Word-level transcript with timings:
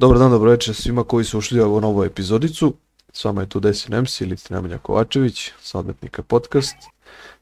Dobar 0.00 0.18
dan, 0.18 0.30
dobro 0.30 0.50
večer 0.50 0.74
svima 0.74 1.04
koji 1.04 1.24
su 1.24 1.38
ušli 1.38 1.60
u 1.60 1.64
ovu 1.64 1.80
novu 1.80 2.04
epizodicu. 2.04 2.74
S 3.12 3.24
vama 3.24 3.40
je 3.40 3.48
tu 3.48 3.60
Desin 3.60 4.00
MC 4.00 4.20
ili 4.20 4.36
Nemanja 4.50 4.78
Kovačević, 4.78 5.52
sa 5.60 5.78
Odmetnika 5.78 6.22
podcast. 6.22 6.76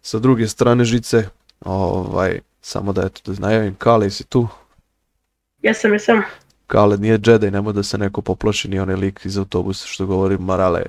Sa 0.02 0.18
druge 0.18 0.48
strane 0.48 0.84
žice, 0.84 1.28
ovaj, 1.60 2.40
samo 2.60 2.92
da 2.92 3.02
eto 3.06 3.32
da 3.32 3.40
najavim, 3.40 3.74
Kale 3.74 4.10
si 4.10 4.24
tu? 4.24 4.48
Jesam, 5.62 5.92
jesam. 5.92 6.22
Kale 6.66 6.96
nije 6.96 7.20
Jedi, 7.26 7.50
nemoj 7.50 7.72
da 7.72 7.82
se 7.82 7.98
neko 7.98 8.22
poplaši, 8.22 8.68
ni 8.68 8.80
onaj 8.80 8.96
lik 8.96 9.20
iz 9.24 9.38
autobusa 9.38 9.86
što 9.86 10.06
govori 10.06 10.38
Marale, 10.38 10.82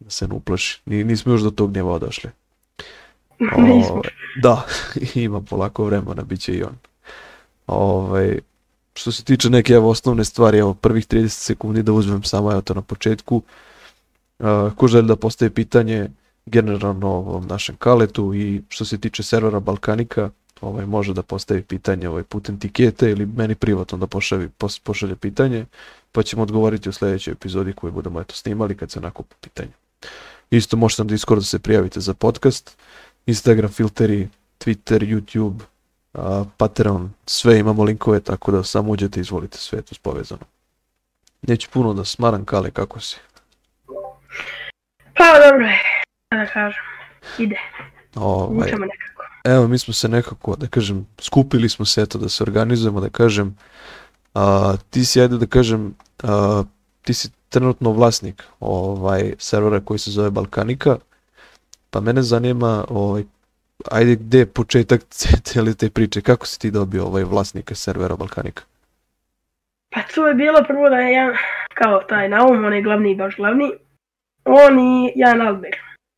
da 0.00 0.10
se 0.10 0.28
ne 0.28 0.34
uplaši. 0.34 0.80
Ni, 0.86 1.04
nismo 1.04 1.32
još 1.32 1.40
do 1.40 1.50
tog 1.50 1.74
njeva 1.74 1.98
došli. 1.98 2.30
Nismo. 3.58 3.94
Ovaj, 3.94 4.10
da, 4.42 4.66
ima 5.14 5.40
polako 5.40 5.84
vremena, 5.84 6.22
bit 6.22 6.40
će 6.40 6.54
i 6.54 6.62
on. 6.62 6.74
Ovaj, 7.66 8.40
što 9.00 9.12
se 9.12 9.24
tiče 9.24 9.50
neke 9.50 9.72
evo, 9.72 9.90
osnovne 9.90 10.24
stvari, 10.24 10.58
evo 10.58 10.74
prvih 10.74 11.06
30 11.06 11.28
sekundi 11.28 11.82
da 11.82 11.92
uzmem 11.92 12.22
samo 12.22 12.52
evo 12.52 12.60
to 12.60 12.74
na 12.74 12.82
početku. 12.82 13.42
Uh, 14.38 14.46
ko 14.76 14.88
želi 14.88 15.08
da 15.08 15.16
postavi 15.16 15.50
pitanje 15.50 16.10
generalno 16.46 17.08
ovom 17.08 17.46
našem 17.46 17.76
kaletu 17.76 18.34
i 18.34 18.62
što 18.68 18.84
se 18.84 18.98
tiče 18.98 19.22
servera 19.22 19.60
Balkanika, 19.60 20.30
ovaj, 20.60 20.86
može 20.86 21.14
da 21.14 21.22
postavi 21.22 21.62
pitanje 21.62 22.08
ovaj, 22.08 22.22
putem 22.22 22.58
tikete 22.58 23.10
ili 23.10 23.26
meni 23.26 23.54
privatno 23.54 23.98
da 23.98 24.06
pošalje, 24.06 24.48
pošalje 24.84 25.16
pitanje, 25.16 25.66
pa 26.12 26.22
ćemo 26.22 26.42
odgovoriti 26.42 26.88
u 26.88 26.92
sljedećoj 26.92 27.32
epizodi 27.32 27.72
koju 27.72 27.92
budemo 27.92 28.20
eto 28.20 28.34
snimali 28.34 28.76
kad 28.76 28.90
se 28.90 29.00
nakupi 29.00 29.34
pitanje. 29.40 29.72
Isto 30.50 30.76
možete 30.76 31.04
na 31.04 31.08
Discord 31.08 31.40
da 31.40 31.46
se 31.46 31.58
prijavite 31.58 32.00
za 32.00 32.14
podcast, 32.14 32.76
Instagram 33.26 33.70
filteri, 33.70 34.28
Twitter, 34.58 35.00
YouTube, 35.14 35.60
a, 36.14 36.44
Patreon, 36.56 37.12
sve 37.26 37.58
imamo 37.58 37.84
linkove, 37.84 38.20
tako 38.20 38.52
da 38.52 38.64
samo 38.64 38.92
uđete 38.92 39.20
i 39.20 39.22
izvolite, 39.22 39.58
sve 39.58 39.78
je 39.78 39.82
to 39.82 39.94
povezano. 40.02 40.42
Neću 41.42 41.68
puno 41.70 41.94
da 41.94 42.04
smaram, 42.04 42.44
Kale, 42.44 42.70
kako 42.70 43.00
si? 43.00 43.16
Pa 45.16 45.24
dobro 45.50 45.66
je, 45.66 45.78
da 46.30 46.46
kažem. 46.46 46.82
Ide, 47.38 47.56
Ovaj, 48.14 48.68
učemo 48.68 48.84
nekako. 48.86 49.22
evo, 49.44 49.68
mi 49.68 49.78
smo 49.78 49.94
se 49.94 50.08
nekako, 50.08 50.56
da 50.56 50.66
kažem, 50.66 51.06
skupili 51.20 51.68
smo 51.68 51.84
se, 51.84 52.02
eto, 52.02 52.18
da 52.18 52.28
se 52.28 52.42
organizujemo, 52.42 53.00
da 53.00 53.08
kažem, 53.08 53.56
a, 54.34 54.74
ti 54.90 55.04
si, 55.04 55.20
ajde 55.20 55.38
da 55.38 55.46
kažem, 55.46 55.94
a, 56.22 56.62
ti 57.02 57.14
si 57.14 57.30
trenutno 57.48 57.90
vlasnik 57.92 58.42
ovaj, 58.60 59.34
servera 59.38 59.80
koji 59.80 59.98
se 59.98 60.10
zove 60.10 60.30
Balkanika, 60.30 60.96
pa 61.90 62.00
mene 62.00 62.22
zanima, 62.22 62.84
ovaj, 62.88 63.24
ajde, 63.90 64.16
gde 64.16 64.38
je 64.38 64.46
početak 64.46 65.00
cijele 65.44 65.74
te 65.74 65.90
priče, 65.90 66.20
kako 66.20 66.46
si 66.46 66.60
ti 66.60 66.70
dobio 66.70 67.04
ovaj 67.04 67.24
vlasnika 67.24 67.74
servera 67.74 68.16
Balkanika? 68.16 68.62
Pa 69.94 70.00
tu 70.14 70.22
je 70.22 70.34
bilo 70.34 70.64
prvo 70.66 70.90
da 70.90 70.96
je 70.96 71.12
jedan, 71.12 71.36
kao 71.74 72.00
taj 72.08 72.28
Naum, 72.28 72.64
onaj 72.64 72.82
glavni, 72.82 73.14
baš 73.14 73.36
glavni, 73.36 73.72
on 74.44 74.78
i 74.78 75.12
Jan 75.16 75.40
Alber. 75.40 75.76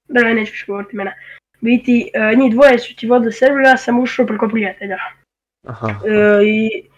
Da 0.09 0.23
ne 0.23 0.35
neću 0.35 0.51
više 0.51 0.65
govoriti 0.67 0.97
imena. 0.97 1.13
Biti, 1.61 2.11
e, 2.15 2.37
njih 2.37 2.53
dvoje 2.53 2.79
su 2.79 2.97
ti 2.97 3.07
vodili 3.07 3.33
server, 3.33 3.65
ja 3.65 3.77
sam 3.77 4.01
ušao 4.01 4.27
preko 4.27 4.49
prijatelja. 4.49 4.97
Aha, 5.67 5.89
E, 5.89 6.45
I 6.45 6.89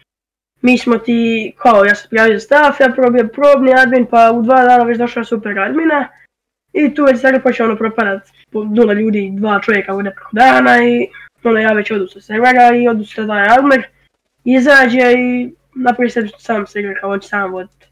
mi 0.63 0.79
smo 0.79 0.99
ti, 0.99 1.53
kao 1.57 1.85
ja 1.85 1.95
sam 1.95 2.09
prijavio 2.09 2.41
staff, 2.41 2.81
ja 2.81 2.93
prvo 2.95 3.11
bio 3.11 3.29
probni 3.29 3.75
admin, 3.75 4.07
pa 4.07 4.33
u 4.35 4.43
dva 4.43 4.63
dana 4.65 4.85
već 4.85 4.99
došao 4.99 5.25
super 5.25 5.59
admina. 5.59 6.09
I 6.75 6.95
tu 6.95 7.07
je 7.07 7.17
server 7.17 7.43
počeo 7.43 7.67
ono 7.67 7.77
propadat, 7.77 8.23
po 8.53 8.65
nula 8.65 8.93
ljudi, 8.93 9.31
dva 9.33 9.61
čovjeka 9.61 9.93
bude 9.93 10.11
preko 10.11 10.31
dana 10.33 10.85
i 10.85 11.09
onda 11.45 11.61
ja 11.61 11.73
već 11.73 11.91
odu 11.91 12.07
sa 12.07 12.21
servera 12.21 12.77
i 12.77 12.89
odu 12.89 13.05
sa 13.05 13.27
taj 13.27 13.49
admin. 13.59 13.83
Izađe 14.45 15.13
i 15.19 15.53
napravi 15.75 16.11
se 16.11 16.29
sam 16.39 16.67
server 16.67 17.01
kao 17.01 17.11
on 17.11 17.21
će 17.21 17.29
sam 17.29 17.53
voditi. 17.53 17.87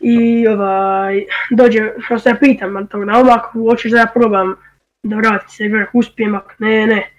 I 0.00 0.48
ovaj, 0.48 1.24
dođe, 1.50 1.92
što 1.98 2.18
se 2.18 2.28
ja 2.28 2.34
pitam, 2.34 2.86
tog 2.86 3.04
na 3.04 3.24
ako 3.34 3.58
hoćeš 3.70 3.92
da 3.92 3.98
ja 3.98 4.06
probam 4.14 4.54
da 5.02 5.16
vratim 5.16 5.48
server, 5.48 5.86
uspijem, 5.92 6.34
ako 6.34 6.50
ne, 6.58 6.86
ne. 6.86 7.10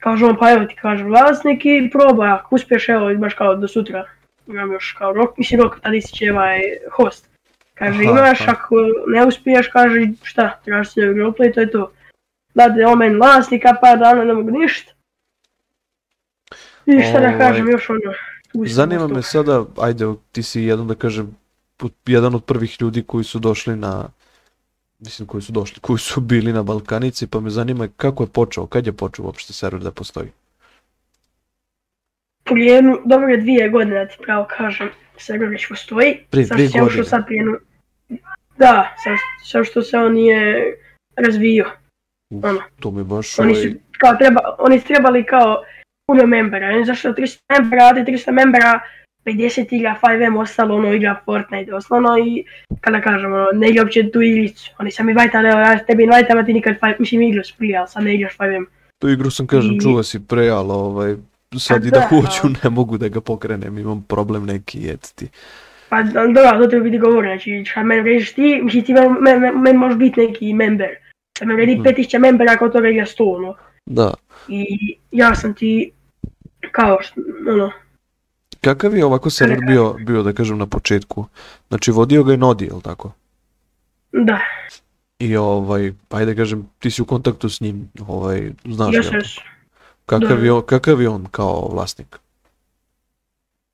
Kaže 0.00 0.24
on, 0.24 0.36
pa 0.36 0.52
evo 0.52 0.64
ti 0.64 0.76
kaže 0.80 1.04
vlasnik 1.04 1.64
i 1.64 1.90
probaj, 1.92 2.30
ako 2.30 2.54
uspiješ, 2.54 2.88
evo, 2.88 3.14
baš 3.14 3.34
kao 3.34 3.56
do 3.56 3.68
sutra. 3.68 4.04
Imam 4.46 4.72
još 4.72 4.92
kao 4.98 5.12
rok, 5.12 5.38
mislim 5.38 5.60
rok, 5.60 5.80
tada 5.80 5.96
ističe 5.96 6.32
ovaj 6.32 6.60
host. 6.92 7.27
Kaže 7.78 8.02
Aha, 8.02 8.10
imaš, 8.10 8.40
aha. 8.40 8.52
ako 8.52 8.76
ne 9.06 9.26
uspiješ, 9.26 9.68
kaže 9.68 10.08
šta, 10.22 10.60
trebaš 10.64 10.92
se 10.92 11.00
roleplay, 11.00 11.54
to 11.54 11.60
je 11.60 11.70
to. 11.70 11.92
Dade 12.54 12.86
on 12.86 12.98
meni 12.98 13.16
vlasnika, 13.16 13.74
par 13.80 13.98
dana 13.98 14.24
ne 14.24 14.34
mogu 14.34 14.50
ništa. 14.50 14.92
I 16.86 17.02
šta 17.02 17.20
da 17.20 17.26
Ovaj, 17.26 17.38
kažem, 17.38 17.70
još 17.70 17.90
ono, 17.90 18.12
Zanima 18.66 19.06
me 19.06 19.22
sada, 19.22 19.64
ajde, 19.78 20.04
ti 20.32 20.42
si 20.42 20.62
jedan 20.62 20.86
da 20.86 20.94
kažem, 20.94 21.36
jedan 22.06 22.34
od 22.34 22.44
prvih 22.44 22.76
ljudi 22.80 23.02
koji 23.02 23.24
su 23.24 23.38
došli 23.38 23.76
na, 23.76 24.08
mislim 24.98 25.28
koji 25.28 25.42
su 25.42 25.52
došli, 25.52 25.80
koji 25.80 25.98
su 25.98 26.20
bili 26.20 26.52
na 26.52 26.62
Balkanici, 26.62 27.26
pa 27.26 27.40
me 27.40 27.50
zanima 27.50 27.88
kako 27.96 28.22
je 28.22 28.26
počeo, 28.26 28.66
kad 28.66 28.86
je 28.86 28.92
počeo 28.92 29.24
uopšte 29.24 29.52
server 29.52 29.82
da 29.82 29.90
postoji? 29.90 30.30
prije 32.50 32.82
dobro 33.04 33.28
je 33.28 33.36
dvije 33.36 33.68
godine 33.68 34.04
da 34.04 34.08
ti 34.08 34.16
pravo 34.22 34.46
kažem, 34.56 34.88
server 35.16 35.48
već 35.48 35.68
postoji. 35.68 36.18
Prije 36.30 36.46
dvije 36.46 36.70
godine? 36.80 37.04
sad 37.04 37.26
prije 37.26 37.44
Da, 38.58 38.94
sad 39.44 39.66
što 39.66 39.82
se 39.82 39.98
on 39.98 40.12
nije 40.12 40.64
razvio. 41.16 41.70
Ono, 42.42 42.60
To 42.80 42.90
mi 42.90 43.04
baš 43.04 43.38
oni 43.38 43.52
ovaj, 43.52 43.62
su, 43.62 43.68
kao 43.98 44.14
treba, 44.14 44.40
oni 44.58 44.80
su 44.80 44.86
trebali 44.86 45.24
kao 45.24 45.62
puno 46.06 46.26
membera, 46.26 46.66
oni 46.68 46.84
zašto 46.84 47.08
300 47.08 47.38
membera, 47.52 47.94
ti 47.94 48.12
300 48.12 48.32
membera, 48.32 48.80
50 49.24 49.66
igra 49.70 49.96
5M, 50.02 50.38
ostalo 50.38 50.76
ono 50.76 50.92
igra 50.92 51.20
Fortnite 51.24 51.74
osnovno 51.74 52.18
i 52.18 52.44
kada 52.80 53.00
kažem 53.00 53.32
ono, 53.32 53.46
ne 53.52 53.70
igra 53.70 53.82
uopće 53.82 54.10
tu 54.10 54.22
igricu. 54.22 54.70
Oni 54.78 54.90
sami 54.90 55.12
vajtali, 55.12 55.48
evo 55.48 55.60
ja 55.60 55.78
tebi 55.78 56.02
invajtam, 56.02 56.38
a 56.38 56.44
ti 56.44 56.52
nikad 56.52 56.74
5, 56.80 56.94
mislim 56.98 57.22
igrao 57.22 57.44
si 57.44 57.54
prije, 57.58 57.78
ali 57.78 57.88
sad 57.88 58.04
ne 58.04 58.14
igraš 58.14 58.36
5M. 58.36 58.64
tu 58.98 59.08
igru 59.08 59.30
sam 59.30 59.46
kažem, 59.46 59.72
i- 59.72 59.80
čuva 59.80 60.02
si 60.02 60.26
pre, 60.26 60.48
ali 60.48 60.70
ovaj, 60.70 61.14
sad 61.58 61.84
A 61.84 61.86
i 61.86 61.90
da 61.90 61.98
da, 62.00 62.06
hoću 62.06 62.48
ne 62.64 62.70
mogu 62.70 62.98
da 62.98 63.08
ga 63.08 63.20
pokrenem, 63.20 63.78
imam 63.78 64.04
problem 64.08 64.46
neki, 64.46 64.90
et 64.90 65.12
ti. 65.14 65.28
Pa 65.88 66.02
dobro, 66.02 66.58
to 66.58 66.66
treba 66.66 66.84
biti 66.84 66.98
govor, 66.98 67.24
znači 67.24 67.64
šta 67.64 67.82
meni 67.82 68.02
režiš 68.04 68.32
ti, 68.32 68.60
mislim 68.62 68.84
ti 68.84 68.92
meni 68.94 69.08
men, 69.20 69.40
men, 69.40 69.54
men 69.56 69.76
možeš 69.76 69.98
biti 69.98 70.20
neki 70.20 70.54
member. 70.54 70.88
Da 71.40 71.46
me 71.46 71.54
vredi 71.54 71.72
Mhm. 71.74 71.82
5000 71.82 72.18
membera 72.18 72.52
ako 72.52 72.68
toga 72.68 72.88
igra 72.88 73.06
100, 73.06 73.36
ono. 73.36 73.54
Da, 73.86 74.14
I 74.48 74.64
ja 75.10 75.34
sam 75.34 75.54
ti, 75.54 75.90
kao, 76.72 76.98
ono, 77.48 77.70
kakav 78.60 78.96
je 78.96 79.04
ovako 79.04 79.30
server 79.30 79.58
bio, 79.66 79.92
bio 79.94 80.22
da 80.22 80.32
kažem 80.32 80.58
na 80.58 80.66
početku? 80.66 81.26
Znači 81.68 81.90
vodio 81.90 82.22
ga 82.24 82.32
je 82.32 82.38
Nodi, 82.38 82.64
jel 82.64 82.80
tako? 82.80 83.12
da, 84.12 84.38
I 85.18 85.36
ovaj, 85.36 85.92
ajde 86.10 86.26
da 86.26 86.36
kažem, 86.36 86.68
ti 86.78 86.90
si 86.90 87.02
u 87.02 87.06
kontaktu 87.06 87.48
s 87.48 87.60
njim, 87.60 87.88
ovaj, 88.00 88.50
znaš 88.64 88.96
ga. 88.96 89.02
sam, 89.02 89.20
Kakav 90.06 90.28
Da. 90.30 90.44
je, 90.46 90.62
kakav 90.66 91.02
je 91.02 91.08
on 91.08 91.26
kao 91.30 91.68
vlasnik? 91.72 92.18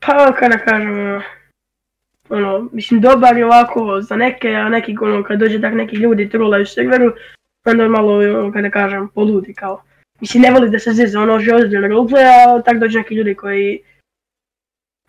pa 0.01 0.33
kada 0.33 0.59
kažem, 0.59 1.23
ono, 2.29 2.69
mislim 2.73 3.01
dobar 3.01 3.37
je 3.37 3.47
ovako 3.47 4.01
za 4.01 4.17
neke, 4.17 4.49
a 4.51 4.69
neki, 4.69 4.97
ono, 5.01 5.23
kad 5.23 5.39
dođe 5.39 5.61
tak 5.61 5.75
neki 5.75 5.97
ljudi 5.97 6.29
trolaju 6.29 6.67
serveru, 6.67 7.13
onda 7.65 7.85
on 7.85 7.91
malo, 7.91 8.19
ono, 8.19 8.53
kada 8.53 8.71
kažem, 8.71 9.09
poludi 9.09 9.55
kao. 9.55 9.83
Mislim, 10.21 10.43
ne 10.43 10.51
voli 10.51 10.71
da 10.71 10.79
se 10.79 10.93
zeze, 10.93 11.19
ono, 11.19 11.39
že 11.39 11.55
ozbiljno 11.55 11.89
roleplay, 11.89 12.25
a 12.49 12.63
tak 12.63 12.79
dođe 12.79 12.99
neki 12.99 13.15
ljudi 13.15 13.35
koji, 13.35 13.83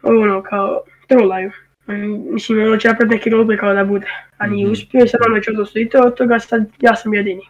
ono, 0.04 0.44
kao, 0.44 0.82
trolaju. 1.08 1.52
Mm, 1.88 2.34
Mislim, 2.34 2.62
ono 2.62 2.78
će 2.78 2.88
napraviti 2.88 3.16
neki 3.16 3.30
roleplay 3.30 3.60
kao 3.60 3.74
da 3.74 3.86
bude, 3.86 4.08
a 4.38 4.48
nije 4.48 4.64
Mhm. 4.66 4.72
uspio 4.72 5.04
i 5.04 5.08
sad 5.08 5.22
ono 5.28 5.40
će 5.40 5.52
odnosno 5.52 5.82
i 5.82 5.90
to 5.90 6.00
od 6.00 6.16
toga, 6.16 6.40
sad 6.40 6.66
ja 6.80 6.96
sam 6.96 7.14
jedini, 7.14 7.42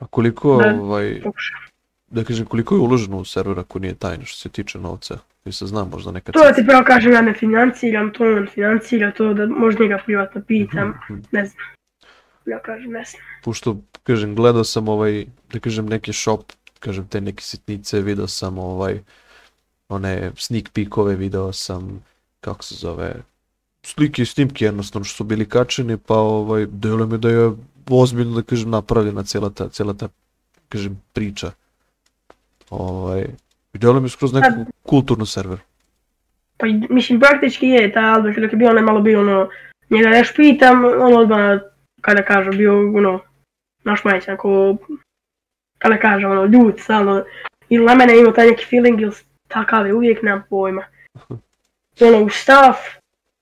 A 0.00 0.06
koliko, 0.06 0.56
Da. 0.56 0.74
ovaj, 0.74 1.20
pokušao. 1.24 1.58
Da 2.10 2.24
kažem, 2.24 2.46
koliko 2.46 2.74
je 2.74 2.80
uloženo 2.80 3.16
u 3.18 3.24
server 3.24 3.58
ako 3.58 3.78
nije 3.78 3.94
tajno 3.94 4.24
što 4.24 4.38
se 4.38 4.48
tiče 4.48 4.78
novca? 4.78 5.18
Jer 5.44 5.54
se 5.54 5.66
zna 5.66 5.84
možda 5.84 6.12
nekad... 6.12 6.34
To 6.34 6.52
ti 6.56 6.66
pravo 6.66 6.84
kažem, 6.84 7.12
ja 7.12 7.22
ne 7.22 7.34
financiram 7.34 8.12
to, 8.12 8.24
on 8.24 8.48
financira 8.54 9.12
to, 9.12 9.34
da 9.34 9.46
možda 9.46 9.82
njega 9.82 9.98
privatno 10.06 10.42
pitam, 10.46 10.88
Mhm. 11.10 11.20
ne 11.32 11.46
znam. 11.46 11.64
Ja 12.46 12.58
kažem, 12.58 12.90
ne 12.90 13.04
znam. 13.04 13.22
Pošto, 13.44 13.76
kažem, 14.02 14.34
gledao 14.34 14.64
sam 14.64 14.88
ovaj, 14.88 15.26
da 15.52 15.60
kažem, 15.60 15.86
neki 15.86 16.12
shop, 16.12 16.52
kažem, 16.80 17.08
te 17.08 17.20
neke 17.20 17.42
sitnice, 17.42 18.00
video 18.00 18.26
sam 18.26 18.58
ovaj, 18.58 19.00
one 19.88 20.32
sneak 20.36 20.68
peekove, 20.72 21.16
video 21.16 21.52
sam, 21.52 22.04
kako 22.40 22.64
se 22.64 22.74
zove, 22.74 23.14
slike 23.82 24.22
i 24.22 24.26
snimke 24.26 24.64
jednostavno 24.64 25.04
što 25.04 25.16
su 25.16 25.24
bili 25.24 25.48
kačeni, 25.48 25.96
pa 25.96 26.14
ovaj, 26.14 26.66
deluje 26.66 27.06
mi 27.06 27.18
da 27.18 27.30
je 27.30 27.50
ozbiljno, 27.90 28.34
da 28.34 28.42
kažem, 28.42 28.70
napravljena 28.70 29.22
cijela 29.22 29.50
ta, 29.50 29.68
cijela 29.68 29.94
ta, 29.94 30.08
kažem, 30.68 31.00
priča. 31.12 31.50
Ovaj, 32.70 33.26
i 33.72 33.78
deluje 33.78 34.00
mi 34.00 34.08
skroz 34.08 34.32
neku 34.32 34.70
kulturnu 34.82 35.26
server. 35.26 35.58
Pa 36.56 36.66
mislim, 36.90 37.20
praktički 37.20 37.68
je, 37.68 37.92
ta 37.92 38.00
Albert 38.00 38.38
dok 38.38 38.52
je 38.52 38.56
bio, 38.56 38.70
on 38.70 38.76
je 38.76 38.82
malo 38.82 39.00
bio 39.00 39.20
ono, 39.20 39.48
njega 39.90 40.16
još 40.16 40.34
pitam, 40.34 40.84
on 40.84 41.16
odmah, 41.16 41.60
kada 42.00 42.22
kažem, 42.22 42.56
bio 42.56 42.78
ono, 42.78 43.20
naš 43.84 44.04
majić, 44.04 44.28
ako, 44.28 44.76
kada 45.78 45.98
kažem, 45.98 46.30
ono, 46.30 46.44
ljud, 46.44 46.80
stalno, 46.80 47.24
ili 47.68 47.84
na 47.84 47.94
mene 47.94 48.18
imao 48.18 48.32
taj 48.32 48.46
neki 48.46 48.64
feeling, 48.64 49.00
ili 49.00 49.12
takav 49.48 49.86
je 49.86 49.94
uvijek, 49.94 50.22
nemam 50.22 50.44
pojma. 50.50 50.84
Ono, 52.06 52.24
u 52.24 52.28
stav, 52.28 52.74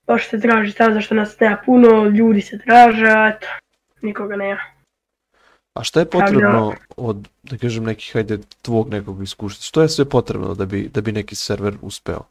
baš 0.06 0.28
se 0.28 0.40
traži 0.40 0.72
stav 0.72 0.92
zašto 0.92 1.14
nas 1.14 1.40
nema 1.40 1.56
puno, 1.66 2.04
ljudi 2.04 2.40
se 2.40 2.58
traže, 2.58 3.06
eto, 3.06 3.46
nikoga 4.02 4.36
nema. 4.36 4.75
A 5.76 5.84
šta 5.84 6.00
je 6.00 6.10
potrebno 6.10 6.74
od, 6.96 7.28
da 7.42 7.58
kažem, 7.58 7.84
nekih, 7.84 8.12
hajde, 8.12 8.38
tvog 8.62 8.90
nekog 8.90 9.22
iskustva? 9.22 9.62
Što 9.62 9.82
je 9.82 9.88
sve 9.88 10.04
potrebno 10.04 10.54
da 10.54 10.66
bi, 10.66 10.88
da 10.94 11.00
bi 11.00 11.12
neki 11.12 11.34
server 11.34 11.74
uspeo? 11.82 12.24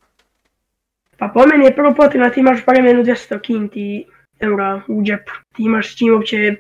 Pa 1.18 1.28
po 1.28 1.46
meni 1.46 1.66
je 1.66 1.76
prvo 1.76 1.94
potrebno 1.94 2.28
da 2.28 2.34
ti 2.34 2.40
imaš 2.40 2.66
barem 2.66 2.86
jednu 2.86 3.04
200 3.04 3.42
kinti 3.42 4.06
eura 4.40 4.82
u 4.88 5.04
džepu. 5.04 5.32
Ti 5.56 5.64
imaš 5.64 5.94
s 5.94 5.98
čim 5.98 6.14
uopće 6.14 6.56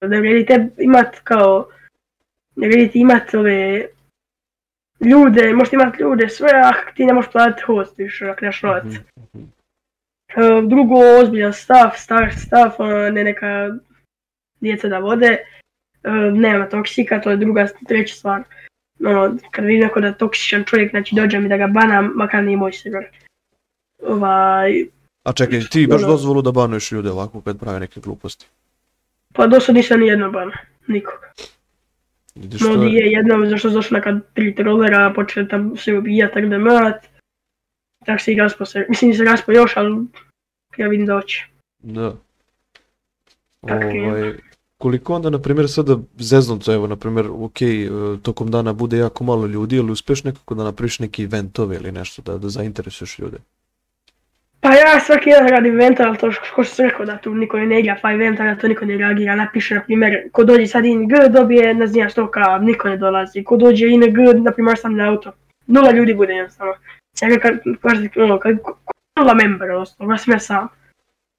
da 0.00 0.18
vredi 0.18 0.46
te 0.46 0.68
imat 0.78 1.20
kao 1.24 1.68
ne 2.56 2.68
vredi 2.68 2.90
ti 2.90 3.00
imat 3.00 3.34
ove 3.34 3.86
ljude, 5.00 5.52
možeš 5.54 5.72
imat 5.72 6.00
ljude 6.00 6.28
sve, 6.28 6.50
a 6.64 6.72
ti 6.94 7.04
ne 7.04 7.12
možeš 7.12 7.32
platiti 7.32 7.62
host 7.66 7.98
više 7.98 8.28
ako 8.28 8.40
nemaš 8.40 8.62
novac. 8.62 8.84
Mhm, 8.84 9.44
E, 10.36 10.62
Drugo, 10.68 10.94
ozbiljan 11.20 11.52
stav, 11.52 11.90
star 11.96 12.34
stav, 12.36 12.72
ne 13.12 13.24
neka 13.24 13.70
djeca 14.60 14.88
da 14.88 14.98
vode. 14.98 15.26
E, 15.26 16.10
Nema 16.32 16.66
toksika, 16.66 17.20
to 17.20 17.30
je 17.30 17.36
druga, 17.36 17.66
treća 17.88 18.14
stvar. 18.14 18.42
Ono, 19.00 19.36
kad 19.50 19.64
vidim 19.64 19.80
neko 19.80 20.00
da 20.00 20.06
je 20.06 20.18
toksičan 20.18 20.64
čovjek, 20.64 20.90
znači 20.90 21.14
dođe 21.14 21.40
mi 21.40 21.48
da 21.48 21.56
ga 21.56 21.66
banam, 21.66 22.12
makar 22.14 22.44
nije 22.44 22.56
moj 22.56 22.72
server. 22.72 23.04
Ovaj, 24.02 24.86
A 25.24 25.32
čekaj, 25.32 25.60
ti 25.60 25.86
baš 25.86 26.02
Ono- 26.02 26.08
dozvolu 26.08 26.42
da 26.42 26.52
banuješ 26.52 26.92
ljude 26.92 27.10
ovako 27.10 27.40
kad 27.40 27.60
prave 27.60 27.80
neke 27.80 28.00
gluposti? 28.00 28.46
pa 29.32 29.46
do 29.46 29.60
sad 29.60 29.74
nisam 29.74 30.00
ni 30.00 30.06
jedno 30.06 30.30
bana, 30.30 30.52
nikog. 30.86 31.18
Vidiš 32.34 32.60
Modi 32.60 32.86
je- 32.86 32.92
je 32.96 33.12
jednom 33.12 33.46
zašto 33.46 33.68
su 33.68 33.74
došli 33.74 33.94
neka 33.94 34.20
tri 34.34 34.54
trolera, 34.54 35.12
počeli 35.14 35.48
tam 35.48 35.76
se 35.76 35.94
ubijat, 35.94 36.32
tak 36.32 36.46
da 36.46 36.58
mrat. 36.58 37.06
Tak 38.04 38.20
se 38.20 38.32
i 38.32 38.36
raspo 38.36 38.64
se, 38.64 38.86
mislim 38.88 39.14
se 39.14 39.24
raspo 39.24 39.52
još, 39.52 39.76
ali 39.76 40.06
ja 40.76 40.88
vidim 40.88 41.06
da 41.06 41.14
hoće. 41.14 41.46
Da. 41.78 42.16
Je. 43.62 44.08
Ovaj, 44.08 44.34
koliko 44.80 45.14
onda, 45.14 45.30
na 45.30 45.38
primjer, 45.38 45.68
sada 45.68 45.96
zeznunca, 46.18 46.72
evo, 46.72 46.86
na 46.86 46.96
primjer, 46.96 47.26
ok, 47.30 47.62
e, 47.62 47.88
tokom 48.22 48.50
dana 48.50 48.72
bude 48.72 48.98
jako 48.98 49.24
malo 49.24 49.46
ljudi, 49.46 49.78
ali 49.78 49.92
uspeš 49.92 50.24
nekako 50.24 50.54
da 50.54 50.64
napraviš 50.64 50.98
neki 50.98 51.24
eventove 51.24 51.76
ili 51.76 51.92
nešto, 51.92 52.22
da, 52.22 52.38
da 52.38 52.48
zainteresuješ 52.48 53.18
ljude? 53.18 53.38
Pa 54.60 54.72
ja 54.74 55.00
svaki 55.00 55.30
dan 55.30 55.48
radim 55.48 55.74
eventa, 55.74 56.08
ali 56.08 56.18
to 56.18 56.32
što 56.32 56.64
sam 56.64 56.86
rekao 56.86 57.06
da 57.06 57.18
tu 57.18 57.34
niko 57.34 57.58
ne 57.58 57.80
igra 57.80 57.98
pa 58.02 58.12
eventa, 58.12 58.44
da 58.44 58.56
to 58.56 58.68
niko 58.68 58.84
ne 58.84 58.96
reagira, 58.96 59.36
napiše 59.36 59.74
na 59.74 59.82
primjer, 59.84 60.16
ko 60.32 60.44
dođe 60.44 60.66
sad 60.66 60.84
ING 60.84 61.12
dobije 61.30 61.74
ne 61.74 61.86
znam 61.86 62.08
što 62.08 62.30
ka, 62.30 62.58
niko 62.58 62.88
ne 62.88 62.96
dolazi, 62.96 63.44
ko 63.44 63.56
dođe 63.56 63.88
ING, 63.88 64.18
na 64.44 64.52
primjer 64.52 64.78
sam 64.78 64.96
na 64.96 65.08
auto, 65.08 65.32
nula 65.66 65.90
ljudi 65.90 66.14
bude 66.14 66.32
jednostavno. 66.32 66.72
Ja 67.22 67.38
kad, 67.38 67.58
ono, 68.16 68.38
kad, 68.38 68.62
ko- 68.62 68.76
ko- 68.84 68.92
nula 69.20 69.34
member, 69.34 69.70
odnosno, 69.70 70.10
ja 70.12 70.18
sam 70.18 70.32
ja 70.32 70.38
sam. 70.38 70.68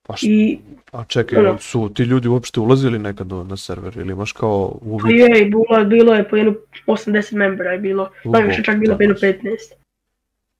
Pa 0.04 0.14
š- 0.14 0.24
I 0.24 0.60
a 0.92 1.04
čekaj, 1.04 1.40
ono. 1.40 1.58
su 1.58 1.90
ti 1.90 2.04
ljudi 2.04 2.28
uopšte 2.28 2.60
ulazili 2.60 3.00
nekad 3.00 3.28
na 3.28 3.58
server 3.58 3.98
ili 3.98 4.12
imaš 4.12 4.32
kao 4.32 4.70
Pa 4.72 4.86
uvid? 4.86 5.20
je, 5.20 5.46
bilo, 5.46 5.86
bilo 5.86 6.14
je 6.14 6.30
po 6.30 6.36
jednu 6.36 6.56
80 6.88 7.34
membera 7.34 7.72
je 7.72 7.80
bilo, 7.80 8.10
najviše 8.26 8.64
čak 8.64 8.80
bilo 8.80 8.98
po 8.98 9.04
jednu 9.04 9.16
tamas. 9.16 9.36
15. 9.36 9.58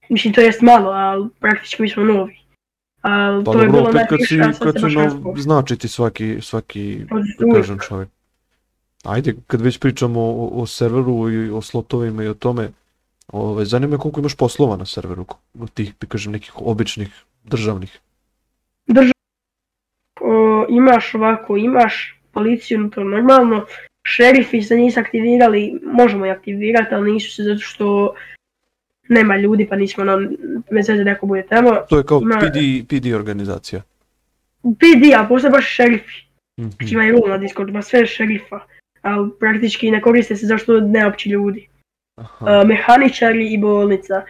Mislim 0.10 0.34
to 0.34 0.42
jest 0.42 0.62
malo, 0.62 0.90
ali 0.90 1.30
praktički 1.40 1.82
mi 1.82 1.90
smo 1.90 2.04
novi. 2.04 2.38
Ali 3.02 3.44
Pa 3.46 3.52
to 3.52 3.62
je 3.62 3.66
dobro, 3.66 3.80
bilo 3.80 3.90
opet 3.90 4.02
kad 4.10 4.20
si, 4.28 4.42
a 4.42 4.52
kad 4.54 4.80
si 4.80 4.96
nov, 4.96 5.38
znači 5.38 5.78
ti 5.78 5.88
svaki, 5.88 6.38
svaki, 6.42 7.06
Od 7.12 7.24
da 7.40 7.56
kažem 7.56 7.80
čovjek. 7.80 8.10
Ajde, 9.04 9.36
kad 9.48 9.62
već 9.62 9.80
pričamo 9.80 10.22
o, 10.22 10.50
o 10.54 10.66
serveru 10.66 11.32
i 11.32 11.50
o 11.50 11.62
slotovima 11.62 12.24
i 12.24 12.28
o 12.28 12.34
tome, 12.34 12.70
ovaj, 13.28 13.66
zanima 13.66 13.92
me 13.92 13.98
koliko 13.98 14.20
imaš 14.20 14.36
poslova 14.36 14.78
na 14.78 14.86
serveru, 14.86 15.26
od 15.60 15.72
tih, 15.72 15.94
kažem, 16.08 16.32
nekih 16.32 16.52
običnih 16.56 17.10
državnih. 17.44 18.00
O, 20.22 20.32
imaš 20.70 21.16
ovako, 21.16 21.58
imaš 21.58 22.20
policiju, 22.32 22.90
to 22.90 23.04
normalno, 23.04 23.66
šerifi 24.04 24.62
se 24.62 24.76
nisu 24.76 25.00
aktivirali, 25.00 25.80
možemo 25.84 26.26
ih 26.26 26.32
aktivirati, 26.32 26.96
ali 26.96 27.12
nisu 27.12 27.36
se 27.36 27.44
zato 27.44 27.60
što 27.60 28.14
nema 29.10 29.38
ljudi 29.38 29.68
pa 29.68 29.76
nismo 29.76 30.04
na 30.04 30.18
bez 30.72 30.90
veze 30.90 31.04
neko 31.04 31.26
bude 31.26 31.44
tamo. 31.44 31.76
To 31.90 31.98
je 31.98 32.04
kao 32.04 32.20
Ima- 32.20 32.40
PD, 32.40 32.58
PD 32.90 33.14
organizacija. 33.14 33.82
PD, 34.64 35.14
a 35.18 35.26
postoje 35.26 35.52
baš 35.52 35.66
šerifi, 35.68 36.22
Mhm. 36.60 36.70
znači 36.70 36.96
na 37.30 37.38
Discordu, 37.38 37.74
ma 37.74 37.82
sve 37.82 38.06
šerifa, 38.06 38.60
ali 39.02 39.30
praktički 39.40 39.92
ne 39.92 40.02
koriste 40.02 40.36
se 40.36 40.46
zašto 40.46 40.80
ne 40.80 41.08
opći 41.08 41.30
ljudi. 41.30 41.68
Aha. 42.16 42.46
Uh, 42.62 42.68
mehaničari 42.68 43.54
i 43.54 43.58
bolnica. 43.58 44.22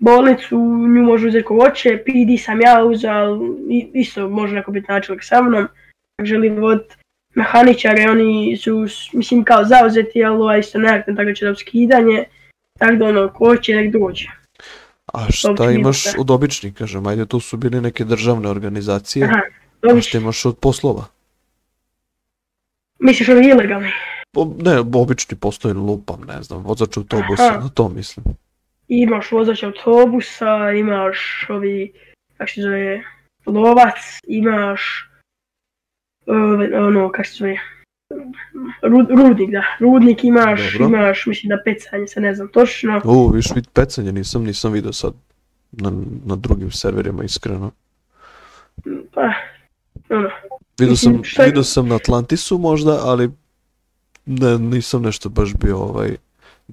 Bolnicu 0.00 0.56
nju 0.88 1.02
može 1.02 1.26
uzeti 1.26 1.44
ko 1.44 1.54
hoće, 1.56 1.98
PD 1.98 2.40
sam 2.44 2.60
ja 2.60 2.76
i- 3.70 3.90
isto 3.94 4.28
može 4.28 4.54
neko 4.54 4.70
biti 4.70 4.86
načelnik 4.88 5.24
sa 5.24 5.42
mnom. 5.42 5.68
Želi 6.22 6.48
vodit 6.48 6.96
mehaničare, 7.34 8.10
oni 8.10 8.56
su, 8.56 8.86
mislim, 9.12 9.44
kao 9.44 9.64
zauzeti, 9.64 10.24
ali 10.24 10.36
ovaj 10.36 10.60
isto 10.60 10.78
neaktan, 10.78 11.16
tako 11.16 11.32
će 11.32 11.46
da 11.46 11.54
skidanje. 11.54 12.24
Tako 12.78 12.94
da 12.94 13.04
ono, 13.04 13.28
ko 13.28 13.46
hoće, 13.46 13.74
nek 13.74 13.92
dođe. 13.92 14.26
A 15.12 15.26
šta 15.30 15.70
imaš 15.70 16.04
od 16.18 16.30
običnih, 16.30 16.74
kažem, 16.74 17.06
ajde, 17.06 17.26
to 17.26 17.40
su 17.40 17.56
bile 17.56 17.80
neke 17.80 18.04
državne 18.04 18.48
organizacije, 18.48 19.24
Aha, 19.24 19.40
a 19.96 20.00
šta 20.00 20.18
imaš 20.18 20.44
od 20.46 20.58
poslova? 20.58 21.04
misliš 22.98 23.28
ovi 23.28 23.46
ilegalni? 23.46 23.90
Ne, 24.58 24.78
obični 24.94 25.36
postoji 25.36 25.74
lupam, 25.74 26.20
ne 26.28 26.42
znam, 26.42 26.62
vozač 26.62 26.96
autobusa, 26.96 27.60
na 27.60 27.68
to 27.68 27.88
mislim. 27.88 28.24
Imaš 28.90 29.32
vozač 29.32 29.62
autobusa, 29.62 30.70
imaš 30.70 31.46
ovi, 31.48 31.92
kako 32.36 32.50
se 32.50 32.62
zove, 32.62 33.02
lovac, 33.46 33.98
imaš, 34.26 35.10
ove, 36.26 36.78
ono, 36.78 37.10
kako 37.12 37.28
se 37.28 37.34
zove, 37.34 37.56
Rud- 38.82 39.10
rudnik, 39.10 39.50
da, 39.50 39.64
rudnik 39.80 40.24
imaš, 40.24 40.72
Dobro. 40.72 40.86
imaš, 40.86 41.26
mislim 41.26 41.48
da 41.48 41.62
pecanje, 41.64 42.06
se 42.06 42.20
ne 42.20 42.34
znam 42.34 42.48
točno. 42.48 43.00
O, 43.04 43.28
viš 43.28 43.46
vid 43.54 43.68
pecanje, 43.72 44.12
nisam, 44.12 44.44
nisam 44.44 44.72
vidio 44.72 44.92
sad 44.92 45.12
na, 45.72 45.92
na 46.24 46.36
drugim 46.36 46.70
serverima, 46.70 47.24
iskreno. 47.24 47.70
Pa, 49.14 49.32
ono, 50.08 50.30
Vidio 50.80 50.92
Mislim, 50.92 51.14
sam, 51.14 51.24
šta 51.24 51.42
vidio 51.42 51.62
sam 51.62 51.88
na 51.88 51.96
Atlantisu 51.96 52.58
možda, 52.58 52.98
ali 53.02 53.30
ne, 54.26 54.58
nisam 54.58 55.02
nešto 55.02 55.28
baš 55.28 55.54
bio 55.54 55.78
ovaj, 55.78 56.16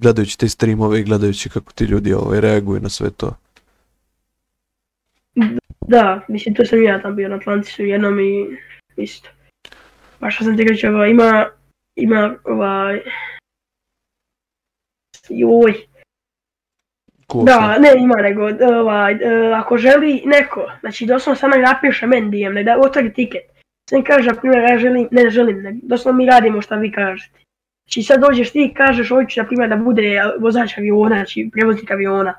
gledajući 0.00 0.38
te 0.38 0.48
streamove 0.48 1.00
i 1.00 1.04
gledajući 1.04 1.50
kako 1.50 1.72
ti 1.72 1.84
ljudi 1.84 2.14
ovaj, 2.14 2.40
reaguju 2.40 2.80
na 2.80 2.88
sve 2.88 3.10
to. 3.10 3.36
da, 5.88 6.20
mislim, 6.28 6.54
to 6.54 6.64
sam 6.64 6.82
ja 6.82 7.02
tam 7.02 7.16
bio 7.16 7.28
na 7.28 7.36
Atlantisu 7.36 7.82
jednom 7.82 8.20
i 8.20 8.46
isto. 8.96 9.28
Baš 10.20 10.34
što 10.34 10.44
sam 10.44 10.56
ti 10.56 10.86
ovaj, 10.86 11.10
ima, 11.10 11.46
ima, 11.96 12.36
ovaj, 12.44 13.00
joj, 15.28 15.74
Ko 17.28 17.42
Da, 17.42 17.78
ne 17.78 17.92
ima 17.98 18.14
nego, 18.22 18.42
ovaj, 18.80 19.12
e, 19.12 19.52
ako 19.54 19.78
želi 19.78 20.22
neko, 20.24 20.72
znači 20.80 21.06
doslovno 21.06 21.36
samo 21.36 21.56
napiše 21.56 22.06
men 22.06 22.30
DM, 22.30 22.54
ne 22.54 22.64
da 22.64 22.78
otvori 22.80 23.12
tiket. 23.12 23.42
Sam 23.90 24.04
kaže, 24.04 24.28
na 24.28 24.34
primjer, 24.34 24.62
ja 24.70 24.78
želim, 24.78 25.08
ne 25.10 25.30
želim, 25.30 25.62
ne, 25.62 25.76
doslovno 25.82 26.18
mi 26.18 26.26
radimo 26.26 26.62
šta 26.62 26.76
vi 26.76 26.92
kažete. 26.92 27.38
Znači 27.88 28.02
sad 28.02 28.20
dođeš 28.20 28.50
ti 28.52 28.64
i 28.64 28.74
kažeš, 28.74 29.08
hoću 29.08 29.40
na 29.40 29.46
primjer 29.46 29.68
da 29.70 29.76
bude 29.76 30.04
vozač 30.40 30.78
aviona, 30.78 31.14
znači 31.14 31.48
prijevoznik 31.52 31.90
aviona. 31.90 32.34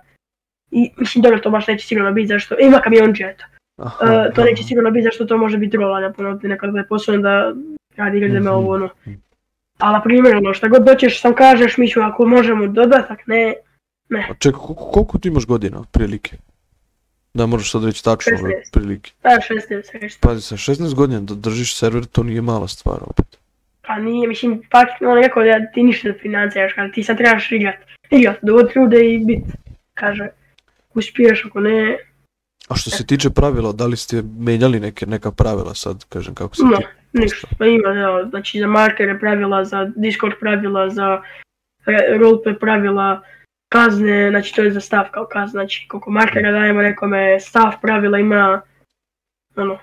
I 0.72 0.92
mislim, 0.98 1.22
dobro, 1.22 1.40
to 1.40 1.50
baš 1.50 1.68
neće 1.68 1.88
sigurno 1.88 2.12
biti, 2.12 2.28
zašto, 2.28 2.56
ima 2.60 2.80
kamionđe, 2.80 3.24
eto. 3.24 3.46
Aha, 3.78 4.06
E, 4.06 4.34
to 4.34 4.42
aha. 4.42 4.50
neće 4.50 4.64
sigurno 4.64 4.92
biti 4.92 5.04
zašto 5.04 5.26
to 5.26 5.38
može 5.38 5.58
biti 5.58 5.78
rolanja, 5.78 6.14
puno 6.14 6.38
ti 6.38 6.48
nekad 6.48 6.74
da 6.74 6.80
je 6.80 6.88
poslovno 6.88 7.22
da 7.22 7.54
radi 7.98 8.20
rezeme 8.20 8.40
Mhm. 8.40 8.50
ovo 8.50 8.74
ono. 8.74 8.90
Ali 9.78 9.94
na 9.94 10.02
primjer, 10.02 10.36
ono, 10.36 10.54
šta 10.54 10.68
god 10.68 10.84
doćeš, 10.84 11.22
sam 11.22 11.36
kažeš, 11.36 11.78
mi 11.78 11.90
ću 11.90 12.02
ako 12.02 12.26
možemo 12.26 12.68
dodatak, 12.68 13.28
ne, 13.28 13.54
A 14.10 14.34
čekaj, 14.40 14.60
koliko, 14.60 14.84
koliko 14.86 15.18
ti 15.18 15.28
imaš 15.28 15.46
godina, 15.46 15.80
otprilike? 15.80 16.38
Da, 17.34 17.46
možeš 17.46 17.72
sad 17.72 17.86
reći 17.86 18.04
tačno, 18.04 18.32
ove 18.42 18.50
16. 18.50 18.74
prilike. 18.74 19.12
da, 19.24 19.30
16, 19.30 19.82
16. 19.94 20.20
Pazi, 20.20 20.42
sa 20.42 20.56
16 20.58 20.96
godina 20.96 21.20
da 21.20 21.36
držiš 21.36 21.76
server, 21.78 22.06
to 22.06 22.24
nije 22.24 22.42
mala 22.42 22.68
stvar 22.68 22.98
opet. 23.02 23.39
Pa 23.90 23.98
nije, 23.98 24.28
mislim, 24.28 24.62
pak 24.70 24.88
on 25.02 25.18
rekao 25.18 25.44
da 25.44 25.72
ti 25.74 25.84
ništa 25.84 26.08
ne 26.08 26.14
financiraš, 26.22 26.74
ti 26.94 27.04
sad 27.04 27.18
trebaš 27.18 27.52
igrat. 27.52 27.76
Igrat, 28.12 28.38
dovodit 28.42 28.76
ljude 28.76 29.14
i 29.14 29.26
bit, 29.26 29.44
kaže, 29.94 30.28
uspiješ 30.94 31.46
ako 31.46 31.60
ne, 31.60 31.98
A 32.70 32.76
što 32.76 32.90
se 32.90 33.06
tiče 33.06 33.30
pravila, 33.30 33.72
da 33.72 33.86
li 33.86 33.98
ste 33.98 34.24
menjali 34.40 34.80
neke, 34.80 35.06
neka 35.06 35.32
pravila 35.32 35.74
sad, 35.74 36.06
kažem, 36.10 36.36
kako 36.36 36.56
se 36.56 36.64
no, 36.64 36.78
ti... 36.78 36.86
ništa. 37.14 37.48
Pa 37.58 37.66
ima, 37.66 37.90
evo, 37.90 38.26
znači 38.30 38.60
za 38.60 38.68
markere 38.68 39.20
pravila, 39.20 39.66
za 39.66 39.92
Discord 39.96 40.34
pravila, 40.40 40.90
za 40.90 41.22
roleplay 42.20 42.60
pravila, 42.60 43.22
kazne, 43.70 44.30
znači 44.30 44.56
to 44.56 44.64
je 44.64 44.72
za 44.72 44.80
stav 44.80 45.06
kao 45.12 45.28
kazna, 45.32 45.52
znači 45.52 45.88
koliko 45.88 46.12
markera 46.12 46.52
dajemo 46.52 46.82
nekome, 46.82 47.40
stav 47.40 47.74
pravila 47.82 48.20
ima, 48.20 48.62
ono, 49.56 49.80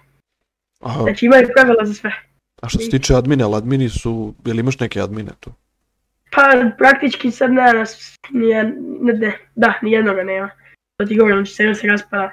Aha, 0.81 1.03
znači 1.03 1.27
imaju 1.27 1.49
pravila 1.55 1.85
za 1.85 1.95
sve. 1.95 2.26
A 2.63 2.69
što 2.69 2.79
se 2.79 2.91
tiče 2.91 3.15
admina, 3.15 3.47
ali 3.47 3.57
admini 3.57 3.89
su, 3.89 4.35
jel 4.45 4.59
imaš 4.59 4.79
neke 4.81 5.01
admine 5.01 5.33
tu? 5.41 5.51
Pa 6.31 6.71
praktički 6.79 7.31
sad 7.31 7.53
nas, 7.53 8.17
nije, 8.31 8.65
ne, 9.01 9.13
ne, 9.13 9.39
da, 9.55 9.75
nijednoga 9.83 10.23
nema. 10.23 10.51
To 10.97 11.07
ti 11.07 11.17
govorim, 11.17 11.37
znači 11.37 11.53
server 11.53 11.77
se 11.77 11.87
raspada. 11.87 12.31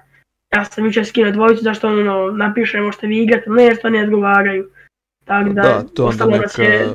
Ja 0.56 0.66
sam 0.66 0.86
jučer 0.86 1.06
skinuo 1.06 1.32
dvojicu 1.32 1.64
zašto 1.64 1.88
ono, 1.88 2.32
napišemo 2.32 2.92
što 2.92 3.08
vi 3.08 3.24
igrate, 3.24 3.50
ne, 3.50 3.76
što 3.76 3.90
ne 3.90 4.04
odgovaraju. 4.04 4.70
Tako 5.26 5.50
da, 5.50 5.62
Da, 5.62 5.84
to 5.84 6.04
je 6.04 6.10
onda 6.10 6.26
neka 6.26 6.64
je, 6.64 6.88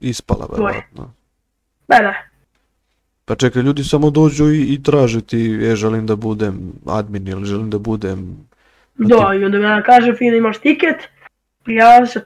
ispala, 0.00 0.46
verovatno. 0.52 1.12
da, 1.88 1.98
da, 1.98 2.14
Pa 3.24 3.34
čekaj, 3.34 3.62
ljudi 3.62 3.84
samo 3.84 4.10
dođu 4.10 4.44
i, 4.50 4.62
i 4.74 4.82
traže 4.82 5.20
ti, 5.20 5.58
e, 5.62 5.76
želim 5.76 6.06
da 6.06 6.16
budem 6.16 6.72
admin 6.86 7.28
ili 7.28 7.44
želim 7.44 7.70
da 7.70 7.78
budem... 7.78 8.36
da, 8.94 9.34
i 9.40 9.44
onda 9.44 9.58
ja 9.58 9.82
kažem, 9.82 10.16
fino 10.16 10.36
imaš 10.36 10.58
tiket, 10.58 10.96
prijavi 11.64 12.06
se, 12.06 12.24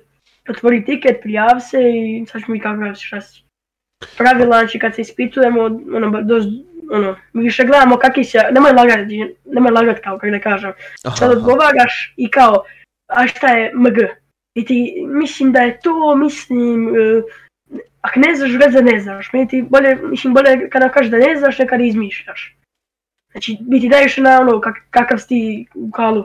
otvori 0.51 0.85
tiket, 0.85 1.23
prijavi 1.23 1.61
se 1.61 1.79
i 1.81 2.27
sad 2.27 2.41
ćemo 2.41 2.53
mi 2.53 2.61
kako 2.61 2.95
šta. 2.95 3.17
Pravila, 4.19 4.59
znači 4.59 4.79
kad 4.79 4.95
se 4.95 5.01
ispitujemo, 5.01 5.63
ono, 5.95 6.23
dost, 6.23 6.49
ono, 6.91 7.17
više 7.33 7.65
gledamo 7.65 7.97
kakvi 7.97 8.25
se, 8.25 8.39
nemoj 8.53 8.73
lagati, 8.73 9.37
nemoj 9.45 9.73
lagati 9.73 10.01
kao 10.03 10.19
kako 10.19 10.31
da 10.31 10.39
kažem, 10.39 10.73
sad 11.19 11.33
odgovaraš 11.33 12.15
i 12.17 12.31
kao, 12.31 12.65
a 13.07 13.27
šta 13.27 13.49
je 13.49 13.73
MG? 13.75 13.99
I 14.55 14.65
ti, 14.65 15.05
mislim 15.09 15.53
da 15.53 15.61
je 15.61 15.81
to, 15.81 16.17
mislim, 16.17 16.87
uh, 16.87 17.25
ako 18.01 18.21
ne 18.21 18.35
znaš, 18.35 18.51
već 18.51 18.75
da 18.75 18.81
ne 18.81 19.01
znaš. 19.01 19.33
Meni 19.33 19.49
ti 19.49 19.63
bolje, 19.63 19.99
mislim, 20.03 20.35
bolje 20.35 20.69
kada 20.71 20.89
kažeš 20.89 21.11
da 21.11 21.19
ne 21.19 21.37
znaš, 21.37 21.59
nego 21.59 21.69
kada 21.69 21.85
izmišljaš. 21.85 22.57
Znači, 23.33 23.57
mi 23.69 23.81
ti 23.81 23.89
daješ 23.89 24.17
na 24.17 24.41
ono, 24.41 24.61
kak, 24.61 24.77
kakav 24.91 25.19
si 25.19 25.29
ti 25.29 25.67
u 25.75 25.91
kalu, 25.91 26.25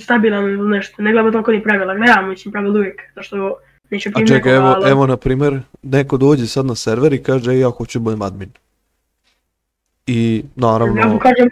stabilan 0.00 0.44
ili 0.44 0.68
nešto, 0.68 1.02
ne 1.02 1.12
gledamo 1.12 1.32
toliko 1.32 1.52
ni 1.52 1.62
pravila, 1.62 1.94
gledamo, 1.94 2.28
mislim, 2.28 2.52
pravila 2.52 2.78
uvijek, 2.78 3.02
zašto 3.14 3.56
neće 3.90 4.10
A 4.14 4.26
čekaj, 4.26 4.56
evo, 4.56 4.66
ali- 4.66 4.90
evo 4.90 5.06
na 5.06 5.16
primjer, 5.16 5.60
neko 5.82 6.16
dođe 6.16 6.46
sad 6.46 6.66
na 6.66 6.74
server 6.74 7.12
i 7.12 7.22
kaže, 7.22 7.52
"E, 7.52 7.58
ja 7.58 7.68
hoću 7.70 8.00
budem 8.00 8.22
admin. 8.22 8.48
I 10.06 10.42
Ja 10.44 10.50
naravno, 10.68 11.18
kažem, 11.18 11.48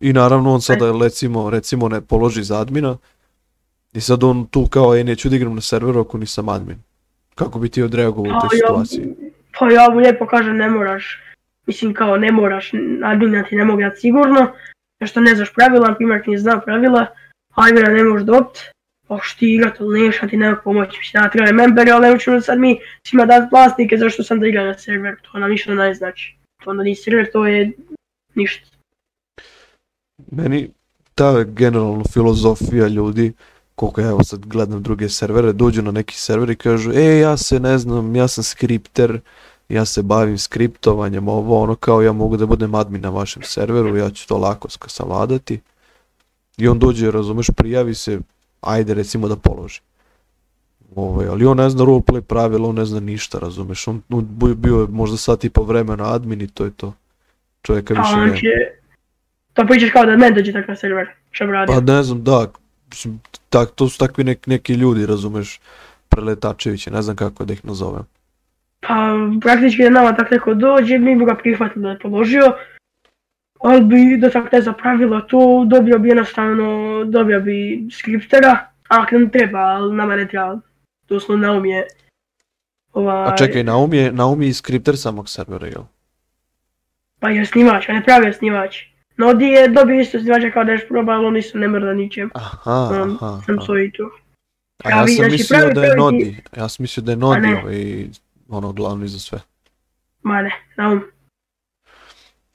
i 0.00 0.12
naravno 0.12 0.54
on 0.54 0.60
sada 0.60 0.92
recimo, 1.02 1.50
recimo 1.50 1.88
ne 1.88 2.00
položi 2.00 2.42
za 2.42 2.60
admina 2.60 2.96
i 3.92 4.00
sad 4.00 4.24
on 4.24 4.46
tu 4.46 4.66
kao, 4.66 4.96
e, 4.96 5.04
neću 5.04 5.28
da 5.28 5.36
igram 5.36 5.54
na 5.54 5.60
serveru 5.60 6.00
ako 6.00 6.18
nisam 6.18 6.48
admin. 6.48 6.76
Kako 7.34 7.58
bi 7.58 7.68
ti 7.68 7.82
odreagovao 7.82 8.30
u 8.30 8.40
pa 8.40 8.48
toj 8.48 8.58
ja, 8.58 8.66
situaciji? 8.66 9.14
pa 9.58 9.70
ja 9.70 9.90
mu 9.90 9.98
lijepo 9.98 10.26
kažem 10.26 10.56
ne 10.56 10.70
moraš, 10.70 11.18
mislim 11.66 11.94
kao 11.94 12.16
ne 12.16 12.32
moraš, 12.32 12.70
admina 13.04 13.42
ti 13.42 13.56
ne 13.56 13.64
mogu 13.64 13.80
dati 13.80 14.00
sigurno, 14.00 14.52
što 15.06 15.20
ne 15.20 15.34
znaš 15.34 15.54
pravila, 15.54 15.88
na 15.88 15.94
primjer 15.94 16.22
ti 16.24 16.30
ne 16.30 16.38
zna 16.38 16.60
pravila, 16.60 17.06
admina 17.54 17.88
ne 17.88 18.04
možeš 18.04 18.26
dobit, 18.26 18.72
pa 19.08 19.18
ti 19.38 19.54
igrat 19.54 19.80
ili 19.80 20.00
neš, 20.00 20.22
a 20.22 20.28
ti 20.28 20.36
nema 20.36 20.56
pomoći, 20.64 20.98
mislim 20.98 21.22
ja 21.22 21.30
trebam 21.30 21.54
member, 21.54 21.90
ali 21.90 22.06
ne 22.06 22.14
učinu 22.14 22.40
sad 22.40 22.58
mi 22.58 22.78
svima 23.06 23.26
dati 23.26 23.48
vlasnike 23.52 23.96
zašto 23.96 24.22
sam 24.22 24.40
da 24.40 24.46
igram 24.46 24.66
na 24.66 24.78
server, 24.78 25.16
to 25.22 25.38
nam 25.38 25.50
ništa 25.50 25.74
ne 25.74 25.94
znači, 25.94 26.36
to 26.64 26.70
onda 26.70 26.82
ni 26.82 26.94
server, 26.94 27.30
to 27.32 27.46
je 27.46 27.72
ništa. 28.34 28.66
Meni 30.30 30.70
ta 31.14 31.44
generalno 31.44 32.04
filozofija 32.12 32.88
ljudi, 32.88 33.32
koliko 33.74 34.00
ja 34.00 34.08
evo 34.08 34.24
sad 34.24 34.46
gledam 34.46 34.82
druge 34.82 35.08
servere, 35.08 35.52
dođu 35.52 35.82
na 35.82 35.90
neki 35.90 36.14
server 36.14 36.50
i 36.50 36.56
kažu, 36.56 36.92
e, 36.92 37.18
ja 37.18 37.36
se 37.36 37.60
ne 37.60 37.78
znam, 37.78 38.16
ja 38.16 38.28
sam 38.28 38.44
skripter, 38.44 39.20
ja 39.68 39.84
se 39.84 40.02
bavim 40.02 40.38
skriptovanjem, 40.38 41.28
ovo, 41.28 41.62
ono, 41.62 41.74
kao 41.74 42.02
ja 42.02 42.12
mogu 42.12 42.36
da 42.36 42.46
budem 42.46 42.74
admin 42.74 43.02
na 43.02 43.10
vašem 43.10 43.42
serveru, 43.42 43.96
ja 43.96 44.10
ću 44.10 44.28
to 44.28 44.38
lako 44.38 44.68
savladati. 44.68 45.60
I 46.56 46.68
on 46.68 46.78
dođe, 46.78 47.10
razumeš, 47.10 47.46
prijavi 47.56 47.94
se, 47.94 48.20
ajde 48.60 48.94
recimo 48.94 49.28
da 49.28 49.36
položi. 49.36 49.80
Ovaj, 50.94 51.26
ali 51.26 51.46
on 51.46 51.56
ne 51.56 51.70
zna 51.70 51.84
roleplay 51.84 52.20
pravila, 52.20 52.68
on 52.68 52.74
ne 52.74 52.84
zna 52.84 53.00
ništa, 53.00 53.38
razumeš, 53.38 53.88
on, 53.88 54.02
on 54.10 54.28
bio 54.56 54.80
je 54.80 54.86
možda 54.86 55.16
sat 55.16 55.44
i 55.44 55.50
po 55.50 55.62
vremena 55.62 56.14
admin 56.14 56.40
i 56.40 56.48
to 56.48 56.64
je 56.64 56.70
to. 56.70 56.94
Čovjeka 57.62 57.94
više 57.94 58.16
nema. 58.16 58.26
znači, 58.26 58.46
to 59.52 59.66
pričaš 59.66 59.90
kao 59.90 60.06
da 60.06 60.16
ne 60.16 60.30
dođe 60.30 60.52
tako 60.52 60.70
na 60.70 60.76
server, 60.76 61.06
što 61.30 61.46
bi 61.46 61.52
radio. 61.52 61.74
Pa 61.74 61.80
ne 61.80 62.02
znam, 62.02 62.24
da, 62.24 62.46
mislim, 62.90 63.20
tak, 63.50 63.70
to 63.70 63.88
su 63.88 63.98
takvi 63.98 64.24
nek, 64.24 64.46
neki 64.46 64.74
ljudi, 64.74 65.06
razumeš, 65.06 65.60
preletačevići, 66.08 66.90
ne 66.90 67.02
znam 67.02 67.16
kako 67.16 67.44
da 67.44 67.52
ih 67.52 67.64
nazovem. 67.64 68.02
Pa 68.80 69.16
praktički 69.40 69.82
nama 69.82 70.16
tak 70.16 70.30
neko 70.30 70.54
dođe, 70.54 70.98
mi 70.98 71.16
bi 71.16 71.24
ga 71.24 71.34
prihvatili 71.34 71.82
da 71.82 71.90
je 71.90 71.98
položio, 71.98 72.52
ali 73.62 73.84
bi 73.84 74.16
da 74.16 74.30
tak 74.30 74.52
ne 74.52 74.62
za 74.62 74.72
pravila 74.72 75.20
to, 75.20 75.40
dobio 75.66 75.98
bi 75.98 76.08
jednostavno, 76.08 76.66
dobio 77.04 77.40
bi 77.40 77.56
skriptera, 77.92 78.50
a 78.88 79.02
ako 79.02 79.14
nam 79.14 79.30
treba, 79.30 79.58
ali 79.58 79.94
nama 79.94 80.16
ne 80.16 80.28
treba, 80.28 80.60
doslovno 81.08 81.46
Naum 81.46 81.64
je 81.66 81.86
ovaj, 82.92 83.24
A 83.24 83.36
čekaj, 83.36 83.64
Naum 83.64 83.94
je, 83.94 84.12
Naum 84.12 84.42
je 84.42 84.48
i 84.48 84.54
skripter 84.54 84.96
samog 84.96 85.28
servera, 85.28 85.66
jel? 85.66 85.82
pa 87.20 87.30
je 87.30 87.46
snimač, 87.46 87.88
a 87.88 87.92
ne 87.92 88.02
pravi 88.04 88.26
je 88.26 88.32
snimač. 88.32 88.76
No 89.16 89.34
di 89.34 89.44
je 89.46 89.68
dobio 89.68 90.00
isto 90.00 90.18
snimača 90.18 90.50
kao 90.50 90.64
da 90.64 90.72
je 90.72 90.88
probao, 90.88 91.14
ali 91.14 91.26
on 91.26 91.32
nisu 91.34 91.58
ne 91.58 91.68
mrda 91.68 91.94
ničem. 91.94 92.30
Aha, 92.34 92.88
Um, 92.94 93.10
aha, 93.12 93.40
sam 93.46 93.58
aha. 93.58 93.66
tu. 93.96 94.10
A 94.84 94.90
ja 94.90 94.96
sam 94.98 95.06
znači, 95.08 95.32
mislio 95.32 95.58
pravi- 95.58 95.74
da 95.74 95.84
je 95.84 95.96
Nodi, 95.96 96.36
ja 96.56 96.68
sam 96.68 96.82
mislio 96.82 97.04
da 97.04 97.12
je 97.12 97.16
Nodi 97.16 97.40
ne. 97.40 97.56
ovaj, 97.56 98.06
ono, 98.48 98.72
glavni 98.72 99.08
za 99.08 99.18
sve. 99.18 99.38
Ma 100.22 100.42
ne, 100.42 100.50
Naum. 100.76 101.02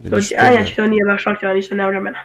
To 0.03 0.15
a 0.39 0.51
inače 0.51 0.75
to 0.75 0.87
nije 0.87 1.05
baš 1.05 1.27
aktivan, 1.27 1.55
nisu 1.55 1.75
ne 1.75 1.87
vremena. 1.87 2.19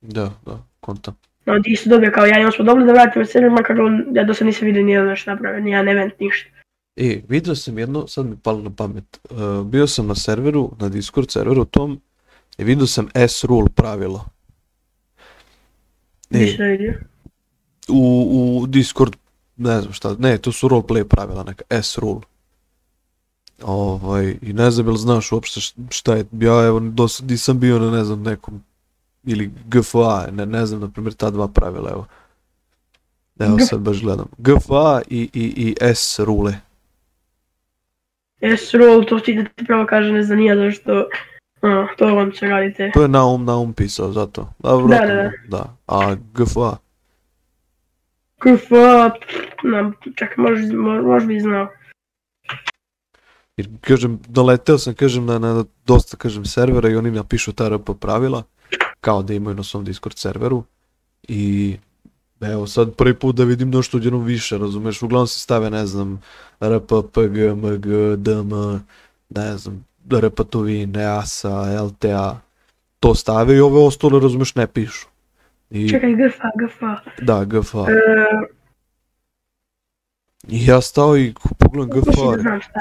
Da, 0.00 0.32
da, 0.46 0.62
kontam. 0.80 1.16
No, 1.46 1.62
ti 1.62 1.76
su 1.76 1.88
dobio 1.88 2.10
kao 2.14 2.26
ja 2.26 2.40
i 2.40 2.44
on 2.44 2.52
smo 2.52 2.64
dobili 2.64 2.86
da 2.86 2.92
vratimo 2.92 3.24
server, 3.24 3.50
makar 3.50 3.80
on, 3.80 4.04
ja 4.12 4.24
do 4.24 4.34
sad 4.34 4.46
nisam 4.46 4.66
vidio 4.66 4.82
nijedan 4.82 5.06
nešto 5.06 5.30
napravio, 5.30 5.68
jedan 5.68 5.88
event, 5.88 6.20
ništa. 6.20 6.50
E, 6.96 7.20
vidio 7.28 7.54
sam 7.54 7.78
jedno, 7.78 8.06
sad 8.06 8.26
mi 8.26 8.36
palo 8.42 8.62
na 8.62 8.70
pamet. 8.70 9.20
Uh, 9.30 9.66
bio 9.66 9.86
sam 9.86 10.06
na 10.06 10.14
serveru, 10.14 10.72
na 10.80 10.88
Discord 10.88 11.30
serveru 11.30 11.64
tom, 11.64 12.00
i 12.58 12.64
vidio 12.64 12.86
sam 12.86 13.08
S-rule 13.14 13.68
pravilo. 13.74 14.24
E, 16.30 16.38
vidio. 16.38 16.94
u, 17.88 18.60
u 18.62 18.66
Discord, 18.66 19.16
ne 19.56 19.80
znam 19.80 19.92
šta, 19.92 20.16
ne, 20.18 20.38
to 20.38 20.52
su 20.52 20.68
roleplay 20.68 21.04
pravila, 21.04 21.44
neka 21.44 21.64
S-rule. 21.70 22.20
Ovaj, 23.66 24.36
i 24.42 24.52
ne 24.52 24.70
znam 24.70 24.86
jel 24.86 24.96
znaš 24.96 25.32
uopšte 25.32 25.60
šta 25.90 26.14
je, 26.14 26.24
ja 26.32 26.66
evo 26.66 26.80
do 26.80 27.08
sad 27.08 27.30
nisam 27.30 27.60
bio 27.60 27.78
na 27.78 27.90
ne 27.90 28.04
znam 28.04 28.22
nekom, 28.22 28.62
ili 29.24 29.50
GFA, 29.66 30.26
ne, 30.32 30.46
ne 30.46 30.66
znam, 30.66 30.80
na 30.80 30.88
primjer 30.88 31.14
ta 31.14 31.30
dva 31.30 31.48
pravila, 31.48 31.90
evo. 31.90 32.06
Evo 33.38 33.56
G- 33.56 33.64
sad 33.64 33.80
baš 33.80 34.00
gledam. 34.00 34.26
GFA 34.38 35.00
i, 35.08 35.30
i, 35.32 35.42
i 35.56 35.74
S 35.80 36.18
rule. 36.18 36.52
S 38.40 38.74
roll, 38.74 39.04
to 39.04 39.20
ti 39.20 39.34
da 39.34 39.44
ti 39.44 39.64
pravo 39.66 39.86
kaže 39.86 40.12
ne 40.12 40.22
znam 40.22 40.38
nije 40.38 40.56
zašto, 40.56 41.04
ono, 41.62 41.88
to 41.98 42.14
vam 42.14 42.32
se 42.32 42.46
radite. 42.46 42.90
To 42.94 43.02
je 43.02 43.08
Naum 43.08 43.44
Naum 43.44 43.72
pisao, 43.72 44.12
zato. 44.12 44.48
Da, 44.58 44.70
Da, 44.70 45.06
da, 45.06 45.14
da. 45.14 45.30
da. 45.48 45.76
A 45.86 46.14
GFA, 46.34 46.76
KFA, 48.38 49.10
nam, 49.62 49.92
čekaj, 50.16 50.34
možeš, 50.38 50.64
mo- 50.66 51.02
možeš 51.02 51.28
bi 51.28 51.40
znao. 51.40 51.68
Jer 53.56 53.68
kažem, 53.80 54.18
doleteo 54.28 54.78
sam 54.78 54.94
kažem 54.94 55.26
na, 55.26 55.38
na 55.38 55.64
dosta 55.86 56.16
kažem 56.16 56.44
servera 56.44 56.88
i 56.88 56.96
oni 56.96 57.10
napišu 57.10 57.52
ta 57.52 57.68
RP 57.68 57.90
pravila, 58.00 58.42
kao 59.00 59.22
da 59.22 59.34
imaju 59.34 59.56
na 59.56 59.62
svom 59.62 59.84
Discord 59.84 60.18
serveru 60.18 60.64
i 61.28 61.76
evo 62.40 62.66
sad 62.66 62.94
prvi 62.94 63.14
put 63.14 63.36
da 63.36 63.44
vidim 63.44 63.70
nešto 63.70 63.96
odjednom 63.96 64.24
više, 64.24 64.58
razumeš, 64.58 65.02
uglavnom 65.02 65.26
se 65.26 65.38
stave 65.38 65.70
ne 65.70 65.86
znam 65.86 66.22
RP, 66.60 66.88
PG, 67.12 67.36
MG, 67.56 68.16
DM, 68.16 68.50
ne 69.30 69.56
znam, 69.56 69.84
RP 70.10 70.40
Tuvin, 70.50 70.96
EASA, 70.96 71.82
LTA, 71.82 72.40
to 73.00 73.14
stave 73.14 73.56
i 73.56 73.60
ove 73.60 73.80
ostale 73.80 74.20
razumeš 74.20 74.54
ne 74.54 74.66
pišu. 74.66 75.06
I 75.70 75.88
Čekaj, 75.88 76.14
GFA, 76.14 76.50
GFA. 76.58 77.00
da, 77.22 77.44
GFA. 77.44 77.78
E, 77.78 78.53
I 80.48 80.66
ja 80.66 80.80
stao 80.80 81.16
i 81.18 81.34
pogledam 81.58 82.02
znam 82.40 82.60
šta 82.60 82.80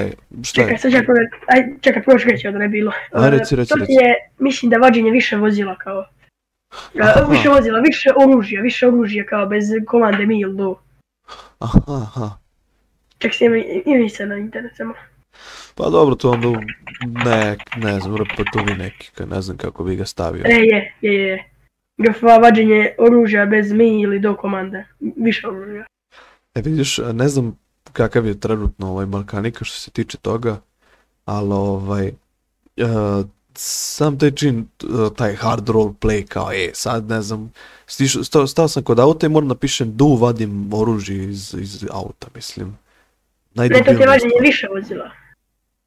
je. 0.00 0.12
šta 0.44 0.60
je, 0.60 0.72
Čekaj, 0.72 0.78
sad 0.78 0.90
provjerit, 1.04 1.32
aj, 1.46 1.64
čekaj, 1.80 2.02
prvo 2.02 2.18
ću 2.18 2.28
reći 2.28 2.50
da 2.52 2.58
ne 2.58 2.68
bilo. 2.68 2.92
Aj, 3.12 3.28
E, 3.28 3.30
reci, 3.30 3.56
reci, 3.56 3.74
reci. 3.80 3.92
je, 3.92 4.14
mislim 4.38 4.70
da 4.70 4.76
vađenje 4.76 5.10
više 5.10 5.36
vozila 5.36 5.76
kao. 5.76 6.06
E, 6.94 7.00
Aha. 7.02 7.26
više 7.30 7.48
vozila, 7.48 7.80
više 7.80 8.10
oružja, 8.16 8.60
više 8.60 8.88
oružja 8.88 9.24
kao 9.26 9.46
bez 9.46 9.64
komande 9.86 10.26
mi 10.26 10.40
ili 10.40 10.56
do. 10.56 10.76
aha, 11.58 11.80
aha. 11.88 12.30
Ček 13.18 13.34
se 13.34 13.44
ima, 13.44 13.56
ima 13.86 14.08
se 14.08 14.26
na 14.26 14.36
internet 14.36 14.76
samo. 14.76 14.94
Pa 15.74 15.90
dobro, 15.90 16.14
to 16.14 16.30
onda, 16.30 16.48
ne, 17.24 17.56
ne 17.76 18.00
znam, 18.00 18.16
repatovi 18.16 18.74
neki, 18.78 19.10
ne 19.26 19.42
znam 19.42 19.56
kako 19.56 19.84
bi 19.84 19.96
ga 19.96 20.04
stavio. 20.04 20.42
E, 20.46 20.50
je, 20.54 20.92
je, 21.00 21.12
je. 21.28 21.50
GFA 21.98 22.36
vađenje 22.38 22.94
oružja 22.98 23.46
bez 23.46 23.72
mi 23.72 24.00
ili 24.00 24.18
do 24.18 24.36
komande. 24.36 24.84
Više 25.16 25.48
oružja. 25.48 25.84
E 26.54 26.62
vidiš, 26.62 26.98
ne 27.12 27.28
znam 27.28 27.58
kakav 27.92 28.26
je 28.26 28.40
trenutno 28.40 28.90
ovaj 28.90 29.06
Balkanika 29.06 29.64
što 29.64 29.78
se 29.80 29.90
tiče 29.90 30.18
toga, 30.18 30.60
ali 31.24 31.52
ovaj, 31.52 32.06
e, 32.76 32.84
sam 33.54 34.18
taj 34.18 34.30
čin, 34.30 34.68
e, 34.82 34.86
taj 35.16 35.34
hard 35.34 35.68
role 35.68 35.92
play 36.00 36.26
kao, 36.26 36.52
e, 36.52 36.70
sad 36.74 37.08
ne 37.08 37.22
znam, 37.22 37.52
stišao, 37.86 38.24
stao, 38.24 38.46
stao 38.46 38.68
sam 38.68 38.82
kod 38.82 38.98
auta 39.00 39.26
i 39.26 39.28
moram 39.28 39.48
napišem 39.48 39.96
du 39.96 40.14
vadim 40.14 40.74
oružje 40.74 41.30
iz, 41.30 41.54
iz 41.58 41.84
auta, 41.90 42.26
mislim. 42.34 42.68
Ne, 42.68 42.74
to 43.54 43.62
je 43.62 43.68
Najdebilnije 43.68 44.06
vađenje 44.06 44.34
više 44.40 44.66
vozila. 44.74 45.10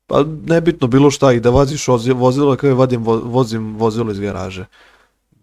Pa 0.08 0.24
nebitno 0.46 0.88
bilo 0.88 1.12
šta 1.12 1.34
i 1.34 1.40
da 1.40 1.50
vaziš 1.50 1.88
vozi- 1.88 2.14
vozilo 2.14 2.56
kao 2.56 2.70
i 2.70 2.74
vadim 2.74 3.04
vo- 3.04 3.22
vozim 3.24 3.76
vozilo 3.76 4.12
iz 4.12 4.20
garaže. 4.20 4.66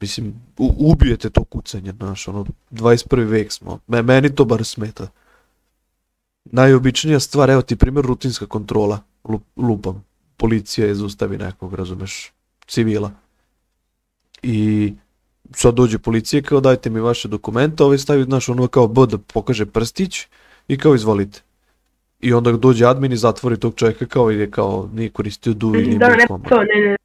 Mislim, 0.01 0.35
u- 0.59 0.75
ubijete 0.79 1.31
to 1.31 1.45
kucanje, 1.45 1.93
znaš, 1.93 2.29
ono, 2.29 2.47
21. 2.71 3.25
vek 3.25 3.53
smo. 3.53 3.79
Me- 3.87 4.03
meni 4.03 4.35
to 4.35 4.45
bar 4.45 4.65
smeta. 4.65 5.09
Najobičnija 6.45 7.21
stvar, 7.21 7.51
evo 7.51 7.63
ti 7.63 7.77
primjer 7.77 8.05
rutinska 8.05 8.47
kontrola, 8.47 9.01
Lu- 9.25 9.41
lupam. 9.57 10.05
Policija 10.37 10.87
je 10.87 10.95
zaustavi 10.95 11.39
nekog, 11.39 11.75
razumeš, 11.75 12.33
civila. 12.67 13.11
I 14.43 14.93
sad 15.55 15.75
dođe 15.75 15.99
policija 15.99 16.43
kao 16.43 16.61
dajte 16.61 16.91
mi 16.91 17.01
vaše 17.01 17.29
dokumente, 17.29 17.85
ovaj 17.85 17.99
stavi, 17.99 18.25
znaš, 18.25 18.49
ono 18.49 18.67
kao 18.67 18.89
B 18.89 19.01
da 19.07 19.19
pokaže 19.19 19.67
prstić 19.67 20.27
i 20.69 20.79
kao 20.79 20.95
izvolite. 20.95 21.41
I 22.21 22.33
onda 22.33 22.53
dođe 22.53 22.87
admin 22.87 23.13
i 23.13 23.17
zatvori 23.17 23.57
tog 23.61 23.75
čovjeka 23.75 24.07
kao 24.07 24.31
je 24.31 24.51
kao 24.51 24.89
nije 24.95 25.11
koristio 25.11 25.53
du 25.55 25.75
ili 25.75 25.99
Da, 25.99 26.09
ne, 26.09 26.27
to, 26.29 26.39
ne, 26.39 26.81
ne. 26.91 26.97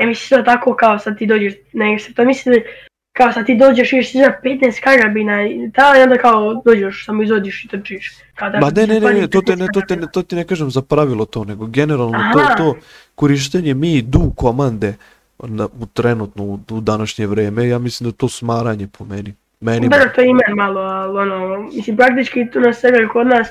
Ne 0.00 0.06
misli 0.06 0.36
to 0.36 0.42
tako 0.42 0.74
kao 0.74 0.98
sad 0.98 1.18
ti 1.18 1.26
dođeš, 1.26 1.54
nego 1.72 1.98
se 1.98 2.14
to 2.14 2.24
misli 2.24 2.64
kao 3.12 3.32
sad 3.32 3.46
ti 3.46 3.56
dođeš 3.56 3.92
i 3.92 4.02
za 4.02 4.32
15 4.44 4.80
karabina 4.80 5.46
i 5.46 5.70
ta 5.74 5.94
i 5.98 6.02
onda 6.02 6.16
kao 6.16 6.62
dođeš, 6.64 7.04
samo 7.06 7.22
izodiš 7.22 7.64
i 7.64 7.68
trčiš. 7.68 8.12
Kao 8.34 8.50
da 8.50 8.60
Ma 8.60 8.70
ne, 8.70 8.86
ne, 8.86 9.00
ne, 9.00 9.28
to, 9.28 9.40
te, 9.40 9.52
15 9.52 9.58
ne, 9.58 9.66
to, 9.72 9.80
te, 9.80 9.96
ne, 9.96 10.06
to 10.12 10.22
ti 10.22 10.36
ne 10.36 10.44
kažem 10.44 10.70
za 10.70 10.82
pravilo 10.82 11.24
to, 11.24 11.44
nego 11.44 11.66
generalno 11.66 12.18
Aha. 12.18 12.32
to, 12.32 12.54
to 12.56 12.76
korištenje 13.14 13.74
mi 13.74 14.02
du 14.02 14.32
komande 14.36 14.94
na, 15.38 15.64
u 15.64 15.86
trenutno 15.86 16.44
u, 16.44 16.60
u 16.70 16.80
današnje 16.80 17.26
vrijeme, 17.26 17.68
ja 17.68 17.78
mislim 17.78 18.10
da 18.10 18.16
to 18.16 18.28
smaranje 18.28 18.88
po 18.98 19.04
meni. 19.04 19.34
Meni 19.60 19.88
Dobro, 19.88 20.10
to 20.14 20.22
ima 20.22 20.42
malo, 20.56 20.80
ali 20.80 21.18
ono, 21.18 21.58
mislim, 21.58 21.96
praktički 21.96 22.50
tu 22.52 22.60
na 22.60 22.72
severu 22.72 23.08
kod 23.12 23.26
nas 23.26 23.48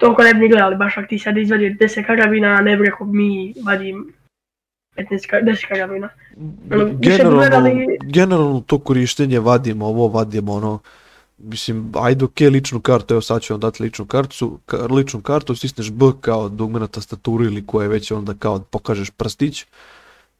toliko 0.00 0.22
ne 0.22 0.34
bi 0.34 0.40
ni 0.40 0.48
gledali, 0.48 0.76
baš 0.76 0.98
ako 0.98 1.06
ti 1.06 1.18
sad 1.18 1.36
izvadiš 1.36 1.72
10 1.72 2.06
karabina, 2.06 2.60
ne 2.60 2.76
bi 2.76 2.84
rekao 2.84 3.06
mi 3.06 3.54
vadim 3.64 4.12
15, 4.96 5.26
ka- 5.30 5.44
10 5.44 5.68
karabina. 5.68 6.08
ono, 6.72 6.90
generalno, 6.98 7.38
gledali- 7.38 7.98
generalno 8.02 8.62
to 8.66 8.78
korištenje 8.78 9.40
vadimo 9.40 9.86
ovo, 9.86 10.08
vadimo 10.08 10.52
ono, 10.52 10.78
mislim, 11.38 11.92
ajde 11.94 12.24
ok, 12.24 12.40
ličnu 12.40 12.80
kartu, 12.80 13.14
evo 13.14 13.20
sad 13.20 13.42
ću 13.42 13.52
vam 13.52 13.60
dati 13.60 13.82
ličnu 13.82 14.04
kartu, 14.06 14.58
ka, 14.66 14.76
ličnu 14.76 15.20
kartu, 15.20 15.54
stisneš 15.54 15.90
B 15.90 16.06
kao 16.20 16.48
dugme 16.48 16.80
na 16.80 16.86
tastaturu 16.86 17.44
ili 17.44 17.66
koje 17.66 17.88
već 17.88 18.10
onda 18.10 18.34
kao 18.38 18.58
pokažeš 18.58 19.10
prstić 19.10 19.66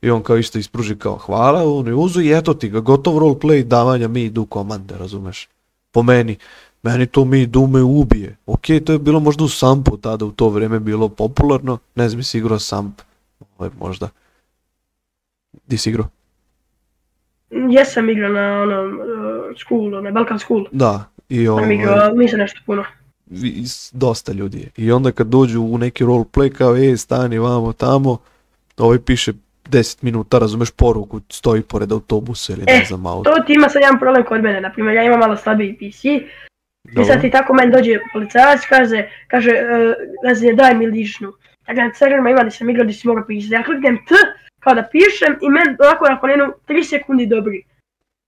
i 0.03 0.11
on 0.11 0.23
kao 0.23 0.37
isto 0.37 0.59
ispruži 0.59 0.97
kao 0.97 1.17
hvala, 1.17 1.65
on 1.65 1.87
je 1.87 1.95
uzu 1.95 2.21
i 2.21 2.33
eto 2.33 2.55
ti 2.55 2.69
ga, 2.69 2.81
gotov 2.81 3.15
roleplay 3.19 3.63
davanja 3.63 4.09
mi 4.09 4.23
idu 4.23 4.45
komande, 4.47 4.95
razumeš? 4.99 5.49
Po 5.93 6.03
meni, 6.03 6.37
meni 6.83 7.07
to 7.07 7.25
mi 7.25 7.41
idu 7.41 7.67
me 7.67 7.83
ubije. 7.83 8.37
Ok, 8.47 8.67
to 8.87 8.93
je 8.93 8.99
bilo 8.99 9.21
možda 9.21 9.45
u 9.45 9.49
Sampu 9.49 9.97
tada 9.97 10.25
u 10.25 10.31
to 10.31 10.49
vrijeme 10.49 10.81
bilo 10.81 11.09
popularno, 11.09 11.79
ne 11.95 12.09
znam 12.09 12.23
si 12.23 12.39
igrao 12.39 12.59
Samp, 12.59 13.01
ovaj, 13.59 13.71
možda. 13.81 14.09
Di 15.67 15.79
si 15.79 15.91
igrao? 15.91 16.09
Jesam 17.51 18.11
igrao 18.11 18.33
na 18.33 18.63
onom 18.63 18.99
uh, 19.01 19.05
schoolu, 19.59 20.01
na 20.01 20.11
Balkan 20.11 20.39
school. 20.39 20.65
Da, 20.73 21.05
i 21.29 21.45
Sam 21.45 21.55
ovaj, 21.55 21.75
igrao, 21.75 22.11
nisam 22.15 22.39
nešto 22.39 22.61
puno. 22.67 22.85
i 23.31 23.65
dosta 23.93 24.33
ljudi 24.33 24.59
je. 24.59 24.69
I 24.77 24.93
onda 24.93 25.13
kad 25.13 25.27
dođu 25.27 25.61
u 25.63 25.79
neki 25.79 26.05
roleplay 26.05 26.53
kao 26.53 26.77
e, 26.77 26.97
stani 26.97 27.39
vamo 27.39 27.73
tamo, 27.73 28.19
ovaj 28.79 28.99
piše 28.99 29.33
10 29.71 29.99
minuta, 30.03 30.39
razumeš 30.39 30.71
poruku, 30.71 31.21
stoji 31.31 31.63
pored 31.63 31.93
autobusa 31.93 32.53
ili 32.53 32.63
ne 32.67 32.73
E, 32.83 32.85
znam 32.89 33.07
auto. 33.07 33.31
To 33.31 33.43
ti 33.43 33.53
ima 33.53 33.69
sad 33.69 33.83
jedan 33.83 33.99
problem 33.99 34.25
kod 34.25 34.43
mene, 34.43 34.61
na 34.61 34.73
primjer 34.73 34.97
ja 34.97 35.05
imam 35.05 35.19
malo 35.19 35.37
slabiji 35.37 35.75
PC 35.77 36.05
i 36.05 36.21
Dobro. 36.85 37.05
sad 37.05 37.21
ti 37.21 37.31
tako 37.31 37.55
meni 37.55 37.73
dođe 37.73 37.99
policajac, 38.13 38.61
kaže, 38.69 39.09
kaže, 39.29 39.51
uh, 39.51 39.95
kaže 40.25 40.53
daj 40.53 40.75
mi 40.75 40.87
ličnu. 40.87 41.33
Dakle, 41.67 41.83
na 41.85 41.95
serverima 41.95 42.31
ima 42.31 42.45
da 42.45 42.51
sam 42.51 42.71
igrao 42.71 42.85
gdje 42.85 42.95
si 42.95 43.09
mogao 43.09 43.25
pisati. 43.27 43.55
Ja 43.55 43.63
kliknem 43.65 43.97
T, 43.97 44.15
kao 44.63 44.75
da 44.75 44.89
pišem 44.93 45.37
i 45.41 45.49
men 45.51 45.77
ovako 45.81 46.05
nakon 46.09 46.31
jedno 46.31 46.53
3 46.69 46.85
sekundi 46.85 47.27
dobri. 47.27 47.63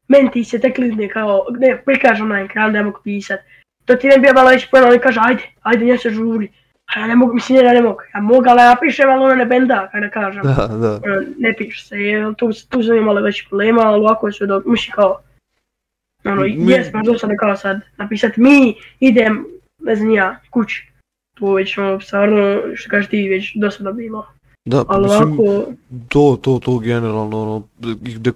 Men 0.08 0.30
ti 0.30 0.44
se 0.44 0.58
tek 0.58 0.74
klikne 0.74 1.08
kao, 1.08 1.46
ne, 1.58 1.82
prikaže 1.84 2.24
na 2.24 2.40
ekran 2.40 2.72
da 2.72 2.78
ja 2.78 2.84
mogu 2.84 3.00
pisat. 3.04 3.40
To 3.84 3.94
ti 3.94 4.08
ne 4.08 4.18
bi 4.18 4.28
malo 4.34 4.50
već 4.50 4.70
pojela, 4.70 4.90
on 4.90 4.98
kaže, 4.98 5.20
ajde, 5.22 5.42
ajde, 5.62 5.84
nje 5.84 5.98
se 5.98 6.10
žuri. 6.10 6.48
A 6.94 7.00
ja 7.00 7.06
ne 7.06 7.16
mogu, 7.16 7.34
mislim, 7.34 7.64
ja 7.64 7.72
ne 7.72 7.82
mogu. 7.82 8.00
Ja 8.14 8.20
mogu, 8.20 8.44
ali 8.48 8.60
ja 8.60 8.76
pišem, 8.80 9.10
ali 9.10 9.24
ona 9.24 9.34
ne 9.34 9.46
benda, 9.46 9.88
kada 9.92 10.10
kažem. 10.10 10.42
Da, 10.56 10.66
da. 10.66 11.00
Ono, 11.04 11.22
ne 11.38 11.54
piše 11.58 11.84
se, 11.84 11.96
tu, 12.36 12.50
tu 12.70 12.82
sam 12.82 12.96
imala 12.96 13.20
već 13.20 13.48
problema, 13.48 13.82
ali 13.82 14.00
ovako 14.00 14.32
su 14.32 14.46
do, 14.46 14.62
muši 14.66 14.90
kao, 14.90 15.20
ono, 16.24 16.42
Mi- 16.42 16.70
jes, 16.70 16.92
baš 16.92 17.06
dosadno 17.06 17.36
kao 17.36 17.56
sad, 17.56 17.80
napisat 17.96 18.36
mi 18.36 18.74
idem, 19.00 19.46
ne 19.78 19.96
znam 19.96 20.10
ja, 20.10 20.40
kući. 20.50 20.92
To 21.34 21.54
već, 21.54 21.78
ono, 21.78 22.00
stvarno, 22.00 22.60
što 22.74 22.90
kažeš 22.90 23.10
ti, 23.10 23.28
već 23.28 23.56
dosadno 23.56 23.92
bilo. 23.92 24.26
Da, 24.64 24.84
Ali 24.88 25.08
mislim, 25.08 25.40
ovako, 25.40 25.72
to, 26.08 26.38
to, 26.42 26.58
to 26.58 26.78
generalno, 26.78 27.42
ono, 27.42 27.62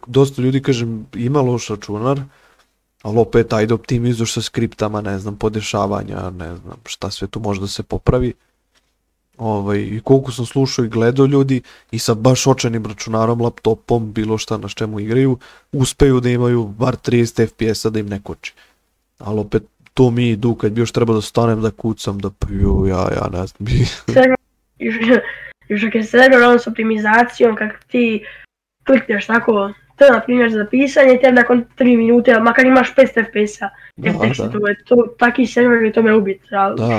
dosta 0.07 0.43
ljudi, 0.43 0.63
kažem, 0.63 1.07
ima 1.15 1.41
loš 1.41 1.69
računar, 1.69 2.21
ali 3.03 3.19
opet, 3.19 3.53
ajde 3.53 3.75
optimizuješ 3.75 4.33
sa 4.33 4.43
skriptama, 4.43 5.01
ne 5.01 5.19
znam, 5.19 5.37
podešavanja, 5.37 6.31
ne 6.31 6.57
znam, 6.57 6.77
šta 6.87 7.11
sve 7.11 7.29
tu 7.29 7.41
može 7.41 7.61
da 7.61 7.67
se 7.67 7.83
popravi. 7.83 8.33
Ovaj, 9.39 9.79
I 9.79 10.01
koliko 10.05 10.33
sam 10.33 10.47
slušao 10.47 10.85
i 10.85 10.89
gledao 10.89 11.27
ljudi 11.27 11.63
i 11.91 11.99
sa 11.99 12.15
baš 12.15 12.47
očajnim 12.47 12.87
računarom, 12.87 13.41
laptopom, 13.41 14.13
bilo 14.13 14.39
šta 14.39 14.57
na 14.57 14.69
čemu 14.69 15.01
igraju, 15.01 15.39
uspeju 15.73 16.21
da 16.21 16.31
imaju 16.31 16.65
bar 16.65 16.97
30 16.97 17.47
FPS-a 17.47 17.91
da 17.91 17.99
im 17.99 18.09
ne 18.09 18.21
koči. 18.23 18.55
Ali 19.19 19.41
opet, 19.41 19.63
to 19.95 20.11
mi 20.11 20.29
idu, 20.29 20.55
kad 20.55 20.73
bi 20.73 20.81
još 20.81 20.93
trebao 20.93 21.15
da 21.15 21.23
stanem 21.23 21.61
da 21.61 21.71
kucam, 21.71 22.19
da 22.19 22.31
piju, 22.31 22.87
ja, 22.89 23.09
ja 23.17 23.29
ne 23.33 23.47
znam, 23.47 23.69
još, 25.69 25.85
ako 25.85 25.99
je 25.99 26.05
server 26.05 26.43
on 26.43 26.59
s 26.59 26.67
optimizacijom, 26.67 27.57
kak 27.57 27.85
ti 27.85 28.25
klikneš 28.87 29.27
tako, 29.27 29.73
to 29.97 30.13
na 30.13 30.21
primjer 30.21 30.53
za 30.53 30.67
pisanje, 30.71 31.19
te 31.23 31.33
nakon 31.33 31.65
3 31.79 31.97
minute, 31.97 32.41
makar 32.41 32.67
imaš 32.67 32.95
5 32.95 33.25
FPS-a, 33.25 33.69
to 34.53 34.69
je 34.69 34.85
to, 34.85 35.15
taki 35.19 35.47
server 35.47 35.83
je 35.83 35.93
to 35.93 36.03
me 36.03 36.15
ubit. 36.15 36.41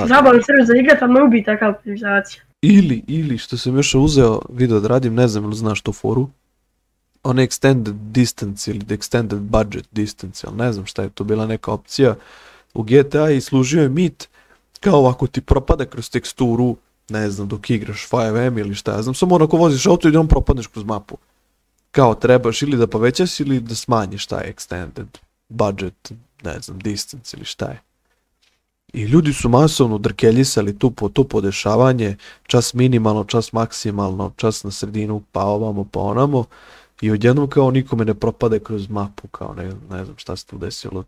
Zabavan 0.06 0.42
server 0.42 0.64
za 0.64 0.76
igrat, 0.76 1.02
ali 1.02 1.12
me 1.12 1.22
ubit 1.22 1.44
taka 1.44 1.68
optimizacija. 1.68 2.42
Ili, 2.62 3.02
ili 3.06 3.38
što 3.38 3.56
sam 3.56 3.76
još 3.76 3.94
uzeo 3.94 4.40
video 4.48 4.80
da 4.80 4.88
radim, 4.88 5.14
ne 5.14 5.28
znam 5.28 5.44
ili 5.44 5.54
znaš 5.54 5.80
tu 5.80 5.92
foru, 5.92 6.28
on 7.22 7.36
extended 7.36 7.94
distance 8.12 8.70
ili 8.70 8.80
extended 8.80 9.38
budget 9.38 9.88
distance, 9.90 10.46
ali 10.46 10.56
ne 10.56 10.72
znam 10.72 10.86
šta 10.86 11.02
je 11.02 11.10
to 11.10 11.24
bila 11.24 11.46
neka 11.46 11.72
opcija 11.72 12.14
u 12.74 12.82
GTA 12.82 13.30
i 13.30 13.40
služio 13.40 13.82
je 13.82 13.88
mit 13.88 14.28
kao 14.80 15.06
ako 15.06 15.26
ti 15.26 15.40
propada 15.40 15.84
kroz 15.84 16.10
teksturu, 16.10 16.76
ne 17.10 17.30
znam, 17.30 17.48
dok 17.48 17.70
igraš 17.70 18.08
5M 18.08 18.60
ili 18.60 18.74
šta 18.74 18.92
ja 18.92 19.02
znam, 19.02 19.14
samo 19.14 19.34
onako 19.34 19.56
voziš 19.56 19.86
auto 19.86 20.08
i 20.08 20.16
on 20.16 20.28
propadneš 20.28 20.66
kroz 20.66 20.84
mapu. 20.84 21.16
Kao 21.90 22.14
trebaš 22.14 22.62
ili 22.62 22.76
da 22.76 22.86
povećaš 22.86 23.40
ili 23.40 23.60
da 23.60 23.74
smanjiš 23.74 24.26
taj 24.26 24.52
extended 24.52 25.06
budget, 25.48 26.12
ne 26.42 26.60
znam, 26.60 26.78
distance 26.78 27.36
ili 27.36 27.44
šta 27.44 27.66
je. 27.66 27.80
I 28.92 29.02
ljudi 29.02 29.32
su 29.32 29.48
masovno 29.48 29.98
drkeljisali 29.98 30.78
tu 30.78 30.90
po 30.90 31.08
to 31.08 31.24
podešavanje, 31.24 32.16
čas 32.42 32.74
minimalno, 32.74 33.24
čas 33.24 33.52
maksimalno, 33.52 34.32
čas 34.36 34.64
na 34.64 34.70
sredinu, 34.70 35.22
pa 35.32 35.44
ovamo, 35.44 35.84
pa 35.84 36.00
onamo. 36.00 36.44
I 37.00 37.10
odjednom 37.10 37.48
kao 37.48 37.70
nikome 37.70 38.04
ne 38.04 38.14
propade 38.14 38.58
kroz 38.58 38.88
mapu, 38.88 39.28
kao 39.28 39.54
ne, 39.54 39.64
ne 39.90 40.04
znam 40.04 40.16
šta 40.16 40.36
se 40.36 40.46
tu 40.46 40.58
desilo. 40.58 41.04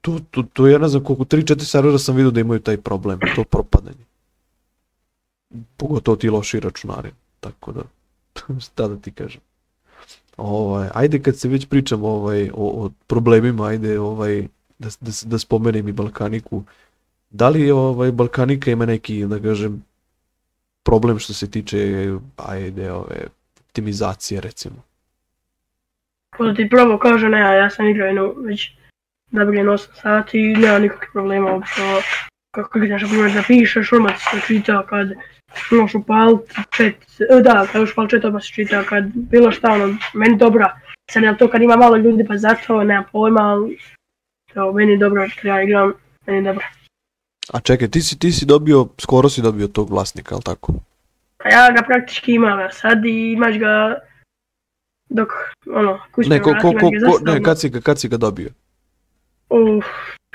Tu, 0.00 0.20
tu, 0.30 0.42
tu 0.42 0.66
ja 0.66 0.78
ne 0.78 0.88
znam 0.88 1.04
koliko, 1.04 1.24
3-4 1.24 1.64
servera 1.64 1.98
sam 1.98 2.16
vidio 2.16 2.30
da 2.30 2.40
imaju 2.40 2.60
taj 2.60 2.76
problem, 2.76 3.18
to 3.36 3.44
propadanje. 3.44 4.04
Pogotovo 5.76 6.16
ti 6.16 6.30
loši 6.30 6.60
računari, 6.60 7.10
tako 7.40 7.72
da, 7.72 7.82
šta 8.66 8.88
da 8.88 8.96
ti 8.96 9.12
kažem. 9.12 9.40
Ovaj, 10.36 10.88
ajde 10.94 11.22
kad 11.22 11.38
se 11.38 11.48
već 11.48 11.68
pričamo 11.68 12.08
ovaj, 12.08 12.50
o, 12.54 12.84
o 12.84 12.90
problemima, 13.06 13.66
ajde 13.66 14.00
ovaj, 14.00 14.46
da, 14.78 14.88
da, 15.00 15.10
da 15.24 15.38
spomenem 15.38 15.88
i 15.88 15.92
Balkaniku. 15.92 16.64
Da 17.30 17.48
li 17.48 17.70
ovaj, 17.70 18.12
Balkanika 18.12 18.70
ima 18.70 18.86
neki, 18.86 19.26
da 19.26 19.40
kažem, 19.42 19.84
problem 20.82 21.18
što 21.18 21.32
se 21.32 21.50
tiče, 21.50 22.08
ajde, 22.36 22.92
ove, 22.92 23.26
optimizacije 23.60 24.40
recimo? 24.40 24.76
Ko 26.36 26.44
da 26.44 26.54
ti 26.54 26.68
prvo 26.70 26.98
kaže, 26.98 27.28
ne, 27.28 27.40
ja 27.40 27.70
sam 27.70 27.88
igrao 27.88 28.06
jedno 28.06 28.34
već 28.36 28.70
dobro 29.30 29.54
jedno 29.54 29.72
8 29.72 29.88
sati 30.02 30.38
i 30.38 30.56
nema 30.56 30.78
nikakvih 30.78 31.10
problema 31.12 31.54
uopće. 31.54 31.82
Kako 32.54 32.70
klikneš, 32.70 33.02
na 33.02 33.08
primjer, 33.08 33.32
da 33.32 33.42
pišeš, 33.46 33.92
odmah 33.92 34.18
se 34.18 34.40
čita 34.46 34.86
kad 34.86 35.08
možeš 35.70 35.94
upaliti 35.94 36.54
chat, 36.76 36.94
e, 37.30 37.42
da, 37.42 37.66
kad 37.72 37.80
možeš 37.80 37.92
upaliti 37.92 38.16
chat, 38.16 38.24
odmah 38.24 38.42
se 38.42 38.48
čita 38.48 38.82
kad 38.82 39.04
bilo 39.14 39.52
šta, 39.52 39.72
ono, 39.72 39.96
meni 40.14 40.36
dobra. 40.36 40.80
Sad 41.10 41.22
je 41.22 41.36
to 41.38 41.48
kad 41.48 41.62
ima 41.62 41.76
malo 41.76 41.96
ljudi 41.96 42.24
pa 42.28 42.36
zato, 42.36 42.84
nema 42.84 43.04
pojma, 43.12 43.40
ali 43.40 43.78
evo, 44.54 44.72
meni 44.72 44.92
je 44.92 44.98
dobro, 44.98 45.26
kad 45.36 45.44
ja 45.44 45.62
igram, 45.62 45.92
meni 46.26 46.38
je 46.38 46.52
dobro. 46.52 46.66
A 47.52 47.60
čekaj, 47.60 47.88
ti 47.88 48.02
si, 48.02 48.18
ti 48.18 48.32
si 48.32 48.46
dobio, 48.46 48.88
skoro 49.00 49.28
si 49.28 49.42
dobio 49.42 49.66
tog 49.66 49.90
vlasnika, 49.90 50.34
ali 50.34 50.42
tako? 50.42 50.72
A 51.44 51.48
ja 51.48 51.72
ga 51.76 51.82
praktički 51.82 52.34
imam, 52.34 52.58
a 52.58 52.70
sad 52.72 53.04
i 53.04 53.32
imaš 53.32 53.58
ga 53.58 53.94
dok, 55.08 55.28
ono, 55.74 56.00
kućno 56.12 56.34
Ne, 56.34 56.42
ko, 56.42 56.54
ko, 56.60 56.70
ko, 56.72 56.78
ko, 56.80 57.32
ne, 57.32 57.42
kad 57.42 57.60
si 57.60 57.68
ga, 57.68 57.80
kad 57.80 58.00
si 58.00 58.08
ga 58.08 58.16
dobio? 58.16 58.50
Uf, 59.50 59.84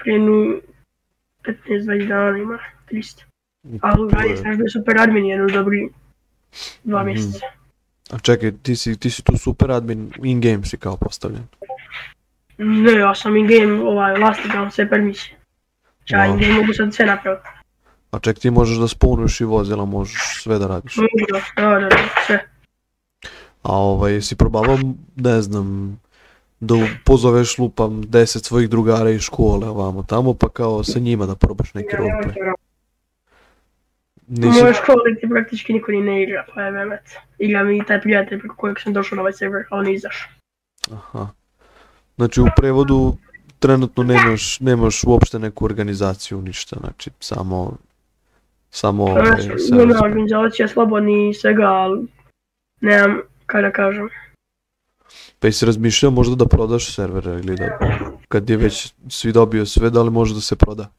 prije 0.01 0.19
15-20 1.43 2.07
dana 2.07 2.37
ima, 2.37 2.59
300. 2.91 3.23
Ali 3.81 4.11
sam 4.37 4.45
još 4.45 4.57
bio 4.57 4.69
super 4.69 4.97
admin 4.97 5.25
jedno 5.25 5.47
dobri 5.47 5.89
dva 6.83 6.99
Mhm. 6.99 7.07
mjeseca. 7.07 7.45
A 8.11 8.19
čekaj, 8.19 8.51
ti 8.53 8.75
si, 8.75 8.97
ti 8.97 9.09
si 9.09 9.23
tu 9.23 9.37
super 9.37 9.71
admin, 9.71 10.11
in-game 10.17 10.65
si 10.65 10.77
kao 10.77 10.97
postavljen. 10.97 11.43
Ne, 12.57 12.93
ja 12.93 13.15
sam 13.15 13.35
in-game 13.35 13.81
ovaj, 13.81 14.13
vlasnik, 14.15 14.53
dam 14.53 14.71
sve 14.71 14.89
permisije. 14.89 15.35
Znači, 15.97 16.13
Ja 16.13 16.19
Wow. 16.19 16.33
in-game 16.33 16.53
mogu 16.53 16.73
sad 16.73 16.93
sve 16.93 17.05
napraviti. 17.05 17.47
A 18.11 18.19
ček 18.19 18.39
ti 18.39 18.51
možeš 18.51 18.77
da 18.77 18.87
spawnuješ 18.87 19.41
i 19.41 19.45
vozila, 19.45 19.85
možeš 19.85 20.41
sve 20.43 20.59
da 20.59 20.67
radiš. 20.67 20.95
Mogu 20.95 21.09
da, 21.29 21.63
da, 21.63 21.79
da, 21.79 21.89
da, 21.89 21.97
sve. 22.25 22.45
A 23.63 23.71
ovaj, 23.73 24.13
jesi 24.13 24.35
probavao, 24.35 24.77
ne 25.15 25.41
znam, 25.41 25.99
da 26.59 26.75
pozoveš 27.05 27.57
lupam 27.57 28.03
10 28.03 28.43
svojih 28.47 28.69
drugara 28.69 29.09
iz 29.09 29.21
škole 29.21 29.69
ovamo 29.69 30.03
tamo, 30.03 30.33
pa 30.33 30.49
kao 30.49 30.83
sa 30.83 30.99
njima 30.99 31.25
da 31.25 31.35
probaš 31.35 31.73
neki 31.73 31.95
Ja, 31.95 31.99
roleplay. 31.99 32.25
raditi. 32.25 32.39
U 34.27 34.31
Nisi, 34.31 34.61
mojoj 34.61 34.73
školi 34.73 35.17
ti 35.21 35.29
praktički 35.29 35.73
niko 35.73 35.91
ni 35.91 36.01
ne 36.01 36.23
igra, 36.23 36.45
vemet. 36.55 37.15
Igra 37.39 37.63
mi 37.63 37.85
taj 37.85 38.01
prijatelj 38.01 38.39
preko 38.39 38.55
kojeg 38.55 38.79
sam 38.79 38.93
došao 38.93 39.15
na 39.15 39.21
ovaj 39.21 39.33
server, 39.33 39.61
a 39.69 39.77
on 39.77 39.87
je 39.87 39.93
izašao. 39.93 40.29
aha. 40.93 41.27
Znači 42.15 42.41
u 42.41 42.45
prevodu 42.57 43.15
trenutno 43.59 44.03
nemaš, 44.03 44.59
nemaš 44.59 45.03
uopšte 45.03 45.39
neku 45.39 45.65
organizaciju, 45.65 46.41
ništa, 46.41 46.75
znači 46.79 47.09
samo, 47.19 47.77
samo 48.69 49.07
Znači, 49.07 49.51
organizacija 50.03 50.67
slobodni 50.67 51.29
i 51.29 51.33
svega, 51.33 51.63
ali 51.65 52.07
nemam 52.81 53.19
kaj 53.45 53.61
da 53.61 53.71
kažem. 53.71 54.09
Pa 55.39 55.47
jesi 55.47 55.65
razmišljao 55.65 56.11
možda 56.11 56.35
da 56.35 56.45
prodaš 56.45 56.95
servere 56.95 57.31
ili 57.31 57.55
da 57.55 57.79
kad 58.27 58.49
je 58.49 58.57
već 58.57 58.93
svi 59.09 59.31
dobio 59.31 59.65
sve, 59.65 59.89
da 59.89 60.01
li 60.01 60.11
može 60.11 60.33
da 60.33 60.41
se 60.41 60.55
proda? 60.55 60.91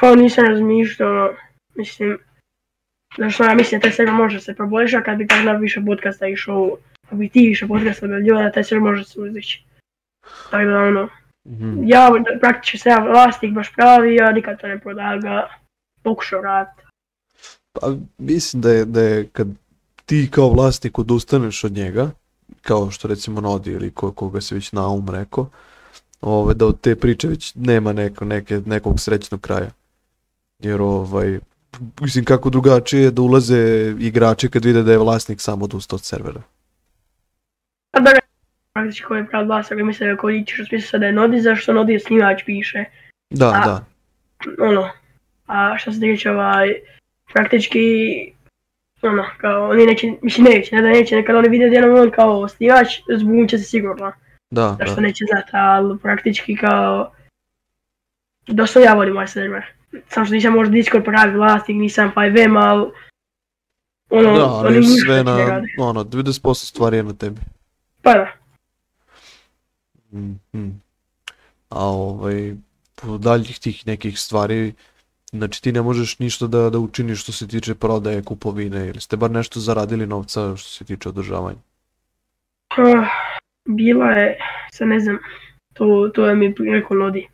Pa 0.00 0.14
nisam 0.14 0.46
razmišljao, 0.46 1.34
mislim, 1.74 2.18
znaš, 3.16 3.40
ja 3.40 3.54
mislim 3.54 3.80
da 3.80 3.82
taj 3.82 3.92
server 3.92 4.14
može 4.14 4.40
se 4.40 4.54
poboljšati 4.54 5.04
kad 5.04 5.18
bi 5.18 5.26
kakav 5.26 5.60
više 5.60 5.82
podcasta 5.86 6.26
išao, 6.26 6.76
kad 7.08 7.18
bi 7.18 7.28
ti 7.28 7.48
više 7.48 7.66
podcasta 7.66 8.06
objavljivao, 8.06 8.42
da 8.42 8.52
taj 8.52 8.64
server 8.64 8.90
može 8.90 9.04
se 9.04 9.20
uzdići. 9.20 9.64
Tako 10.50 10.64
da 10.64 10.78
ono, 10.78 11.08
Mhm. 11.48 11.82
ja 11.86 12.10
praktički 12.40 12.78
sam 12.78 12.92
ja 12.92 12.98
vlasnik 12.98 13.52
baš 13.52 13.74
pravi, 13.74 14.14
ja 14.14 14.32
nikad 14.32 14.60
to 14.60 14.66
ne 14.66 14.78
prodam 14.78 15.20
ga, 15.20 15.48
pokušao 16.02 16.42
raditi. 16.42 16.82
Pa 17.72 17.94
mislim 18.18 18.62
da 18.62 18.70
je, 18.70 18.84
da 18.84 19.02
je 19.02 19.28
kad 19.32 19.48
ti 20.08 20.28
kao 20.30 20.48
vlasnik 20.48 20.98
odustaneš 20.98 21.64
od 21.64 21.72
njega, 21.72 22.10
kao 22.62 22.90
što 22.90 23.08
recimo 23.08 23.40
Nodi 23.40 23.70
ili 23.70 23.90
ko, 23.90 24.12
koga 24.12 24.40
se 24.40 24.54
već 24.54 24.72
naum 24.72 25.08
rekao, 25.10 25.50
ove, 26.20 26.54
da 26.54 26.66
od 26.66 26.80
te 26.80 26.96
priče 26.96 27.28
već 27.28 27.54
nema 27.54 27.92
neko, 27.92 28.24
neke, 28.24 28.60
nekog 28.66 29.00
srećnog 29.00 29.40
kraja. 29.40 29.70
Jer 30.58 30.80
ovaj, 30.80 31.38
mislim 32.00 32.24
kako 32.24 32.50
drugačije 32.50 33.02
je 33.02 33.10
da 33.10 33.22
ulaze 33.22 33.94
igrači 33.98 34.48
kad 34.48 34.64
vide 34.64 34.82
da 34.82 34.92
je 34.92 34.98
vlasnik 34.98 35.40
sam 35.40 35.62
odustao 35.62 35.96
od 35.96 36.04
servera. 36.04 36.42
A 37.92 38.00
da 38.00 38.10
praktički 38.72 39.04
koji 39.04 39.18
je 39.18 39.26
pravi 39.26 39.46
vlasnik, 39.46 39.80
mislim 39.84 40.08
da 40.08 40.14
ako 40.14 40.30
ćeš 40.46 40.58
u 40.58 40.64
smislu 40.64 40.88
sada 40.88 41.06
je 41.06 41.12
Nodi, 41.12 41.40
zašto 41.40 41.72
Nodi 41.72 41.92
je 41.92 42.00
snimač 42.00 42.44
piše. 42.44 42.84
Da, 43.30 43.48
A- 43.48 43.66
da. 43.66 43.84
ono, 44.58 44.88
a 45.46 45.78
što 45.78 45.92
se 45.92 46.00
tiče 46.00 46.30
ovaj, 46.30 46.74
praktički, 47.32 47.78
ono, 49.02 49.24
kao, 49.38 49.70
oni 49.70 49.86
neće, 49.86 50.12
mislim 50.22 50.44
neće, 50.46 50.76
ne 50.76 50.82
da 50.82 50.88
neće, 50.88 51.16
nekad 51.16 51.36
oni 51.36 51.48
vide 51.48 51.64
jedan 51.64 51.98
on 51.98 52.10
kao 52.10 52.40
osnivač, 52.40 52.88
zbunit 53.16 53.50
se 53.50 53.58
sigurno, 53.58 54.12
Da, 54.50 54.76
zašto 54.78 54.94
da. 54.94 55.00
neće 55.00 55.24
znati, 55.30 55.50
ali 55.52 55.98
praktički 55.98 56.56
kao, 56.56 57.12
dosta 58.46 58.80
ja 58.80 58.94
volim 58.94 59.12
ovaj 59.14 59.28
server. 59.28 59.62
Samo 60.08 60.26
što 60.26 60.34
nisam 60.34 60.52
možda 60.52 60.72
Discord 60.72 61.04
pravi 61.04 61.36
vlasnik, 61.36 61.76
nisam 61.76 62.12
5M, 62.16 62.58
ali, 62.58 62.90
ono, 64.10 64.38
Da, 64.38 64.44
oni 64.46 64.66
ali 64.66 64.78
ništa 64.78 65.04
sve 65.06 65.24
na, 65.24 65.36
rade. 65.38 65.66
ono, 65.78 66.04
90% 66.04 66.54
stvari 66.54 66.96
je 66.96 67.02
na 67.02 67.12
tebi. 67.12 67.40
Pa 68.02 68.12
da, 68.12 68.32
Mhm. 70.12 70.68
A 71.68 71.84
ovaj, 71.86 72.54
po 72.94 73.18
daljih 73.18 73.58
tih 73.58 73.86
nekih 73.86 74.20
stvari, 74.20 74.74
znači 75.32 75.62
ti 75.62 75.72
ne 75.72 75.82
možeš 75.82 76.18
ništa 76.18 76.46
da, 76.46 76.70
da 76.70 76.78
učiniš 76.78 77.22
što 77.22 77.32
se 77.32 77.48
tiče 77.48 77.74
prodaje, 77.74 78.22
kupovine, 78.22 78.86
ili 78.86 79.00
ste 79.00 79.16
bar 79.16 79.30
nešto 79.30 79.60
zaradili 79.60 80.06
novca 80.06 80.56
što 80.56 80.68
se 80.68 80.84
tiče 80.84 81.08
održavanja? 81.08 81.58
Ah, 82.68 83.08
bila 83.64 84.10
je, 84.10 84.38
sad 84.72 84.88
ne 84.88 85.00
znam, 85.00 85.18
to, 85.74 86.10
to 86.14 86.26
je 86.26 86.34
mi 86.34 86.54
rekao 86.72 86.96
Nodi, 86.96 87.28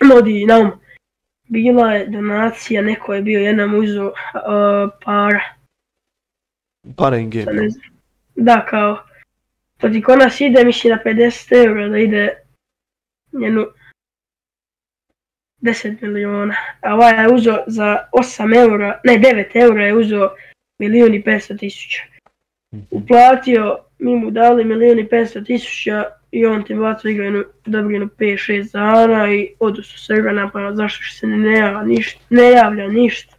Nodi 0.00 0.46
Naum, 0.46 0.70
bila 1.48 1.92
je 1.92 2.06
donacija, 2.06 2.82
neko 2.82 3.14
je 3.14 3.22
bio 3.22 3.40
jednom 3.40 3.74
uzeo 3.74 4.06
uh, 4.06 4.90
para, 5.04 5.40
Para 6.96 7.18
in 7.18 7.30
game. 7.30 7.68
Da, 8.36 8.66
kao, 8.66 8.98
to 9.78 9.88
ti 9.88 10.02
kod 10.02 10.18
nas 10.18 10.40
ide, 10.40 10.64
mislim 10.64 10.96
da 10.96 11.10
50 11.10 11.66
eura 11.66 11.88
da 11.88 11.98
ide 11.98 12.28
jednu 13.32 13.66
10 15.62 16.02
miliona, 16.02 16.54
a 16.80 16.94
ovaj 16.94 17.22
je 17.22 17.34
uzeo 17.34 17.64
za 17.66 17.96
8 18.12 18.56
eura, 18.56 19.00
ne 19.04 19.12
9 19.18 19.44
eura 19.54 19.86
je 19.86 19.96
uzeo 19.96 20.30
milijun 20.78 21.14
i 21.14 21.22
500 21.22 21.58
tisuća. 21.58 22.02
Mhm. 22.74 22.82
Uplatio, 22.90 23.78
mi 23.98 24.16
mu 24.16 24.30
dali 24.30 24.64
milijun 24.64 24.98
i 24.98 25.04
500 25.08 25.46
tisuća 25.46 26.04
i 26.30 26.46
on 26.46 26.64
ti 26.64 26.74
bacio 26.74 27.10
igra 27.10 27.24
jednu 27.24 27.44
dobro 27.66 27.90
jedno 27.92 28.08
5-6 28.18 28.72
dana 28.72 29.32
i 29.34 29.54
odu 29.58 29.82
su 29.82 30.14
napravila 30.14 30.76
zašto 30.76 31.04
se 31.14 31.26
ne 31.26 31.58
javlja 31.58 31.82
ništa, 31.82 32.20
ne 32.30 32.50
javlja 32.50 32.88
ništa. 32.88 33.34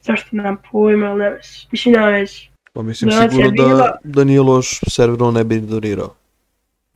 Zašto 0.00 0.36
nam 0.36 0.56
pojma, 0.72 1.06
ali 1.06 1.18
ne 1.18 1.30
vezi. 1.30 1.66
Mislim, 1.72 1.94
ne 1.94 2.06
vezi. 2.12 2.40
Pa 2.72 2.82
mislim 2.82 3.10
Donacija 3.10 3.30
sigurno 3.30 3.62
je 3.62 3.68
da, 3.68 3.74
bila- 3.74 3.96
da 4.04 4.24
nije 4.24 4.40
loš 4.40 4.80
server, 4.88 5.22
on 5.22 5.34
ne 5.34 5.44
bi 5.44 5.60
donirao. 5.60 6.14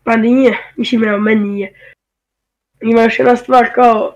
Pa 0.05 0.17
nije, 0.17 0.59
mislim 0.77 1.05
evo 1.05 1.19
meni 1.19 1.49
nije. 1.49 1.73
Ima 2.81 3.03
još 3.03 3.19
jedna 3.19 3.37
stvar 3.37 3.75
kao, 3.75 4.15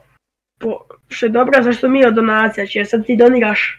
po, 0.59 0.79
što 1.09 1.27
je 1.27 1.31
dobra 1.31 1.63
zašto 1.63 1.89
mi 1.89 2.05
od 2.05 2.15
donacija, 2.15 2.67
jer 2.75 2.87
sad 2.89 3.07
ti 3.07 3.17
doniraš 3.17 3.79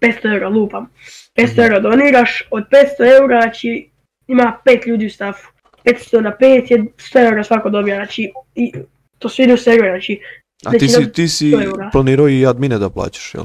500 0.00 0.34
eura 0.34 0.48
lupam. 0.48 0.90
500 1.36 1.62
eura 1.62 1.80
doniraš, 1.80 2.42
od 2.50 2.64
500 3.00 3.18
eura 3.20 3.40
znači 3.40 3.88
ima 4.26 4.58
5 4.64 4.88
ljudi 4.88 5.06
u 5.06 5.10
stafu. 5.10 5.48
500 5.84 6.20
na 6.20 6.32
5 6.40 6.72
je 6.72 6.78
100 6.78 7.26
eura 7.26 7.44
svako 7.44 7.70
dobija, 7.70 7.96
znači 7.96 8.32
i, 8.54 8.72
to 9.18 9.28
sve 9.28 9.44
ide 9.44 9.54
u 9.54 9.56
server, 9.56 9.90
znači 9.90 10.20
A 10.64 10.70
Znači, 10.70 10.78
ti 10.78 10.88
si, 10.88 11.12
ti 11.12 11.28
si 11.28 11.50
100 11.50 11.64
eura. 11.64 11.88
planirao 11.92 12.28
i 12.28 12.46
admine 12.46 12.78
da 12.78 12.90
plaćaš, 12.90 13.34
jel? 13.34 13.44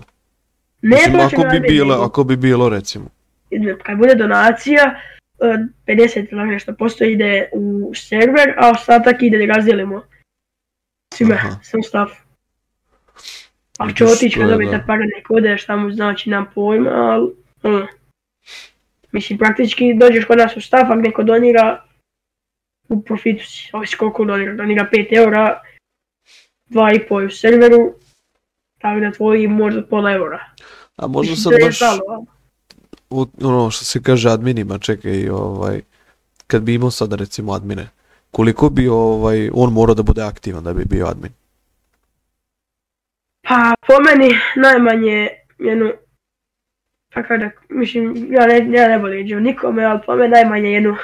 ne 0.81 0.95
Mislim, 0.95 1.13
plaćam 1.13 1.39
ako 1.39 1.49
bi 1.49 1.59
bilo, 1.59 1.95
ako 1.95 2.23
bi 2.23 2.37
bilo 2.37 2.69
recimo. 2.69 3.05
kad 3.83 3.97
bude 3.97 4.15
donacija, 4.15 4.99
e, 5.39 5.57
50 5.87 6.27
ili 6.31 6.47
nešto 6.47 6.73
posto 6.73 7.03
ide 7.03 7.49
u 7.53 7.91
server, 7.95 8.53
a 8.57 8.71
ostatak 8.71 9.21
ide 9.21 9.37
da 9.37 9.53
razdijelimo. 9.53 10.03
Svima, 11.13 11.59
sam 11.63 11.83
stav. 11.83 12.22
Ako 13.77 13.87
Vidiš, 13.87 13.97
će 13.97 14.05
otići 14.05 14.35
to 14.35 14.39
kad 14.39 14.49
je 14.49 14.53
dobijete 14.53 14.77
da. 14.77 14.83
pare 14.83 15.05
nek 15.15 15.29
odeš, 15.29 15.65
tamo 15.65 15.91
znači 15.91 16.29
nam 16.29 16.45
pojma, 16.55 16.89
ali 16.89 17.31
ono. 17.63 17.87
Mislim, 19.11 19.39
praktički 19.39 19.93
dođeš 19.93 20.25
kod 20.25 20.37
nas 20.37 20.57
u 20.57 20.61
stav, 20.61 20.85
ako 20.85 20.95
neko 20.95 21.23
donira, 21.23 21.83
u 22.89 23.01
profitu 23.01 23.43
si, 23.45 23.69
ovisi 23.73 23.97
koliko 23.97 24.25
donira, 24.25 24.53
donira 24.53 24.89
5 24.93 25.17
eura, 25.17 25.61
2,5 26.69 27.19
je 27.19 27.25
u 27.25 27.29
serveru, 27.29 27.93
tako 28.79 28.99
da 28.99 29.11
tvoji 29.11 29.47
možda 29.47 29.81
pola 29.85 30.11
eura. 30.11 30.39
A 30.95 31.07
možda 31.07 31.33
je 31.55 31.65
baš, 31.65 31.81
ali- 31.81 31.99
u- 33.09 33.27
ono 33.41 33.71
što 33.71 33.85
se 33.85 34.01
kaže 34.03 34.29
adminima, 34.29 34.79
čekaj, 34.79 35.29
ovaj, 35.29 35.81
kad 36.47 36.63
bi 36.63 36.73
imao 36.73 36.91
sada 36.91 37.15
recimo 37.15 37.53
admine, 37.53 37.87
koliko 38.31 38.69
bi 38.69 38.87
ovaj, 38.87 39.49
on 39.53 39.73
morao 39.73 39.95
da 39.95 40.03
bude 40.03 40.21
aktivan 40.21 40.63
da 40.63 40.73
bi 40.73 40.85
bio 40.85 41.05
admin? 41.07 41.31
Pa 43.47 43.75
po 43.87 43.93
meni 44.05 44.31
najmanje 44.55 45.29
jednu, 45.59 45.91
kako 47.13 47.37
da, 47.37 47.49
mislim, 47.69 48.27
ja 48.29 48.47
ne, 48.47 48.55
ja 48.77 48.87
ne 48.87 48.97
volim 48.97 49.43
nikome, 49.43 49.85
ali 49.85 49.99
po 50.05 50.15
meni 50.15 50.29
najmanje 50.29 50.71
jednu 50.71 50.95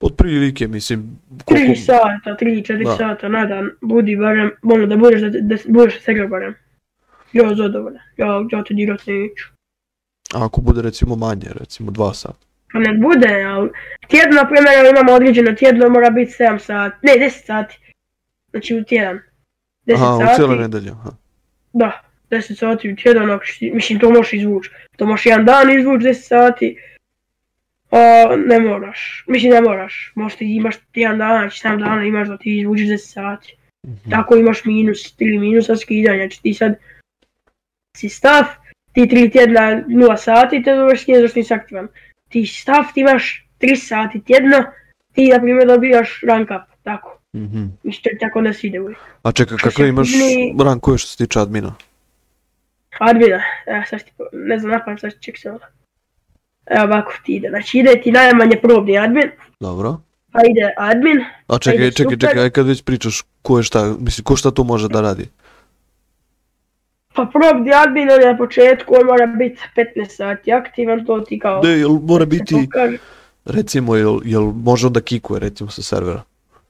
Od 0.00 0.16
prilike, 0.16 0.68
mislim, 0.68 1.18
koliko... 1.44 1.74
sata, 1.74 2.36
tri, 2.38 2.64
četiri 2.64 2.84
Da. 2.84 2.96
sata 2.96 3.28
na 3.28 3.46
dan, 3.46 3.70
budi 3.80 4.16
barem, 4.16 4.50
ono 4.62 4.86
da 4.86 4.96
budeš, 4.96 5.20
da, 5.20 5.28
da 5.40 5.56
budeš 5.68 6.00
svega 6.00 6.26
barem. 6.26 6.54
Ja 7.32 7.54
zadovoljan, 7.54 8.02
ja, 8.16 8.26
ja 8.52 8.64
te 8.64 8.74
dirat 8.74 9.06
neću. 9.06 9.48
A 10.34 10.44
ako 10.44 10.60
bude 10.60 10.82
recimo 10.82 11.16
manje, 11.16 11.48
recimo 11.60 11.90
dva 11.90 12.14
sata. 12.14 12.46
Pa 12.72 12.78
ne 12.78 12.94
bude, 12.94 13.42
ali 13.42 13.70
tjedno, 14.08 14.36
na 14.42 14.48
primjer, 14.48 14.86
imamo 14.90 15.12
određeno 15.12 15.52
tjedno, 15.52 15.88
mora 15.88 16.10
biti 16.10 16.32
7 16.38 16.58
sati, 16.58 16.96
ne 17.02 17.12
10 17.12 17.46
sati. 17.46 17.78
Znači 18.50 18.74
u 18.74 18.84
tjedan. 18.84 19.20
10 19.86 19.94
Aha, 19.96 20.14
u 20.14 20.20
sati. 20.20 20.34
cijele 20.36 20.56
nedelje. 20.56 20.90
Aha. 20.90 21.10
Da, 21.72 22.00
10 22.30 22.54
sati 22.54 22.90
u 22.90 22.96
tjedan, 22.96 23.30
ako 23.30 23.44
ćeš 23.44 23.58
ti- 23.58 23.70
mislim 23.70 23.98
to 23.98 24.10
možeš 24.10 24.32
izvući. 24.32 24.70
To 24.96 25.06
možeš 25.06 25.26
jedan 25.26 25.44
dan 25.44 25.70
izvući 25.70 26.04
10 26.04 26.12
sati. 26.14 26.76
A 27.90 27.98
ne 28.46 28.60
moraš, 28.60 29.24
mislim 29.26 29.52
ne 29.52 29.60
moraš. 29.60 30.12
Možda 30.14 30.38
ti 30.38 30.56
imaš 30.56 30.74
jedan 30.94 31.18
dan, 31.18 31.38
znači 31.40 31.60
7 31.60 31.78
dana 31.78 32.04
imaš 32.04 32.28
da 32.28 32.36
ti 32.36 32.60
izvučiš 32.60 32.86
10 32.86 32.96
sati. 32.98 33.56
Mhm. 33.86 34.10
Tako 34.10 34.36
imaš 34.36 34.64
minus, 34.64 35.16
3 35.16 35.38
minusa 35.38 35.76
skidanja, 35.76 36.18
znači 36.18 36.42
ti 36.42 36.54
sad 36.54 36.74
si 37.96 38.08
stav, 38.08 38.44
ti 38.92 39.00
3 39.02 39.32
tjedna 39.32 39.60
0 39.82 40.16
sati 40.16 40.62
te 40.62 40.74
dobiš 40.74 41.02
skidanje 41.02 41.22
zašto 41.22 41.38
nisi 41.38 41.54
aktivan. 41.54 41.88
Ti 42.28 42.46
stav, 42.46 42.84
ti 42.94 43.00
imaš 43.00 43.46
3 43.58 43.76
sati 43.78 44.24
tjedno, 44.24 44.64
ti, 45.12 45.28
na 45.28 45.38
primjer, 45.38 45.66
dobijaš 45.66 46.20
rank 46.22 46.50
up, 46.50 46.76
tako. 46.82 47.15
Mhm. 47.36 47.64
Mislim, 47.82 48.18
tako 48.20 48.40
ne 48.40 48.52
ide 48.62 48.80
uvijek. 48.80 48.98
A 49.22 49.32
čekaj, 49.32 49.58
Što 49.58 49.68
kakve 49.68 49.84
se 49.84 49.88
imaš 49.88 50.08
aktivni- 50.08 50.64
rankove 50.64 50.98
što 50.98 51.08
se 51.08 51.16
tiče 51.16 51.40
admina? 51.40 51.74
Admina, 53.00 53.36
evo 53.66 53.82
sad 53.86 54.04
ti, 54.04 54.12
ne 54.32 54.58
znam 54.58 54.72
napamet, 54.72 55.00
sad 55.00 55.12
ček 55.20 55.38
se 55.38 55.50
ovo. 55.50 55.58
Evo 56.66 56.84
ovako 56.84 57.12
ti 57.24 57.36
ide, 57.36 57.48
znači 57.48 57.78
ide 57.78 58.00
ti 58.02 58.12
najmanje 58.12 58.56
probni 58.56 58.98
admin, 58.98 59.30
Dobro. 59.60 59.96
pa 60.32 60.40
ide 60.42 60.72
admin, 60.78 61.24
A 61.46 61.58
čekaj, 61.58 61.78
Ajde, 61.78 61.90
čekaj, 61.92 62.04
super. 62.06 62.18
čekaj, 62.20 62.42
aj 62.42 62.50
kad 62.50 62.66
već 62.66 62.82
pričaš 62.82 63.22
ko 63.42 63.58
je 63.58 63.62
šta, 63.62 63.94
mislim, 64.00 64.24
ko 64.24 64.36
šta 64.36 64.50
tu 64.50 64.64
može 64.64 64.88
da 64.88 65.00
radi? 65.00 65.28
pa 67.14 67.24
probni 67.26 67.70
admin 67.74 68.10
on 68.10 68.20
je 68.20 68.32
na 68.32 68.36
početku, 68.38 68.94
on 68.94 69.06
mora 69.06 69.26
biti 69.28 69.60
15 69.76 69.84
sati 70.08 70.52
aktivan, 70.52 71.06
to 71.06 71.20
ti 71.20 71.38
kao... 71.38 71.62
Ne, 71.62 71.70
jel 71.70 71.90
mora 71.90 72.24
biti, 72.24 72.54
pokaže. 72.64 72.98
recimo, 73.44 73.96
jel, 73.96 74.18
jel 74.24 74.42
može 74.42 74.86
onda 74.86 75.00
kikuje, 75.00 75.40
recimo, 75.40 75.70
sa 75.70 75.82
servera? 75.82 76.22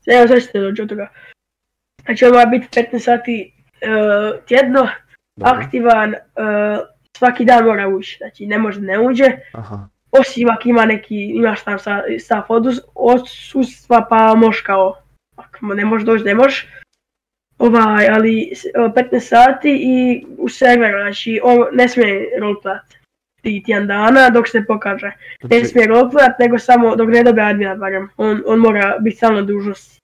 Evo 0.07 0.29
sad 0.29 0.42
ćete 0.42 0.61
doći 0.61 0.83
od 0.83 0.88
toga. 0.88 1.09
Znači 2.05 2.25
on 2.25 2.33
mora 2.33 2.47
biti 2.47 2.66
15 2.71 2.99
sati 2.99 3.53
uh, 3.83 4.45
tjedno, 4.45 4.88
aktivan, 5.42 6.11
uh, 6.11 6.87
svaki 7.19 7.45
dan 7.45 7.64
mora 7.64 7.88
ući, 7.88 8.16
znači 8.19 8.47
ne 8.47 8.59
može 8.59 8.81
ne 8.81 8.99
uđe, 9.01 9.25
Aha. 9.53 9.88
osim 10.12 10.49
ako 10.51 10.69
ima 10.69 10.85
neki, 10.85 11.16
imaš 11.25 11.64
tam 11.64 11.79
sa, 11.79 12.03
stav 12.21 12.42
odus- 12.49 12.81
odsustva 12.95 14.07
pa 14.11 14.35
možeš 14.35 14.61
kao, 14.62 14.99
ako 15.37 15.66
ne 15.66 15.85
možeš 15.85 16.07
doći, 16.07 16.25
ne 16.25 16.35
možeš. 16.35 16.69
Ovaj, 17.59 18.09
ali 18.09 18.53
s- 18.55 18.79
o, 18.79 18.88
15 18.88 19.21
sati 19.21 19.71
i 19.73 20.27
u 20.38 20.49
serveru, 20.49 20.99
znači 21.01 21.40
on 21.42 21.66
ne 21.73 21.88
smije 21.88 22.31
roleplayat 22.40 22.97
ti 23.46 23.62
tjedan 23.66 23.87
dana 23.87 24.30
dok 24.30 24.48
se 24.48 24.61
ne 24.61 24.66
pokaže. 24.66 25.06
Ne 25.06 25.59
Znači, 25.59 25.66
smije 25.66 25.87
roleplayat 25.87 26.38
nego 26.38 26.59
samo 26.59 26.96
dok 26.96 27.09
ne 27.09 27.22
dobije 27.22 27.44
admina 27.46 27.74
barem, 27.74 28.09
on, 28.16 28.42
on 28.46 28.59
mora 28.59 28.98
biti 29.00 29.16
stalno 29.16 29.42
dužnost. 29.42 30.00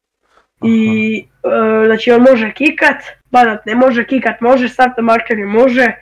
I 0.64 1.24
e, 1.44 1.86
znači 1.86 2.10
on 2.10 2.22
može 2.22 2.52
kikat, 2.52 2.96
banat 3.30 3.66
ne 3.66 3.74
može, 3.74 4.04
kikat 4.06 4.40
može, 4.40 4.68
starta 4.68 5.02
markeri 5.02 5.44
može, 5.46 5.82
e, 5.82 5.94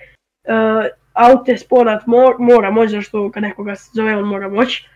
aute 1.13 1.57
sponat 1.57 2.05
mo- 2.07 2.37
mora 2.39 2.71
moći, 2.71 2.91
zašto 2.91 3.31
kad 3.31 3.43
nekoga 3.43 3.75
zove 3.93 4.17
on 4.17 4.29
mora 4.29 4.49
moći. 4.49 4.89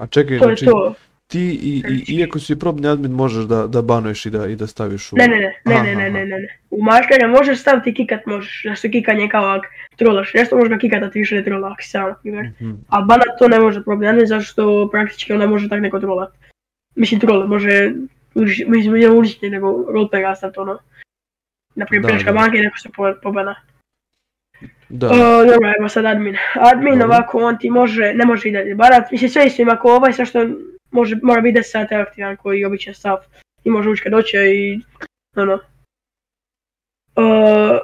a 0.00 0.06
čekaj, 0.06 0.38
To 0.38 0.44
je 0.44 0.56
znači, 0.56 0.64
to. 0.64 0.94
Ti 1.26 1.40
i, 1.40 1.82
i, 1.88 2.18
iako 2.18 2.38
si 2.38 2.58
probni 2.58 2.88
admin 2.88 3.12
možeš 3.12 3.44
da, 3.44 3.66
da 3.66 3.82
banuješ 3.82 4.26
i 4.26 4.30
da, 4.30 4.46
i 4.46 4.56
da 4.56 4.66
staviš 4.66 5.12
u... 5.12 5.16
Ne, 5.16 5.28
ne, 5.28 5.36
ne, 5.36 5.52
ne, 5.64 5.74
Aha, 5.74 5.82
ne, 5.82 5.94
ne, 5.94 6.10
ne, 6.10 6.26
ne, 6.26 6.38
ne. 6.38 6.58
U 6.70 6.82
markere 6.82 7.26
možeš 7.26 7.60
staviti 7.60 7.94
kikat 7.94 8.26
možeš, 8.26 8.62
zašto 8.64 8.88
kikanje 8.88 9.28
kao 9.28 9.44
ak 9.44 9.64
trolaš 9.96 10.34
nešto, 10.34 10.56
možeš 10.56 10.70
ga 10.70 10.78
kikat 10.78 11.00
da 11.00 11.10
ti 11.10 11.18
više 11.18 11.34
ne 11.34 11.44
trola 11.44 11.72
ako 11.72 11.82
si 11.82 11.88
sam. 11.90 12.14
Mhm. 12.24 12.72
A 12.88 13.00
banat 13.00 13.38
to 13.38 13.48
ne 13.48 13.60
može 13.60 13.82
problem, 13.82 14.26
zašto 14.26 14.88
praktički 14.92 15.32
onda 15.32 15.46
može 15.46 15.68
tak 15.68 15.80
neko 15.80 16.00
trolat. 16.00 16.32
Mislim 16.94 17.20
trolat, 17.20 17.48
može, 17.48 17.92
mislim 18.66 18.94
nije 18.94 19.10
uličiti 19.10 19.50
nego 19.50 19.68
roleplay 19.68 20.22
rastat 20.22 20.58
ono. 20.58 20.78
Naprimjer, 21.74 22.12
Da, 22.12 22.24
da. 22.24 22.32
banke 22.32 22.58
i 22.58 22.60
neko 22.60 22.78
se 22.78 22.88
po, 22.96 23.14
pobana. 23.22 23.54
Da, 24.88 25.06
O, 25.06 25.44
dobro, 25.44 25.72
evo 25.78 25.88
sad 25.88 26.04
admin. 26.04 26.36
Admin 26.54 27.02
ovako, 27.02 27.38
on 27.38 27.58
ti 27.58 27.70
može, 27.70 28.14
ne 28.14 28.24
može 28.24 28.48
i 28.48 28.52
dalje 28.52 28.74
barat, 28.74 29.10
mislim 29.10 29.30
sve 29.30 29.46
isto 29.46 29.62
ima 29.62 29.72
ako 29.72 29.92
ovaj, 29.92 30.12
sve 30.12 30.26
što 30.26 30.46
može, 30.90 31.16
mora 31.22 31.40
biti 31.40 31.58
10 31.58 31.62
sati 31.62 31.94
aktivan 31.94 32.36
koji 32.36 32.60
je 32.60 32.66
običan 32.66 32.94
stav. 32.94 33.16
I 33.64 33.70
može 33.70 33.90
ući 33.90 34.02
kad 34.02 34.12
i 34.54 34.80
ono. 35.36 35.58
O, 37.16 37.78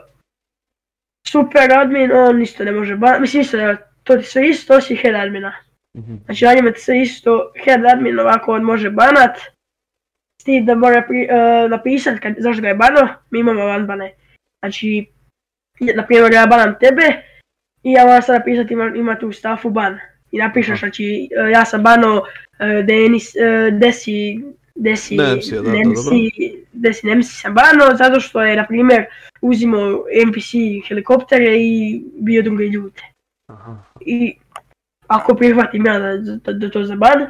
super 1.28 1.72
admin, 1.72 2.12
on 2.12 2.42
isto 2.42 2.64
ne 2.64 2.72
može 2.72 2.96
barat, 2.96 3.20
mislim 3.20 3.40
isto, 3.40 3.60
evo, 3.60 3.76
to 4.02 4.16
ti 4.16 4.24
sve 4.24 4.48
isto 4.48 4.74
osim 4.74 4.96
head 4.96 5.14
admina. 5.14 5.52
Mhm. 5.98 6.14
Znači 6.24 6.44
na 6.44 6.54
njima 6.54 6.72
ti 6.72 6.80
sve 6.80 7.02
isto, 7.02 7.52
head 7.64 7.84
admin 7.84 8.20
ovako 8.20 8.52
on 8.52 8.62
može 8.62 8.90
banat, 8.90 9.38
s 10.42 10.44
tim 10.44 10.66
da 10.66 10.74
mora 10.74 11.02
pri, 11.08 11.22
e, 11.22 11.68
napisat 11.68 12.20
kad, 12.20 12.34
zašto 12.38 12.62
ga 12.62 12.68
je 12.68 12.74
bano, 12.74 13.08
mi 13.30 13.38
imamo 13.38 13.64
vanbane. 13.64 14.14
Znači, 14.62 15.06
na 15.96 16.06
primjer 16.06 16.32
ja 16.32 16.46
banam 16.46 16.78
tebe 16.80 17.02
i 17.82 17.92
ja 17.92 18.04
moram 18.04 18.22
sad 18.22 18.38
napisat 18.38 18.70
ima, 18.70 18.92
ima 18.96 19.18
tu 19.18 19.32
stafu 19.32 19.70
ban. 19.70 19.98
I 20.32 20.38
napišeš, 20.38 20.78
znači 20.78 21.28
e, 21.46 21.50
ja 21.50 21.64
sam 21.64 21.82
bano 21.82 22.22
e, 22.58 22.82
Denis, 22.82 23.36
e, 23.36 23.70
Desi, 23.70 24.40
Desi, 24.74 25.16
Nemsija, 25.16 25.62
da, 25.62 25.72
Nemsi, 25.72 26.30
Desi 26.72 27.06
Nemsi 27.06 27.36
sam 27.36 27.54
bano 27.54 27.96
zato 27.96 28.20
što 28.20 28.42
je 28.42 28.56
na 28.56 28.66
primjer 28.66 29.04
uzimao 29.40 30.04
NPC 30.26 30.50
helikoptere 30.88 31.56
i 31.58 32.02
bio 32.14 32.42
druge 32.42 32.64
ljude 32.64 33.02
Aha. 33.50 33.76
i 34.00 34.34
ako 35.06 35.34
prihvatim 35.34 35.86
ja 35.86 35.98
da, 35.98 36.16
da, 36.16 36.52
da 36.52 36.70
to 36.70 36.84
za 36.84 36.96
ban, 36.96 37.26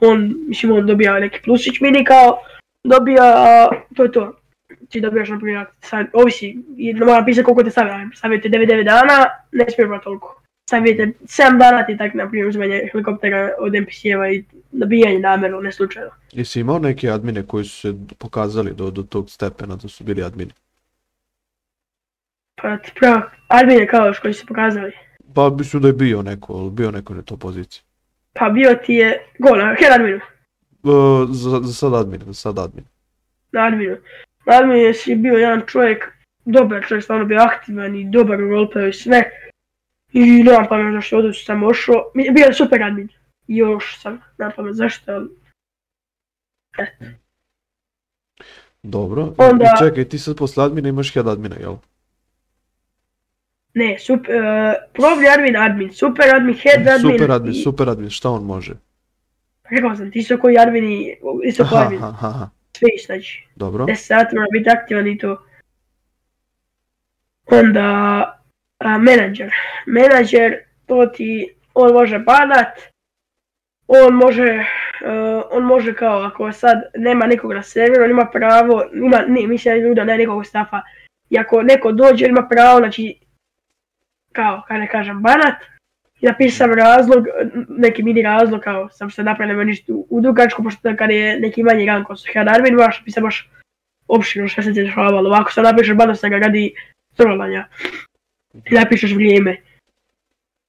on, 0.00 0.34
mislim, 0.48 0.72
on 0.72 0.86
dobija 0.86 1.18
neki 1.18 1.40
plusić 1.44 1.80
mini 1.80 2.04
kao, 2.04 2.38
dobija, 2.84 3.24
a, 3.24 3.70
to 3.96 4.02
je 4.02 4.12
to. 4.12 4.36
Ti 4.88 5.00
dobijaš, 5.00 5.28
na 5.28 5.38
primjer, 5.38 5.66
sad, 5.80 6.06
ovisi, 6.12 6.56
mora 7.06 7.24
pisati 7.24 7.44
koliko 7.44 7.62
te 7.62 7.70
stavlja, 7.70 8.10
stavite 8.14 8.48
99 8.48 8.84
dana, 8.84 9.26
ne 9.52 9.70
smije 9.70 9.88
brati 9.88 10.08
toliko. 10.66 10.86
Stavite 10.86 11.12
7 11.26 11.58
dana 11.58 11.86
ti 11.86 11.96
tak, 11.96 12.14
na 12.14 12.30
uzmanje 12.48 12.88
helikoptera 12.92 13.50
od 13.58 13.72
NPC-eva 13.74 14.30
i 14.30 14.44
dobijanje 14.72 15.18
namjerno, 15.18 15.60
ne 15.60 15.72
slučajno. 15.72 16.10
Jesi 16.32 16.60
imao 16.60 16.78
neke 16.78 17.10
admine 17.10 17.46
koji 17.46 17.64
su 17.64 17.80
se 17.80 17.94
pokazali 18.18 18.74
do, 18.74 18.90
do 18.90 19.02
tog 19.02 19.30
stepena 19.30 19.76
da 19.76 19.88
su 19.88 20.04
bili 20.04 20.22
admini? 20.22 20.50
Pa 22.62 22.78
pravo, 22.94 23.22
admine 23.48 23.86
kao 23.86 24.12
koji 24.22 24.34
su 24.34 24.46
pokazali. 24.46 24.92
Pa 25.34 25.50
mislim 25.50 25.82
da 25.82 25.88
je 25.88 25.94
bio 25.94 26.22
neko, 26.22 26.52
ali 26.52 26.70
bio 26.70 26.90
neko 26.90 27.14
na 27.14 27.22
toj 27.22 27.38
poziciji. 27.38 27.82
Pa 28.32 28.48
bio 28.48 28.74
ti 28.74 28.94
je, 28.94 29.26
go 29.38 29.56
na 29.56 29.76
head 29.78 29.92
adminu. 29.92 30.16
E, 30.16 31.26
za, 31.30 31.60
za 31.62 31.72
sad 31.72 31.94
admin, 31.94 32.20
za 32.26 32.34
sad 32.34 32.58
admin. 32.58 32.84
na 33.52 33.60
adminu. 33.60 33.96
Na 34.46 34.56
adminu 34.56 34.78
je 34.78 34.94
si 34.94 35.14
bio 35.14 35.34
jedan 35.34 35.62
čovjek, 35.66 36.04
dobar 36.44 36.84
čovjek, 36.88 37.04
stvarno 37.04 37.24
bio 37.24 37.38
aktivan 37.38 37.96
i 37.96 38.10
dobar 38.10 38.42
u 38.42 38.48
roleplayu 38.48 38.88
i 38.88 38.92
sve. 38.92 39.30
I 40.16 40.42
nemam 40.42 40.66
pamet 40.68 40.94
zašto 40.94 41.16
ovdje 41.16 41.32
sam 41.34 41.62
ošao. 41.62 42.10
Bio 42.14 42.44
je 42.44 42.54
super 42.54 42.82
admin. 42.82 43.08
I 43.48 43.56
još 43.56 44.00
sam, 44.00 44.20
nemam 44.38 44.52
pamet 44.56 44.74
zašto, 44.74 45.12
ali 45.12 45.28
Dobro. 48.82 49.22
I- 49.22 49.34
Onda- 49.38 49.64
I 49.64 49.78
čekaj, 49.78 50.04
ti 50.04 50.18
sad 50.18 50.36
posle 50.36 50.64
admina 50.64 50.88
imaš 50.88 51.12
head 51.14 51.28
admina, 51.28 51.56
jel? 51.56 51.76
ne, 53.74 53.98
super, 53.98 54.34
uh, 54.34 54.42
probni 54.92 55.28
admin, 55.28 55.56
admin, 55.56 55.92
super 55.92 56.34
admin, 56.34 56.54
head 56.54 56.88
admin. 56.88 57.12
Super 57.12 57.30
admin, 57.30 57.52
i- 57.52 57.62
super 57.62 57.88
admin, 57.88 58.10
šta 58.10 58.30
on 58.30 58.44
može? 58.44 58.72
Rekao 59.64 59.96
sam 59.96 60.10
ti 60.10 60.18
isto 60.18 60.38
koji 60.38 60.58
admini, 60.58 61.16
isto 61.44 61.66
koji 61.70 61.82
admin, 61.84 62.02
aha, 62.02 62.28
aha. 62.28 62.50
sve 62.78 62.88
znači. 63.06 63.46
Dobro. 63.56 63.84
10 63.84 63.94
sati 63.96 64.34
mora 64.36 64.46
biti 64.52 64.70
aktivan 64.70 65.06
i 65.06 65.18
to. 65.18 65.42
Onda 67.46 68.35
a, 68.78 68.98
menadžer. 68.98 69.52
Menadžer, 69.86 70.58
to 70.86 71.06
ti, 71.06 71.54
on 71.74 71.92
može 71.92 72.18
badat, 72.18 72.78
on 73.86 74.14
može, 74.14 74.64
uh, 75.04 75.42
on 75.50 75.64
može 75.64 75.94
kao 75.94 76.20
ako 76.22 76.52
sad 76.52 76.82
nema 76.96 77.26
nikog 77.26 77.52
na 77.52 77.62
serveru, 77.62 78.04
on 78.04 78.10
ima 78.10 78.26
pravo, 78.32 78.84
ima, 78.94 79.22
ne, 79.28 79.46
mislim 79.46 79.94
da 79.94 80.04
ne 80.04 80.18
nekog 80.18 80.46
stafa, 80.46 80.82
i 81.30 81.38
ako 81.38 81.62
neko 81.62 81.92
dođe, 81.92 82.24
on 82.24 82.30
ima 82.30 82.48
pravo, 82.50 82.78
znači, 82.78 83.18
kao, 84.32 84.62
kada 84.68 84.80
ne 84.80 84.88
kažem, 84.88 85.22
banat, 85.22 85.54
i 86.20 86.26
napisam 86.26 86.72
razlog, 86.72 87.24
neki 87.68 88.02
mini 88.02 88.22
razlog, 88.22 88.60
kao 88.60 88.88
sam 88.88 89.10
se 89.10 89.22
napravio 89.22 89.64
ništa 89.64 89.92
u, 90.10 90.20
dugačku, 90.20 90.62
pošto 90.62 90.96
kad 90.98 91.10
je 91.10 91.40
neki 91.40 91.62
manji 91.62 91.86
ran 91.86 92.04
ko 92.04 92.16
su 92.16 92.32
head 92.32 92.48
admin, 92.48 92.74
moraš 92.74 92.98
napisati 92.98 93.24
baš 93.24 93.50
opširno 94.08 94.48
šta 94.48 94.62
se 94.62 94.72
ti 94.72 94.82
dešavalo, 94.82 95.28
ovako 95.28 95.52
sad 95.52 95.64
napišeš 95.64 95.96
banat 95.96 96.20
ga 96.20 96.38
radi 96.38 96.74
trolanja, 97.16 97.68
i 98.70 98.74
napišeš 98.74 99.12
vrijeme. 99.14 99.56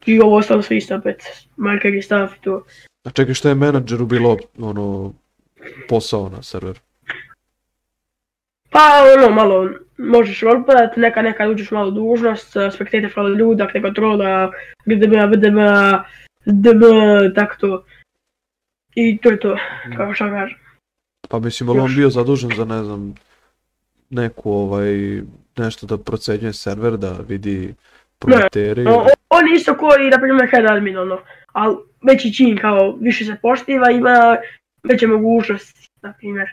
I 0.06 0.20
ovo 0.20 0.38
ostalo 0.38 0.62
sve 0.62 0.78
isto 0.78 0.96
opet, 0.96 1.24
marker 1.58 1.96
i 1.96 2.02
stav 2.02 2.30
i 2.38 2.44
to. 2.44 2.64
A 3.04 3.10
čekaj, 3.10 3.34
šta 3.34 3.50
je 3.50 3.56
menadžeru 3.56 4.06
bilo, 4.06 4.38
ono, 4.60 5.14
posao 5.90 6.30
na 6.30 6.44
serveru? 6.44 6.80
Pa 8.70 9.04
ono 9.18 9.36
malo 9.36 9.70
možeš 9.98 10.42
roleplayat, 10.42 10.98
neka 10.98 11.22
nekad 11.22 11.50
uđeš 11.50 11.72
malo 11.72 11.92
dužnost, 11.92 12.54
spektator 12.74 13.12
falo 13.14 13.30
ljuda, 13.30 13.68
kontrola, 13.82 14.52
GDB, 14.86 15.14
VDB, 15.14 15.60
DB, 16.46 16.84
tako 17.36 17.56
to. 17.60 17.84
I 18.96 19.18
to 19.18 19.30
je 19.30 19.40
to, 19.40 19.58
kao 19.98 20.14
što 20.14 20.26
kažem. 20.26 20.58
Pa 21.30 21.40
mislim, 21.40 21.70
ali 21.70 21.80
on 21.80 21.96
bio 21.96 22.10
zadužen 22.10 22.52
za, 22.56 22.66
ne 22.66 22.84
znam, 22.84 23.16
neku, 24.10 24.52
ovaj, 24.52 25.22
nešto 25.58 25.86
da 25.88 25.98
procenjuje 25.98 26.54
server, 26.54 26.98
da 26.98 27.12
vidi 27.28 27.74
proleteri. 28.20 28.86
O, 28.88 28.92
o- 28.92 29.08
on 29.30 29.54
isto 29.56 29.78
koji, 29.78 30.10
na 30.10 30.18
primjer, 30.18 30.50
head 30.50 30.66
admin, 30.66 30.98
ono, 30.98 31.20
ali 31.54 31.76
veći 32.08 32.34
čin, 32.34 32.58
kao, 32.58 32.98
više 33.02 33.26
se 33.26 33.36
poštiva, 33.42 33.92
ima 33.92 34.38
veće 34.84 35.08
mogućnosti, 35.08 35.90
na 36.02 36.14
primjer. 36.14 36.50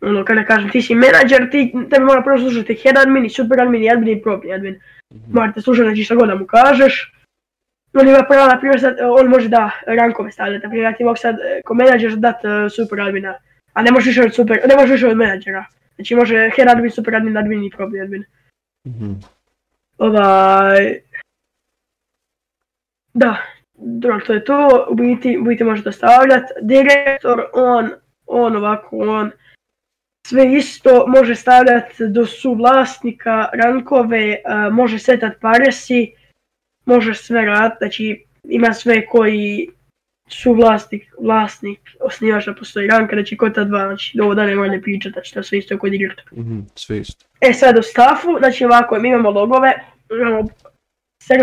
Ono, 0.00 0.24
kada 0.24 0.44
kažem, 0.44 0.70
ti 0.70 0.82
si 0.82 0.94
menadžer, 0.94 1.50
ti, 1.50 1.74
tebi 1.90 2.04
mora 2.04 2.22
prvo 2.22 2.38
slušati 2.38 2.74
head 2.74 2.96
admin 2.96 3.24
i 3.24 3.30
super 3.30 3.60
admin 3.60 3.82
i 3.84 3.90
admin 3.90 4.08
i 4.18 4.22
probni 4.22 4.52
admin. 4.52 4.80
Mhm. 5.14 5.34
Morate 5.34 5.60
slušati 5.60 5.84
znači 5.84 6.04
šta 6.04 6.14
god 6.14 6.28
da 6.28 6.34
mu 6.34 6.46
kažeš. 6.46 7.12
on 7.94 8.08
ima 8.08 8.22
pravo, 8.28 8.46
na 8.46 8.58
primjer, 8.58 8.80
sad, 8.80 8.96
on 9.18 9.26
može 9.26 9.48
da 9.48 9.70
rankove 9.86 10.32
stavljati, 10.32 10.62
na 10.66 10.70
primjer, 10.70 10.92
ja 10.92 10.96
ti 10.96 11.04
mogu 11.04 11.16
sad 11.16 11.34
e, 11.34 11.62
ko 11.64 11.74
menadžer 11.74 12.16
dat 12.16 12.44
e, 12.44 12.70
super 12.70 13.00
admina, 13.00 13.34
a 13.72 13.82
ne 13.82 13.90
može 13.90 14.10
više 14.10 14.22
od 14.22 14.34
super, 14.34 14.60
ne 14.68 14.76
može 14.76 14.92
više 14.92 15.06
od 15.06 15.16
menadžera. 15.16 15.64
Znači 15.96 16.14
može 16.14 16.50
head 16.56 16.68
admin, 16.68 16.90
super 16.90 17.14
admin, 17.14 17.36
admin 17.36 17.64
i 17.64 17.70
probi 17.70 18.00
admin. 18.00 18.24
Mhm. 18.88 19.12
Ovaj... 19.98 21.00
Da, 23.14 23.36
dobro, 23.74 24.20
to 24.26 24.32
je 24.32 24.44
to, 24.44 24.86
u 24.90 24.94
biti, 24.94 25.38
u 25.38 25.44
biti 25.44 25.64
možete 25.64 25.92
stavljati. 25.92 26.52
Direktor, 26.62 27.44
on, 27.54 27.90
on 28.26 28.56
ovako, 28.56 28.98
on 28.98 29.30
sve 30.26 30.52
isto 30.54 31.06
može 31.06 31.34
stavljati 31.34 32.08
do 32.08 32.26
suvlasnika, 32.26 33.48
rankove, 33.52 34.42
a, 34.46 34.70
može 34.70 34.98
setat 34.98 35.32
paresi, 35.40 36.12
može 36.84 37.14
sve 37.14 37.44
rad, 37.44 37.72
znači 37.78 38.24
ima 38.44 38.72
sve 38.72 39.06
koji 39.06 39.68
su 40.28 40.52
vlasnik, 40.52 41.02
vlasnik, 41.20 41.80
osnivač 42.00 42.46
da 42.46 42.54
postoji 42.54 42.88
ranka, 42.88 43.16
znači 43.16 43.36
kod 43.36 43.54
ta 43.54 43.64
dva, 43.64 43.86
znači 43.86 44.20
ovo 44.20 44.34
da 44.34 44.46
ne 44.46 44.54
ne 44.56 44.82
pričati, 44.82 45.12
znači 45.12 45.34
to 45.34 45.42
sve 45.42 45.58
isto 45.58 45.78
kod 45.78 45.90
direktor. 45.90 46.24
Mhm, 46.32 46.60
sve 46.74 46.98
isto. 46.98 47.24
E 47.40 47.52
sad 47.52 47.78
u 47.78 47.82
staffu, 47.82 48.28
znači 48.38 48.64
ovako, 48.64 48.98
mi 48.98 49.08
imamo 49.08 49.30
logove, 49.30 49.72
imamo 50.10 50.48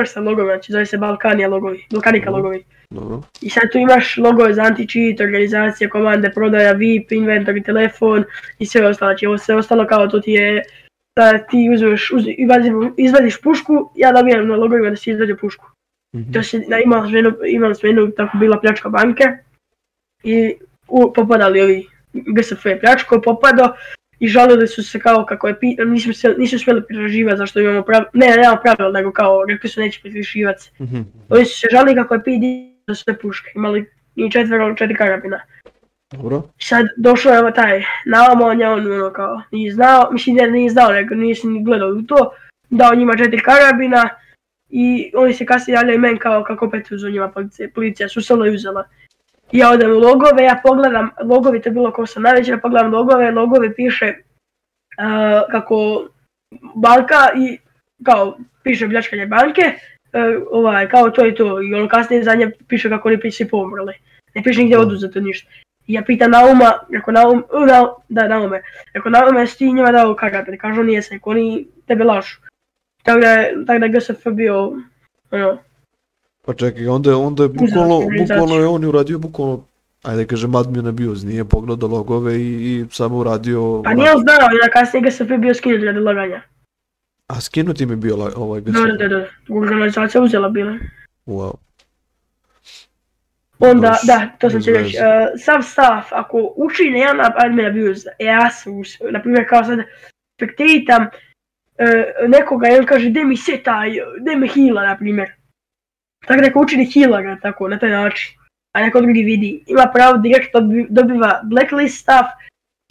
sa 0.06 0.20
logove, 0.20 0.54
znači 0.54 0.72
zove 0.72 0.86
se 0.86 0.98
Balkanija 0.98 1.48
logovi, 1.50 1.86
Balkanika 1.92 2.30
Mhm. 2.30 2.36
logovi. 2.36 2.64
Dobro. 2.90 3.22
I 3.42 3.50
sad 3.50 3.72
tu 3.72 3.78
imaš 3.78 4.18
logove 4.18 4.54
za 4.54 4.62
anti-cheat, 4.64 5.22
organizacija, 5.22 5.90
komande, 5.90 6.30
prodaja, 6.30 6.72
VIP, 6.72 7.12
inventory, 7.12 7.66
telefon 7.66 8.24
i 8.60 8.66
sve 8.66 8.88
ostalo. 8.88 9.12
Znači 9.12 9.26
ovo 9.26 9.38
sve 9.38 9.56
ostalo 9.56 9.88
kao 9.88 10.08
to 10.08 10.20
ti 10.20 10.32
je 10.32 10.64
da 11.20 11.38
ti 11.38 11.70
uzmeš, 11.74 12.12
uz, 12.12 12.24
izvadiš 12.98 13.42
pušku, 13.42 13.92
ja 13.96 14.12
dobijem 14.12 14.48
na 14.48 14.56
logovima 14.56 14.90
da 14.90 14.96
si 14.96 15.12
izvadio 15.12 15.38
pušku. 15.42 15.66
Mhm. 16.16 16.32
To 16.32 16.44
se, 16.44 16.60
na, 16.68 16.80
imali 16.80 17.08
smo 17.08 17.18
jednu, 17.18 17.34
imali 17.48 17.76
smo 17.76 17.88
jednu 17.88 18.12
tako 18.12 18.38
bila 18.38 18.60
pljačka 18.60 18.90
banke 18.90 19.24
i 20.24 20.56
u, 20.88 21.14
popadali 21.14 21.62
ovi 21.62 21.88
GSF 22.14 22.66
je 22.66 22.80
pljačko, 22.80 23.22
popado 23.22 23.74
i 24.20 24.28
žalili 24.28 24.68
su 24.68 24.84
se 24.84 25.00
kao 25.00 25.26
kako 25.26 25.48
je, 25.48 25.56
nisu, 25.86 26.14
se, 26.14 26.36
nisu 26.38 26.60
smjeli 26.60 26.84
pritraživati 26.88 27.38
zašto 27.38 27.60
imamo 27.60 27.82
pravila, 27.82 28.10
ne, 28.14 28.28
nemamo 28.28 28.62
pravila, 28.62 28.92
nego 28.92 29.12
kao 29.12 29.46
rekli 29.50 29.70
su 29.70 29.82
neće 29.82 30.02
pritraživati 30.02 30.64
se. 30.64 30.84
Mhm. 30.84 31.02
Oni 31.30 31.46
su 31.46 31.60
se 31.60 31.68
žalili 31.72 31.96
kako 31.96 32.14
je 32.14 32.20
PD 32.20 32.44
za 32.88 32.96
sve 32.96 33.20
puške, 33.20 33.52
imali 33.56 33.92
i 34.16 34.32
četvero, 34.32 34.76
četiri 34.76 34.96
karabina. 34.96 35.40
Dobro. 36.12 36.44
Sad 36.60 36.86
došao 36.98 37.34
je 37.34 37.54
taj 37.54 37.84
Naamo, 38.06 38.46
on 38.46 38.60
je 38.62 38.70
on 38.70 38.92
ono 38.92 39.14
kao 39.14 39.42
nije 39.52 39.72
znao, 39.72 40.12
mislim 40.12 40.36
ne, 40.36 40.52
nije 40.52 40.70
znao, 40.70 40.92
nego 40.92 41.16
nije 41.16 41.36
ni 41.44 41.64
gledao 41.64 41.90
u 41.90 42.02
to, 42.02 42.34
dao 42.70 42.96
njima 42.96 43.18
četiri 43.18 43.40
karabina 43.40 44.10
i 44.70 45.12
oni 45.16 45.34
se 45.34 45.46
kasnije 45.46 45.76
javljaju 45.76 46.00
meni 46.00 46.20
kao 46.20 46.44
kako 46.44 46.66
opet 46.66 46.92
uzu 46.92 47.10
njima 47.10 47.30
policija, 47.30 47.70
policija 47.76 48.10
su 48.10 48.22
selo 48.22 48.46
i 48.46 48.56
uzela. 48.56 48.84
I 49.52 49.58
ja 49.58 49.72
odem 49.72 49.92
u 49.92 50.00
logove, 50.00 50.44
ja 50.44 50.62
pogledam, 50.64 51.10
logovi 51.24 51.62
to 51.62 51.70
je 51.70 51.74
bilo 51.74 51.92
ko 51.92 52.06
sam 52.06 52.26
ja 52.26 52.58
pogledam 52.62 52.94
logove, 52.94 53.32
logove 53.32 53.76
piše 53.76 54.14
uh, 54.16 55.52
kako 55.52 56.08
banka 56.76 57.30
i 57.36 57.58
kao 58.04 58.38
piše 58.64 58.90
pljačkanje 58.90 59.26
banke, 59.26 59.62
uh, 59.62 60.48
ovaj, 60.52 60.90
kao 60.90 61.10
to 61.10 61.26
i 61.26 61.36
to, 61.36 61.62
i 61.62 61.74
ono 61.74 61.88
kasnije 61.88 62.24
za 62.24 62.36
nje 62.36 62.52
piše 62.68 62.90
kako 62.90 63.08
oni 63.08 63.32
svi 63.32 63.48
pomrli. 63.48 63.94
Ne 64.36 64.44
piše 64.44 64.60
nigdje 64.60 64.80
oduzeto 64.80 65.20
ništa. 65.20 65.50
I 65.88 65.94
ja 65.94 66.02
pitam 66.02 66.32
Nauma, 66.32 66.74
ako 66.98 67.12
Naum, 67.12 67.44
na, 67.68 67.88
da 68.10 68.28
Naume, 68.28 68.62
ako 68.94 69.10
Naume 69.10 69.40
jesi 69.40 69.58
ti 69.58 69.74
njima 69.74 69.92
dao 69.92 70.16
karate, 70.16 70.58
kažu 70.58 70.84
nije 70.84 71.02
se, 71.02 71.20
oni 71.24 71.68
tebe 71.88 72.04
lažu. 72.04 72.45
Tako 73.06 73.20
da 73.20 73.32
je, 73.32 73.66
tako 73.68 73.80
da 73.80 73.88
GSF 73.88 74.28
bio, 74.34 74.82
ono, 75.32 75.58
Pa 76.46 76.54
čekaj, 76.54 76.88
onda 76.88 77.10
je, 77.10 77.16
onda 77.16 77.44
je 77.44 77.50
bukvalno, 77.50 78.02
bukvalno 78.20 78.56
je 78.56 78.68
on 78.68 78.86
uradio 78.86 79.20
bukvalno, 79.20 79.64
ajde 80.04 80.26
kažem 80.26 80.56
admin 80.56 80.88
abuse, 80.88 81.28
nije 81.28 81.46
pogledao 81.46 81.90
logove 81.90 82.36
i, 82.36 82.42
i 82.42 82.86
samo 82.92 83.18
uradio... 83.18 83.82
pa 83.84 83.94
nije 83.94 84.12
on 84.12 84.22
znao, 84.22 84.50
na 84.64 84.70
kasnije 84.74 85.04
GSF 85.10 85.30
je 85.30 85.38
bio 85.38 85.54
skinut 85.54 85.84
radi 85.84 86.00
laganja. 86.00 86.42
A 87.28 87.42
skinuti 87.42 87.86
mi 87.86 87.92
je 87.92 87.98
bio 87.98 88.16
ovaj 88.36 88.62
GSF. 88.62 88.74
Da, 88.74 89.08
da, 89.08 89.08
da, 89.08 89.26
organizacija 89.50 90.22
uzela 90.22 90.50
bila. 90.50 90.78
Wow. 91.26 91.54
Onda, 93.60 93.90
Baš 93.90 94.04
da, 94.08 94.30
to 94.40 94.50
sam 94.50 94.64
ti 94.64 94.72
reći, 94.72 94.98
uh, 94.98 95.42
sav 95.44 95.62
staff, 95.62 96.08
ako 96.12 96.54
uči 96.56 96.90
na 96.90 96.98
jedan 96.98 97.20
admin 97.36 97.66
abuse, 97.66 98.10
ja 98.20 98.50
sam, 98.50 98.74
na 99.12 99.22
primjer 99.22 99.50
kao 99.50 99.64
sad, 99.64 99.80
spektitam 100.38 101.08
nekoga 102.28 102.70
i 102.70 102.78
on 102.80 102.86
kaže, 102.86 103.10
de 103.10 103.24
mi 103.24 103.38
se 103.38 103.58
taj, 103.64 103.92
de 104.20 104.36
me 104.36 104.48
heala, 104.48 104.88
na 104.88 104.98
primjer. 104.98 105.32
Tako 106.28 106.42
da 106.42 106.48
ako 106.48 106.60
uči 106.60 106.78
ne 106.78 106.86
heala 106.94 107.22
ga, 107.22 107.38
tako, 107.42 107.68
na 107.68 107.80
taj 107.80 107.90
način. 107.90 108.38
A 108.76 108.82
neko 108.82 109.02
drugi 109.02 109.24
vidi, 109.24 109.64
ima 109.68 109.92
pravo 109.94 110.18
direkt 110.18 110.56
dobi- 110.56 110.88
dobiva 110.90 111.42
blacklist 111.44 112.02
staff, 112.02 112.30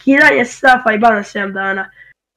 kidanje 0.04 0.44
staffa 0.44 0.92
i 0.92 0.98
ban 0.98 1.14
na 1.14 1.22
7 1.22 1.52
dana. 1.52 1.90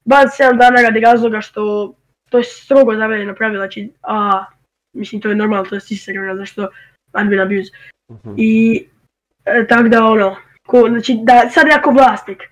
Ban 0.06 0.28
7 0.28 0.58
dana 0.58 0.82
radi 0.82 1.00
razloga 1.00 1.42
što 1.42 1.94
to 2.30 2.38
je 2.38 2.44
strogo 2.44 2.96
zabranjeno 2.96 3.36
pravilo, 3.36 3.60
znači, 3.60 3.92
a, 4.02 4.46
mislim 4.94 5.22
to 5.22 5.30
je 5.30 5.36
normalno, 5.36 5.66
to 5.66 5.76
je 5.76 5.82
sistem, 5.82 6.16
zašto 6.38 6.70
admin 7.12 7.40
abuse. 7.40 7.72
Mhm. 8.12 8.34
I 8.38 8.84
e, 9.46 9.68
tako 9.68 9.88
da 9.88 10.06
ono, 10.06 10.36
ko, 10.68 10.88
znači 10.90 11.18
da 11.24 11.50
sad 11.50 11.68
ja 11.68 11.82
ko 11.82 11.92
vlasnik, 11.92 12.44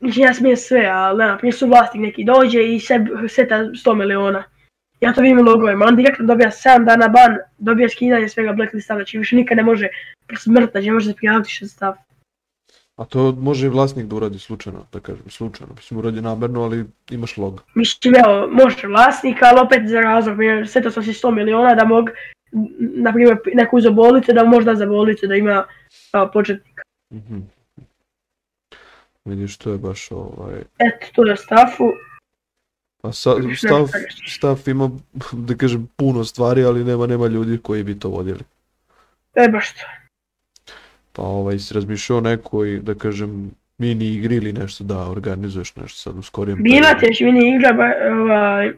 znači 0.00 0.20
ja 0.20 0.34
smijem 0.34 0.56
sve, 0.56 0.86
ali 0.86 1.18
ne, 1.18 1.38
prije 1.38 1.52
su 1.52 1.66
vlasnik 1.66 2.02
neki 2.02 2.24
dođe 2.24 2.62
i 2.62 2.80
se, 2.80 3.04
seta 3.28 3.56
100 3.56 3.94
miliona. 3.94 4.44
Ja 5.00 5.12
to 5.12 5.20
vidim 5.20 5.46
logovima, 5.46 5.86
on 5.86 5.96
direktno 5.96 6.26
dobija 6.26 6.50
7 6.50 6.84
dana 6.84 7.08
ban, 7.08 7.36
dobija 7.58 7.88
skidanje 7.88 8.28
svega 8.28 8.52
blacklista, 8.52 8.94
znači 8.94 9.18
više 9.18 9.36
nikad 9.36 9.56
ne 9.56 9.62
može 9.62 9.88
smrt, 10.38 10.70
znači 10.70 10.86
ne 10.86 10.92
može 10.92 11.06
se 11.06 11.16
prijaviti 11.16 11.50
što 11.50 11.66
stav. 11.66 11.94
A 12.96 13.04
to 13.04 13.32
može 13.32 13.66
i 13.66 13.70
vlasnik 13.70 14.06
da 14.06 14.16
uradi 14.16 14.38
slučajno, 14.38 14.86
da 14.92 15.00
kažem, 15.00 15.30
slučajno. 15.30 15.74
Mislim, 15.74 15.98
uradi 15.98 16.20
namerno, 16.20 16.62
ali 16.62 16.84
imaš 17.10 17.36
log. 17.36 17.62
Mislim, 17.74 18.14
evo, 18.16 18.48
može 18.50 18.86
vlasnik, 18.86 19.42
ali 19.42 19.60
opet 19.60 19.88
za 19.88 20.00
razlog, 20.00 20.42
jer 20.42 20.68
setao 20.68 20.90
sam 20.90 21.02
si 21.02 21.12
100 21.12 21.30
miliona 21.30 21.74
da 21.74 21.84
mog, 21.84 22.10
na 22.78 23.12
primjer, 23.12 23.36
uzeo 23.72 23.92
bolnicu, 23.92 24.32
da 24.32 24.44
možda 24.44 24.74
za 24.74 24.86
bolnicu 24.86 25.26
da 25.26 25.34
ima 25.34 25.64
a, 26.12 26.26
početnik. 26.26 26.80
Mhm. 27.12 27.38
Vidiš, 29.24 29.56
to 29.56 29.72
je 29.72 29.78
baš 29.78 30.10
ovaj... 30.10 30.60
Eto, 30.78 31.06
to 31.14 31.26
je 31.26 31.36
stafu. 31.36 31.92
A 33.02 33.12
sa, 33.12 33.30
stav, 34.28 34.58
ima, 34.66 34.90
da 35.46 35.54
kažem, 35.54 35.88
puno 35.96 36.24
stvari, 36.24 36.64
ali 36.64 36.84
nema, 36.84 37.06
nema 37.06 37.26
ljudi 37.26 37.58
koji 37.62 37.82
bi 37.82 37.98
to 37.98 38.08
vodili. 38.08 38.40
E, 39.34 39.48
baš 39.48 39.72
to. 39.72 39.80
Pa 41.12 41.22
ovaj, 41.22 41.58
si 41.58 41.74
razmišljao 41.74 42.18
o 42.18 42.20
nekoj, 42.20 42.80
da 42.82 42.94
kažem, 42.94 43.50
mini 43.78 44.06
igri 44.06 44.36
ili 44.36 44.52
nešto 44.52 44.84
da 44.84 45.08
organizuješ 45.10 45.76
nešto 45.76 45.98
sad 45.98 46.18
u 46.18 46.22
skorijem 46.22 46.62
Bila 46.62 46.94
ti 46.94 47.06
je 47.06 47.26
mini 47.26 47.56
igra, 47.56 47.72
ba, 47.72 47.90
ovaj, 48.10 48.68
uh, 48.68 48.74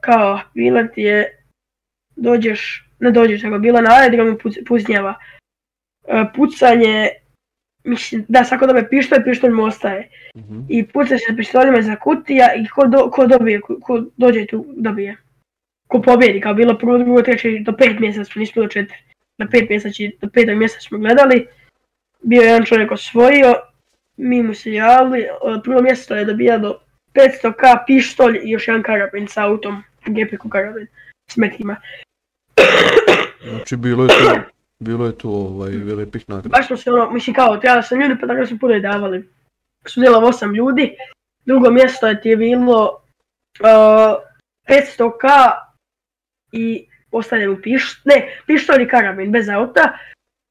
kao, 0.00 0.40
bila 0.54 0.86
ti 0.86 1.00
je, 1.02 1.44
dođeš, 2.16 2.88
ne 2.98 3.10
dođeš, 3.10 3.42
nego 3.42 3.58
bila 3.58 3.80
na 3.80 3.90
aerodromu 3.90 4.38
puc, 4.38 4.54
pucnjava. 4.68 5.14
Uh, 6.02 6.26
pucanje, 6.36 7.08
mislim, 7.84 8.24
da 8.28 8.44
svako 8.44 8.66
dobije 8.66 8.88
pištolj, 8.88 9.24
pištolj 9.24 9.50
mu 9.50 9.64
ostaje. 9.64 10.08
Mhm. 10.36 10.60
I 10.68 10.86
puca 10.86 11.18
se 11.18 11.36
pištoljima 11.36 11.82
za 11.82 11.96
kutija 11.96 12.54
i 12.54 12.66
ko, 12.66 12.86
do, 12.86 13.10
ko 13.10 13.26
dobije, 13.26 13.60
ko, 13.60 13.76
ko 13.80 14.02
dođe 14.16 14.46
tu 14.46 14.64
dobije. 14.76 15.16
Ko 15.86 16.02
pobjedi, 16.02 16.40
kao 16.40 16.54
bilo 16.54 16.78
prvo, 16.78 16.98
drugo, 16.98 17.22
treće, 17.22 17.58
do 17.60 17.72
pet 17.72 18.00
mjeseca, 18.00 18.24
smo 18.24 18.40
nismo 18.40 18.62
do 18.62 18.68
četiri. 18.68 18.98
Na 19.38 19.46
pet 19.46 19.68
mjeseci, 19.68 20.16
do 20.20 20.28
petog 20.28 20.56
mjeseca 20.56 20.80
smo 20.80 20.98
gledali. 20.98 21.46
Bio 22.22 22.42
je 22.42 22.46
jedan 22.46 22.64
čovjek 22.64 22.92
osvojio, 22.92 23.54
mi 24.16 24.42
mu 24.42 24.54
se 24.54 24.72
javili, 24.72 25.26
prvo 25.64 25.82
mjesto 25.82 26.14
je 26.14 26.24
dobijalo 26.24 26.80
500k 27.14 27.84
pištolj 27.86 28.40
i 28.42 28.50
još 28.50 28.68
jedan 28.68 28.82
karabin 28.82 29.28
sa 29.28 29.44
autom, 29.44 29.82
gepiku 30.06 30.48
karabin, 30.48 30.86
s 31.30 31.36
metima. 31.36 31.76
Znači, 33.48 33.76
bilo 33.76 34.04
je 34.04 34.08
tu, 34.08 34.57
bilo 34.78 35.06
je 35.06 35.18
tu 35.18 35.30
ovaj, 35.30 35.70
velikih 35.70 36.28
nagrada. 36.28 36.48
Baš 36.48 36.66
smo 36.66 36.76
se 36.76 36.92
ono, 36.92 37.10
mislim 37.10 37.34
kao, 37.34 37.56
trebali 37.56 37.82
sam 37.82 38.00
ljudi 38.00 38.20
pa 38.20 38.26
tako 38.26 38.46
smo 38.46 38.58
puno 38.60 38.74
i 38.74 38.80
davali. 38.80 39.28
Sudjelo 39.86 40.28
osam 40.28 40.54
ljudi, 40.54 40.96
drugo 41.44 41.70
mjesto 41.70 42.06
je 42.06 42.20
ti 42.20 42.28
je 42.28 42.36
bilo 42.36 43.02
uh, 43.60 44.16
500k 44.68 45.52
i 46.52 46.86
ostavljen 47.10 47.50
u 47.50 47.62
piš, 47.62 48.00
ne, 48.04 48.40
pištolj 48.46 48.82
i 48.82 48.88
karabin 48.88 49.32
bez 49.32 49.48
auta. 49.48 49.98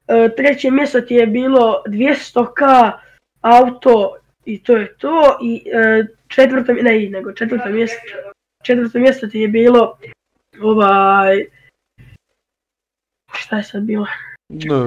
Uh, 0.08 0.34
treće 0.36 0.70
mjesto 0.70 1.00
ti 1.00 1.14
je 1.14 1.26
bilo 1.26 1.82
200k 1.86 2.92
auto 3.40 4.16
i 4.44 4.62
to 4.62 4.76
je 4.76 4.96
to 4.96 5.38
i 5.42 5.62
uh, 5.64 6.06
četvrto, 6.28 6.72
ne, 6.72 7.08
nego 7.10 7.32
četvrto 7.32 7.68
mjesto, 7.68 7.98
četvrto 8.62 8.98
mjesto 8.98 9.26
ti 9.26 9.40
je 9.40 9.48
bilo 9.48 9.98
ovaj, 10.62 11.46
šta 13.38 13.56
je 13.56 13.62
sad 13.62 13.82
bilo? 13.82 14.06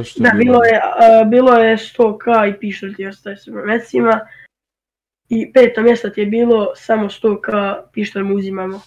Što 0.03 0.23
Da, 0.23 0.31
bilo 0.37 0.63
je, 0.63 0.81
a, 0.83 1.23
bilo 1.23 1.53
je 1.53 1.77
100k 1.77 2.49
i 2.49 2.59
pištolj 2.59 2.95
ti 2.95 3.07
ostaje 3.07 3.37
s. 3.37 3.47
I 5.29 5.53
peto 5.53 5.81
mjesto 5.81 6.09
ti 6.09 6.21
je 6.21 6.25
bilo 6.25 6.71
samo 6.75 7.09
100k 7.09 7.81
pištolj 7.93 8.23
mu 8.23 8.35
uzimamo. 8.35 8.81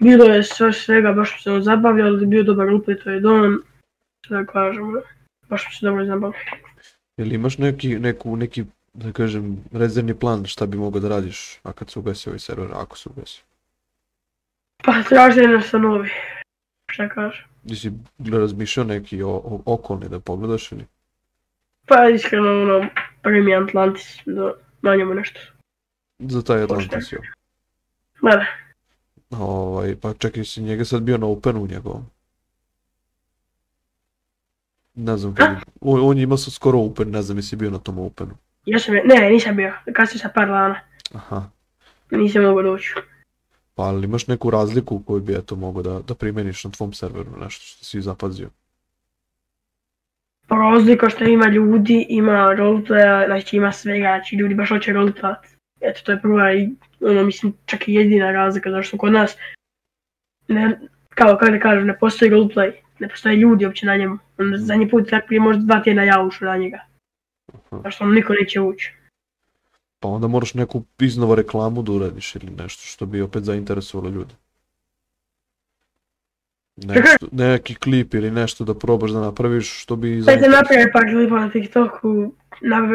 Bilo 0.00 0.24
je 0.24 0.42
sve 0.42 0.72
svega, 0.72 1.12
baš 1.12 1.42
smo 1.42 1.58
se 1.58 1.64
zabavljali, 1.64 2.26
bio 2.26 2.42
dobar 2.42 2.72
uplet, 2.72 3.04
to 3.04 3.10
je 3.10 3.20
dom, 3.20 3.62
što 4.24 4.34
da 4.34 4.44
kažem, 4.44 5.00
baš 5.48 5.62
smo 5.62 5.72
se 5.72 5.86
dobro 5.86 6.04
zabavljali. 6.04 6.44
Jel 7.16 7.32
imaš 7.32 7.58
neki, 7.58 7.98
neku, 7.98 8.36
neki, 8.36 8.64
da 8.92 9.12
kažem, 9.12 9.64
rezervni 9.72 10.14
plan 10.14 10.44
šta 10.44 10.66
bi 10.66 10.76
mogao 10.76 11.00
da 11.00 11.08
radiš, 11.08 11.58
a 11.62 11.72
kad 11.72 11.90
se 11.90 11.98
ugasi 11.98 12.28
ovaj 12.28 12.38
server, 12.38 12.68
ako 12.72 12.98
se 12.98 13.08
ugasi? 13.08 13.42
Pa 14.84 15.02
tražili 15.08 15.48
nas 15.48 15.66
sa 15.66 15.78
novi, 15.78 16.10
šta 16.92 17.08
kažem. 17.08 17.44
Ti 17.68 17.76
si 17.76 17.92
razmišljao 18.32 18.86
neki 18.86 19.22
o, 19.22 19.28
o, 19.30 19.62
okolni 19.66 20.08
da 20.08 20.20
pogledaš 20.20 20.72
ili? 20.72 20.86
Pa 21.86 22.08
iskreno, 22.08 22.62
ono, 22.62 22.88
prvi 23.22 23.54
Atlantis, 23.54 24.18
da 24.26 24.52
na 24.82 24.96
njemu 24.96 25.14
nešto. 25.14 25.40
Za 26.18 26.42
taj 26.42 26.62
Atlantis, 26.62 27.12
jel? 27.12 27.20
Ma 28.20 28.30
da, 28.30 28.46
Ovaj, 29.30 29.96
pa 30.02 30.14
čekaj, 30.14 30.44
si 30.44 30.62
njega 30.62 30.84
sad 30.84 31.02
bio 31.02 31.18
na 31.18 31.26
Openu 31.26 31.66
njegovom? 31.66 32.06
Ne 34.94 35.16
znam, 35.16 35.34
kad, 35.34 35.48
on, 35.80 36.00
on 36.10 36.16
je 36.16 36.22
imao 36.22 36.36
sad 36.36 36.52
skoro 36.52 36.78
Open, 36.78 37.10
ne 37.10 37.22
znam 37.22 37.38
jesi 37.38 37.56
bio 37.56 37.70
na 37.70 37.78
tom 37.78 37.98
Openu. 37.98 38.36
ja 38.64 38.78
sam, 38.78 38.94
ne, 38.94 39.30
nisam 39.30 39.56
bio, 39.56 39.72
kasnije 39.94 40.20
sa 40.20 40.28
par 40.34 40.48
dana, 40.48 40.80
Aha, 41.14 41.50
nisam 42.10 42.42
mogao 42.42 42.62
doći. 42.62 42.94
Pa 43.76 43.82
ali 43.82 44.04
imaš 44.04 44.26
neku 44.26 44.50
razliku 44.50 45.02
koju 45.06 45.20
bi 45.20 45.34
eto 45.34 45.56
mogao 45.56 45.82
da, 45.82 46.00
da 46.08 46.14
primeniš 46.14 46.64
na 46.64 46.70
tvom 46.70 46.92
serveru, 46.92 47.30
nešto 47.40 47.64
što 47.64 47.84
si 47.84 48.00
zapazio? 48.00 48.50
Razlika 50.48 51.10
što 51.10 51.24
ima 51.24 51.48
ljudi, 51.48 52.06
ima 52.08 52.54
roleplaya, 52.58 53.26
znači 53.26 53.56
ima 53.56 53.72
svega, 53.72 54.06
znači 54.06 54.36
ljudi 54.36 54.54
baš 54.54 54.68
hoće 54.68 54.92
roleplayat. 54.92 55.56
Eto, 55.80 56.00
to 56.04 56.12
je 56.12 56.20
prva 56.20 56.52
i, 56.52 56.70
ono, 57.00 57.24
mislim, 57.24 57.54
čak 57.66 57.88
i 57.88 57.94
jedina 57.94 58.32
razlika, 58.32 58.70
zato 58.70 58.82
što 58.82 58.98
kod 58.98 59.12
nas, 59.12 59.36
ne, 60.48 60.80
kao 61.08 61.36
kako 61.36 61.52
da 61.52 61.58
kažem, 61.58 61.86
ne 61.86 61.98
postoji 61.98 62.30
roleplay, 62.30 62.72
ne 62.98 63.08
postoje 63.08 63.36
ljudi 63.36 63.66
uopće 63.66 63.86
na 63.86 63.96
njemu. 63.96 64.18
On 64.38 64.52
zadnji 64.56 64.90
put, 64.90 65.10
tak 65.10 65.26
prije 65.26 65.40
možda 65.40 65.62
dva 65.62 65.82
tjedna 65.82 66.04
ja 66.04 66.22
ušao 66.22 66.48
na 66.48 66.56
njega. 66.56 66.78
Aha. 67.52 67.76
Zato 67.76 67.90
što 67.90 68.04
ono 68.04 68.12
niko 68.12 68.32
neće 68.32 68.60
ući. 68.60 68.95
Pa 70.06 70.10
onda 70.10 70.26
moraš 70.26 70.54
neku 70.54 70.84
iznova 71.00 71.34
reklamu 71.34 71.82
da 71.82 71.92
uradiš 71.92 72.34
ili 72.34 72.50
nešto 72.50 72.82
što 72.82 73.06
bi 73.06 73.22
opet 73.22 73.44
zainteresovalo 73.44 74.10
ljude. 74.10 74.34
Nešto, 76.76 77.26
neki 77.46 77.74
klip 77.74 78.14
ili 78.14 78.30
nešto 78.30 78.64
da 78.64 78.74
probaš 78.74 79.10
da 79.10 79.20
napraviš 79.20 79.82
što 79.82 79.96
bi 79.96 80.08
Sad 80.16 80.24
zainteresovalo. 80.24 80.62
napravio 80.62 80.90
par 80.92 81.02
klipa 81.02 81.40
na 81.40 81.50
TikToku, 81.50 82.32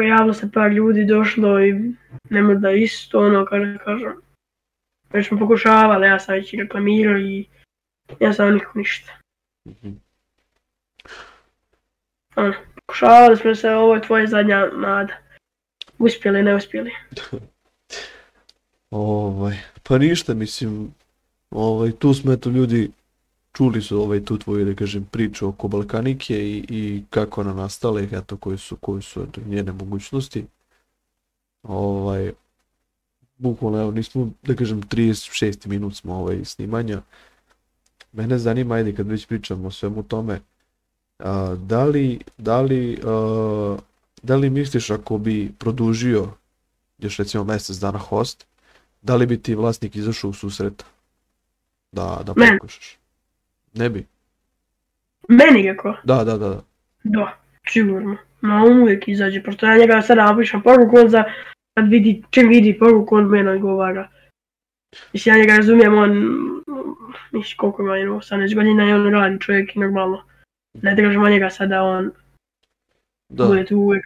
javilo 0.08 0.34
se 0.34 0.50
par 0.52 0.72
ljudi, 0.72 1.04
došlo 1.04 1.64
i 1.64 1.92
nema 2.30 2.54
da 2.54 2.70
isto, 2.70 3.20
ono, 3.20 3.44
kako 3.44 3.64
da 3.64 3.78
kažem. 3.78 4.12
Već 5.12 5.28
smo 5.28 5.38
pokušavali, 5.38 6.06
ja 6.06 6.18
sam 6.20 6.34
već 6.34 6.52
i 6.52 6.56
reklamirao 6.56 7.18
i 7.18 7.46
ja 8.20 8.32
sam 8.32 8.54
nikako 8.54 8.78
ništa. 8.78 9.12
Mhm. 9.68 9.90
Ono, 12.36 12.54
pokušavali 12.74 13.36
smo 13.36 13.54
se, 13.54 13.70
ovo 13.70 13.94
je 13.94 14.02
tvoja 14.02 14.26
zadnja 14.26 14.70
nada. 14.76 15.21
Uspjeli, 16.02 16.42
ne 16.42 16.54
uspjeli. 16.54 16.90
Ovaj, 18.90 19.56
pa 19.82 19.98
ništa, 19.98 20.34
mislim, 20.34 20.94
ovaj, 21.50 21.92
tu 21.92 22.14
smo 22.14 22.32
eto 22.32 22.50
ljudi, 22.50 22.90
čuli 23.52 23.82
su 23.82 24.02
ovaj, 24.02 24.24
tu 24.24 24.38
tvoju, 24.38 24.64
da 24.64 24.74
kažem, 24.74 25.04
priču 25.10 25.48
oko 25.48 25.68
Balkanike 25.68 26.34
i, 26.34 26.64
i 26.68 27.02
kako 27.10 27.40
ona 27.40 27.54
nastala 27.54 28.00
i 28.00 28.08
eto, 28.12 28.36
koji 28.36 28.58
su, 28.58 28.76
koji 28.76 29.02
su 29.02 29.22
eto, 29.22 29.40
njene 29.46 29.72
mogućnosti. 29.72 30.44
Ovaj, 31.62 32.32
bukvalno, 33.38 33.80
evo, 33.80 33.90
nismo, 33.90 34.30
da 34.42 34.56
kažem, 34.56 34.82
36 34.82 35.66
minut 35.66 35.96
smo 35.96 36.14
ovaj, 36.14 36.44
snimanja. 36.44 37.02
Mene 38.12 38.38
zanima, 38.38 38.74
ajde, 38.74 38.94
kad 38.94 39.08
već 39.08 39.26
pričamo 39.26 39.68
o 39.68 39.70
svemu 39.70 40.02
tome, 40.02 40.40
a, 41.18 41.56
da 41.66 41.84
li, 41.84 42.18
da 42.38 42.60
li, 42.60 43.00
a, 43.04 43.76
da 44.22 44.36
li 44.36 44.50
misliš 44.50 44.90
ako 44.90 45.18
bi 45.18 45.52
produžio 45.58 46.28
još 46.98 47.16
recimo 47.16 47.44
mjesec 47.44 47.76
dana 47.76 47.98
host, 47.98 48.46
da 49.02 49.16
li 49.16 49.26
bi 49.26 49.42
ti 49.42 49.54
vlasnik 49.54 49.96
izašao 49.96 50.30
u 50.30 50.32
susret 50.32 50.84
da, 51.92 52.20
da 52.26 52.34
pokušaš? 52.34 52.98
Ne 53.74 53.90
bi. 53.90 54.06
Meni 55.28 55.76
kako? 55.76 55.96
Da, 56.04 56.24
da, 56.24 56.38
da. 56.38 56.48
da. 56.48 56.62
Da, 57.04 57.36
sigurno. 57.68 58.16
No, 58.40 58.64
on 58.64 58.82
uvijek 58.82 59.08
izađe, 59.08 59.42
pošto 59.42 59.66
ja 59.66 59.78
njega 59.78 60.02
sada 60.02 60.24
napišem 60.24 60.62
poruku, 60.62 60.96
on 60.96 61.08
za, 61.08 61.24
kad 61.74 61.88
vidi, 61.88 62.22
čim 62.30 62.48
vidi 62.48 62.78
poruku, 62.78 63.16
on 63.16 63.28
mene 63.28 63.50
odgovara. 63.50 64.08
Mislim, 65.12 65.34
ja 65.34 65.40
njega 65.40 65.56
razumijem, 65.56 65.94
on, 65.98 66.10
mislim, 67.32 67.56
koliko 67.56 67.82
ima, 67.82 67.96
jedno, 67.96 68.14
18 68.14 68.54
godina 68.54 68.88
i 68.88 68.92
on 68.92 69.12
radi 69.12 69.40
čovjek 69.40 69.76
i 69.76 69.78
normalno. 69.78 70.22
Ne 70.82 70.94
držimo 70.94 71.28
njega 71.28 71.50
sada, 71.50 71.82
on 71.82 72.10
Da. 73.32 73.46
bude 73.46 73.64
tu 73.66 73.76
uvijek. 73.76 74.04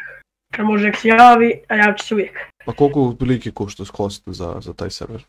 Kad 0.54 0.66
može 0.66 0.84
nek 0.84 0.96
se 0.96 1.08
javi, 1.08 1.60
a 1.68 1.76
javit 1.76 1.98
će 1.98 2.06
se 2.06 2.14
uvijek. 2.14 2.38
Pa 2.66 2.72
koliko 2.72 3.02
otprilike 3.02 3.50
košta 3.50 3.84
host 3.96 4.22
za, 4.26 4.56
za 4.60 4.72
taj 4.72 4.90
server? 4.90 5.24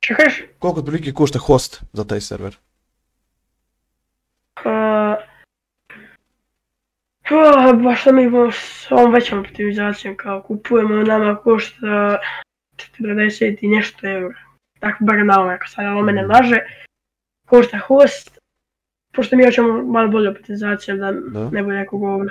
Čekaš? 0.00 0.42
Koliko 0.58 0.80
otprilike 0.80 1.12
košta 1.12 1.38
host 1.38 1.82
za 1.92 2.04
taj 2.04 2.20
server? 2.20 2.56
Uh, 4.56 5.16
pa, 7.28 7.72
baš 7.72 8.04
da 8.04 8.12
mi 8.12 8.22
imamo 8.22 8.52
s 8.52 8.86
ovom 8.90 9.12
većom 9.12 9.38
optimizacijom, 9.38 10.16
kao 10.16 10.42
kupujemo 10.42 11.02
nama 11.02 11.36
košta 11.36 12.18
40 12.76 13.58
i 13.60 13.68
nešto 13.68 14.08
eura. 14.08 14.38
Tako 14.80 15.04
bar 15.04 15.26
na 15.26 15.40
ovom, 15.40 15.50
ako 15.50 15.66
sad 15.66 15.86
ovo 15.86 16.02
mene 16.02 16.26
laže, 16.26 16.58
košta 17.46 17.78
host, 17.78 18.38
pošto 19.14 19.36
mi 19.36 19.44
hoćemo 19.44 19.82
malo 19.82 20.08
bolju 20.08 20.30
optimizaciju 20.30 20.96
da 20.96 21.12
Da. 21.12 21.50
ne 21.50 21.62
bude 21.62 21.76
neko 21.76 21.98
govno. 21.98 22.30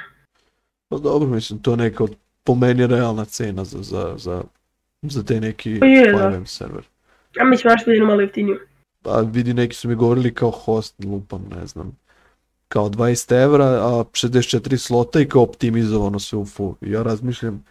Pa 0.90 0.98
dobro, 0.98 1.30
mislim, 1.30 1.60
to 1.60 1.72
je 1.72 1.78
neka 1.78 2.04
od, 2.04 2.16
po 2.44 2.56
meni 2.56 2.88
realna 2.88 3.26
cena 3.26 3.64
za, 3.64 3.84
za, 3.84 4.14
za, 4.18 4.44
za 5.02 5.24
te 5.24 5.40
neki 5.42 5.80
Pa 5.80 5.86
je, 5.86 6.12
da. 6.12 6.18
5M 6.18 6.46
server. 6.46 6.84
Ja 7.36 7.46
mislim 7.46 7.74
baš 7.74 7.88
je 7.88 8.04
malo 8.04 8.22
jeftiniju. 8.22 8.60
Pa 9.02 9.20
vidi, 9.20 9.54
neki 9.54 9.76
su 9.76 9.90
mi 9.90 9.96
govorili 9.96 10.34
kao 10.34 10.52
host, 10.52 10.96
lupam, 11.04 11.46
ne 11.60 11.68
znam, 11.68 11.98
kao 12.68 12.90
20 12.90 13.44
evra, 13.44 13.66
a 13.66 14.04
64 14.04 14.78
slota 14.78 15.22
i 15.22 15.28
kao 15.28 15.42
optimizovano 15.42 16.20
sve 16.20 16.40
u 16.40 16.46
full. 16.46 16.76
Ja 16.82 17.04
razmišljam, 17.04 17.66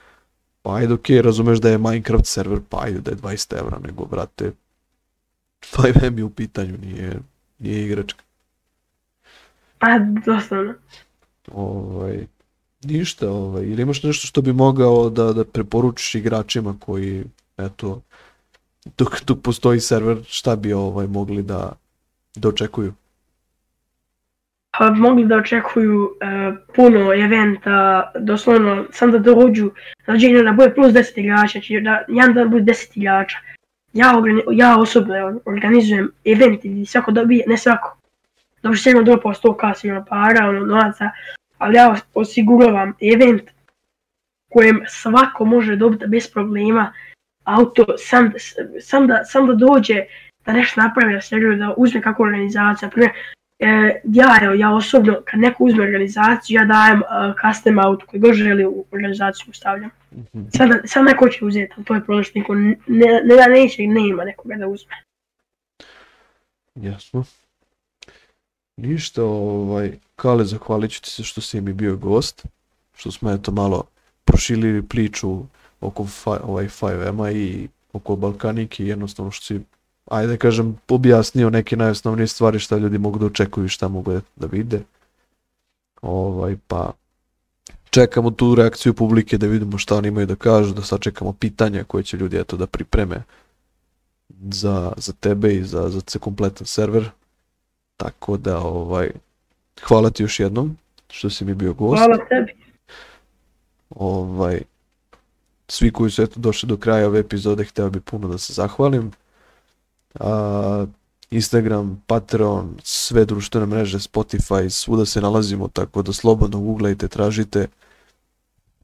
pa 0.62 0.74
ajde 0.74 0.94
okej, 0.94 1.22
razumeš 1.22 1.58
da 1.58 1.68
je 1.70 1.78
Minecraft 1.78 2.26
server, 2.26 2.58
pa 2.68 2.82
ajde 2.82 3.00
da 3.00 3.10
je 3.10 3.16
20 3.16 3.58
evra, 3.58 3.78
nego, 3.78 4.04
brate, 4.04 4.52
5M 5.76 6.18
je 6.18 6.24
u 6.24 6.30
pitanju, 6.30 6.78
nije, 6.82 7.18
nije 7.58 7.84
igračka. 7.86 8.22
Pa, 9.80 9.98
doslovno. 10.26 10.74
Ovaj, 11.52 12.26
ništa, 12.84 13.30
ovaj, 13.30 13.64
ili 13.64 13.82
imaš 13.82 14.02
nešto 14.02 14.26
što 14.26 14.42
bi 14.42 14.52
mogao 14.52 15.10
da, 15.10 15.32
da 15.32 15.44
preporučiš 15.44 16.14
igračima 16.14 16.76
koji, 16.80 17.24
eto, 17.58 18.02
dok, 18.98 19.24
dok 19.24 19.38
postoji 19.42 19.80
server, 19.80 20.18
šta 20.26 20.56
bi 20.56 20.72
ovaj 20.72 21.06
mogli 21.06 21.42
da, 21.42 21.72
da 22.36 22.48
očekuju? 22.48 22.94
Pa 24.78 24.90
mogli 24.90 25.24
da 25.26 25.36
očekuju 25.36 26.10
e, 26.20 26.26
puno 26.76 27.14
eventa, 27.14 28.10
doslovno 28.20 28.84
sam 28.92 29.10
da 29.10 29.18
dođu, 29.18 29.70
znači 30.04 30.42
da 30.44 30.52
bude 30.52 30.74
plus 30.74 30.92
10 30.92 31.20
igrača, 31.20 31.52
znači 31.52 31.80
da 31.80 32.04
jedan 32.08 32.34
dan 32.34 32.50
bude 32.50 32.72
10 32.72 32.98
igrača. 32.98 33.36
Ja, 33.92 34.12
ja 34.52 34.78
osobno 34.78 35.40
organizujem 35.44 36.10
event 36.24 36.64
i 36.64 36.86
svako 36.86 37.10
dobije, 37.10 37.44
ne 37.46 37.56
svako. 37.56 37.99
Dobro 38.62 38.78
sigurno 38.78 39.04
dropa 39.04 39.28
100k 39.28 39.74
sigurno 39.76 40.04
para, 40.04 40.48
ono, 40.48 40.66
novaca, 40.66 41.10
ali 41.58 41.76
ja 41.76 41.92
os- 41.92 42.04
osiguravam 42.14 42.94
event 43.00 43.42
kojem 44.48 44.84
svako 44.88 45.44
može 45.44 45.76
dobiti 45.76 46.06
bez 46.06 46.30
problema 46.32 46.92
auto, 47.44 47.86
sam, 47.98 48.32
sam, 48.80 49.06
da, 49.06 49.24
sam 49.24 49.46
da 49.46 49.54
dođe, 49.54 50.04
da 50.46 50.52
nešto 50.52 50.80
napravi 50.80 51.14
na 51.14 51.20
serveru, 51.20 51.56
da 51.56 51.74
uzme 51.76 52.02
kakvu 52.02 52.22
organizaciju, 52.22 52.90
primjer, 52.90 53.12
E, 53.62 54.00
ja, 54.04 54.38
evo, 54.42 54.54
ja 54.54 54.74
osobno, 54.74 55.22
kad 55.24 55.40
neko 55.40 55.64
uzme 55.64 55.84
organizaciju, 55.84 56.54
ja 56.60 56.64
dajem 56.64 56.98
uh, 57.02 57.06
custom 57.40 57.78
auto 57.78 58.06
koji 58.06 58.20
god 58.20 58.34
želi 58.34 58.66
u 58.66 58.84
organizaciju 58.90 59.54
stavljam. 59.54 59.90
Mhm. 60.12 60.42
Sad, 60.56 60.70
sad 60.84 61.04
neko 61.04 61.28
će 61.28 61.44
uzeti, 61.44 61.72
ali 61.76 61.84
to 61.84 61.94
je 61.94 62.04
problem 62.04 62.24
što 62.24 62.38
niko 62.38 62.54
ne, 62.54 62.76
ne 63.24 63.36
da 63.36 63.48
neće, 63.48 63.86
nema 63.86 64.24
nekoga 64.24 64.54
da 64.54 64.66
uzme. 64.66 64.94
Jasno. 66.74 67.24
Ništa, 68.80 69.24
ovaj, 69.24 69.98
Kale, 70.16 70.44
zahvalit 70.44 70.90
ću 70.90 71.02
ti 71.02 71.10
se 71.10 71.22
što 71.22 71.40
si 71.40 71.60
mi 71.60 71.72
bio 71.72 71.96
gost, 71.96 72.46
što 72.94 73.10
smo 73.10 73.30
eto 73.30 73.52
malo 73.52 73.84
proširili 74.24 74.82
priču 74.82 75.38
oko 75.80 76.06
ovaj 76.42 76.68
5M-a 76.68 77.30
i 77.30 77.68
oko 77.92 78.16
Balkanike 78.16 78.84
jednostavno 78.84 79.30
što 79.30 79.44
si, 79.44 79.60
ajde 80.10 80.36
kažem, 80.36 80.78
objasnio 80.88 81.50
neke 81.50 81.76
najosnovnije 81.76 82.26
stvari 82.26 82.58
šta 82.58 82.76
ljudi 82.76 82.98
mogu 82.98 83.18
da 83.18 83.26
očekuju 83.26 83.64
i 83.64 83.68
šta 83.68 83.88
mogu 83.88 84.12
da- 84.12 84.20
da 84.36 84.46
vide. 84.46 84.82
Ovaj, 86.02 86.56
pa 86.66 86.92
čekamo 87.90 88.30
tu 88.30 88.54
reakciju 88.54 88.94
publike 88.94 89.38
da 89.38 89.46
vidimo 89.46 89.78
šta 89.78 89.96
oni 89.96 90.08
imaju 90.08 90.26
da 90.26 90.34
kažu, 90.34 90.74
da 90.74 90.82
sačekamo 90.82 91.32
pitanja 91.32 91.84
koje 91.84 92.04
će 92.04 92.16
ljudi 92.16 92.36
eto 92.36 92.56
da 92.56 92.66
pripreme 92.66 93.22
za, 94.50 94.92
za 94.96 95.12
tebe 95.12 95.54
i 95.54 95.64
za, 95.64 95.88
za 95.88 96.18
kompletan 96.20 96.66
server. 96.66 97.10
Tako 98.00 98.36
da, 98.36 98.58
ovaj, 98.58 99.10
hvala 99.82 100.10
ti 100.10 100.22
još 100.22 100.40
jednom 100.40 100.76
što 101.10 101.30
si 101.30 101.44
mi 101.44 101.54
bio 101.54 101.72
gost. 101.72 101.98
Hvala 101.98 102.16
tebi. 102.28 102.52
Ovaj, 103.90 104.62
svi 105.68 105.92
koji 105.92 106.10
su 106.10 106.22
eto 106.22 106.40
došli 106.40 106.68
do 106.68 106.76
kraja 106.76 107.06
ove 107.06 107.20
epizode, 107.20 107.64
hteo 107.64 107.90
bi 107.90 108.00
puno 108.00 108.28
da 108.28 108.38
se 108.38 108.52
zahvalim. 108.52 109.12
A, 110.20 110.86
Instagram, 111.30 112.02
Patreon, 112.06 112.76
sve 112.82 113.24
društvene 113.24 113.66
mreže, 113.66 113.98
Spotify, 113.98 114.70
svuda 114.70 115.06
se 115.06 115.20
nalazimo, 115.20 115.68
tako 115.68 116.02
da 116.02 116.12
slobodno 116.12 116.60
googlajte, 116.60 117.08
tražite, 117.08 117.68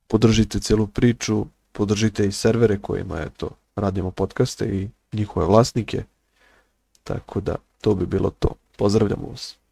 podržite 0.06 0.60
celu 0.60 0.86
priču, 0.86 1.46
podržite 1.72 2.26
i 2.26 2.32
servere 2.32 2.78
kojima 2.78 3.20
eto, 3.20 3.50
radimo 3.76 4.10
podcaste 4.10 4.64
i 4.64 4.88
njihove 5.12 5.46
vlasnike. 5.46 6.04
Tako 7.04 7.40
da, 7.40 7.56
to 7.80 7.94
bi 7.94 8.06
bilo 8.06 8.30
to. 8.38 8.54
Pozdravljamo 8.76 9.28
vas. 9.28 9.65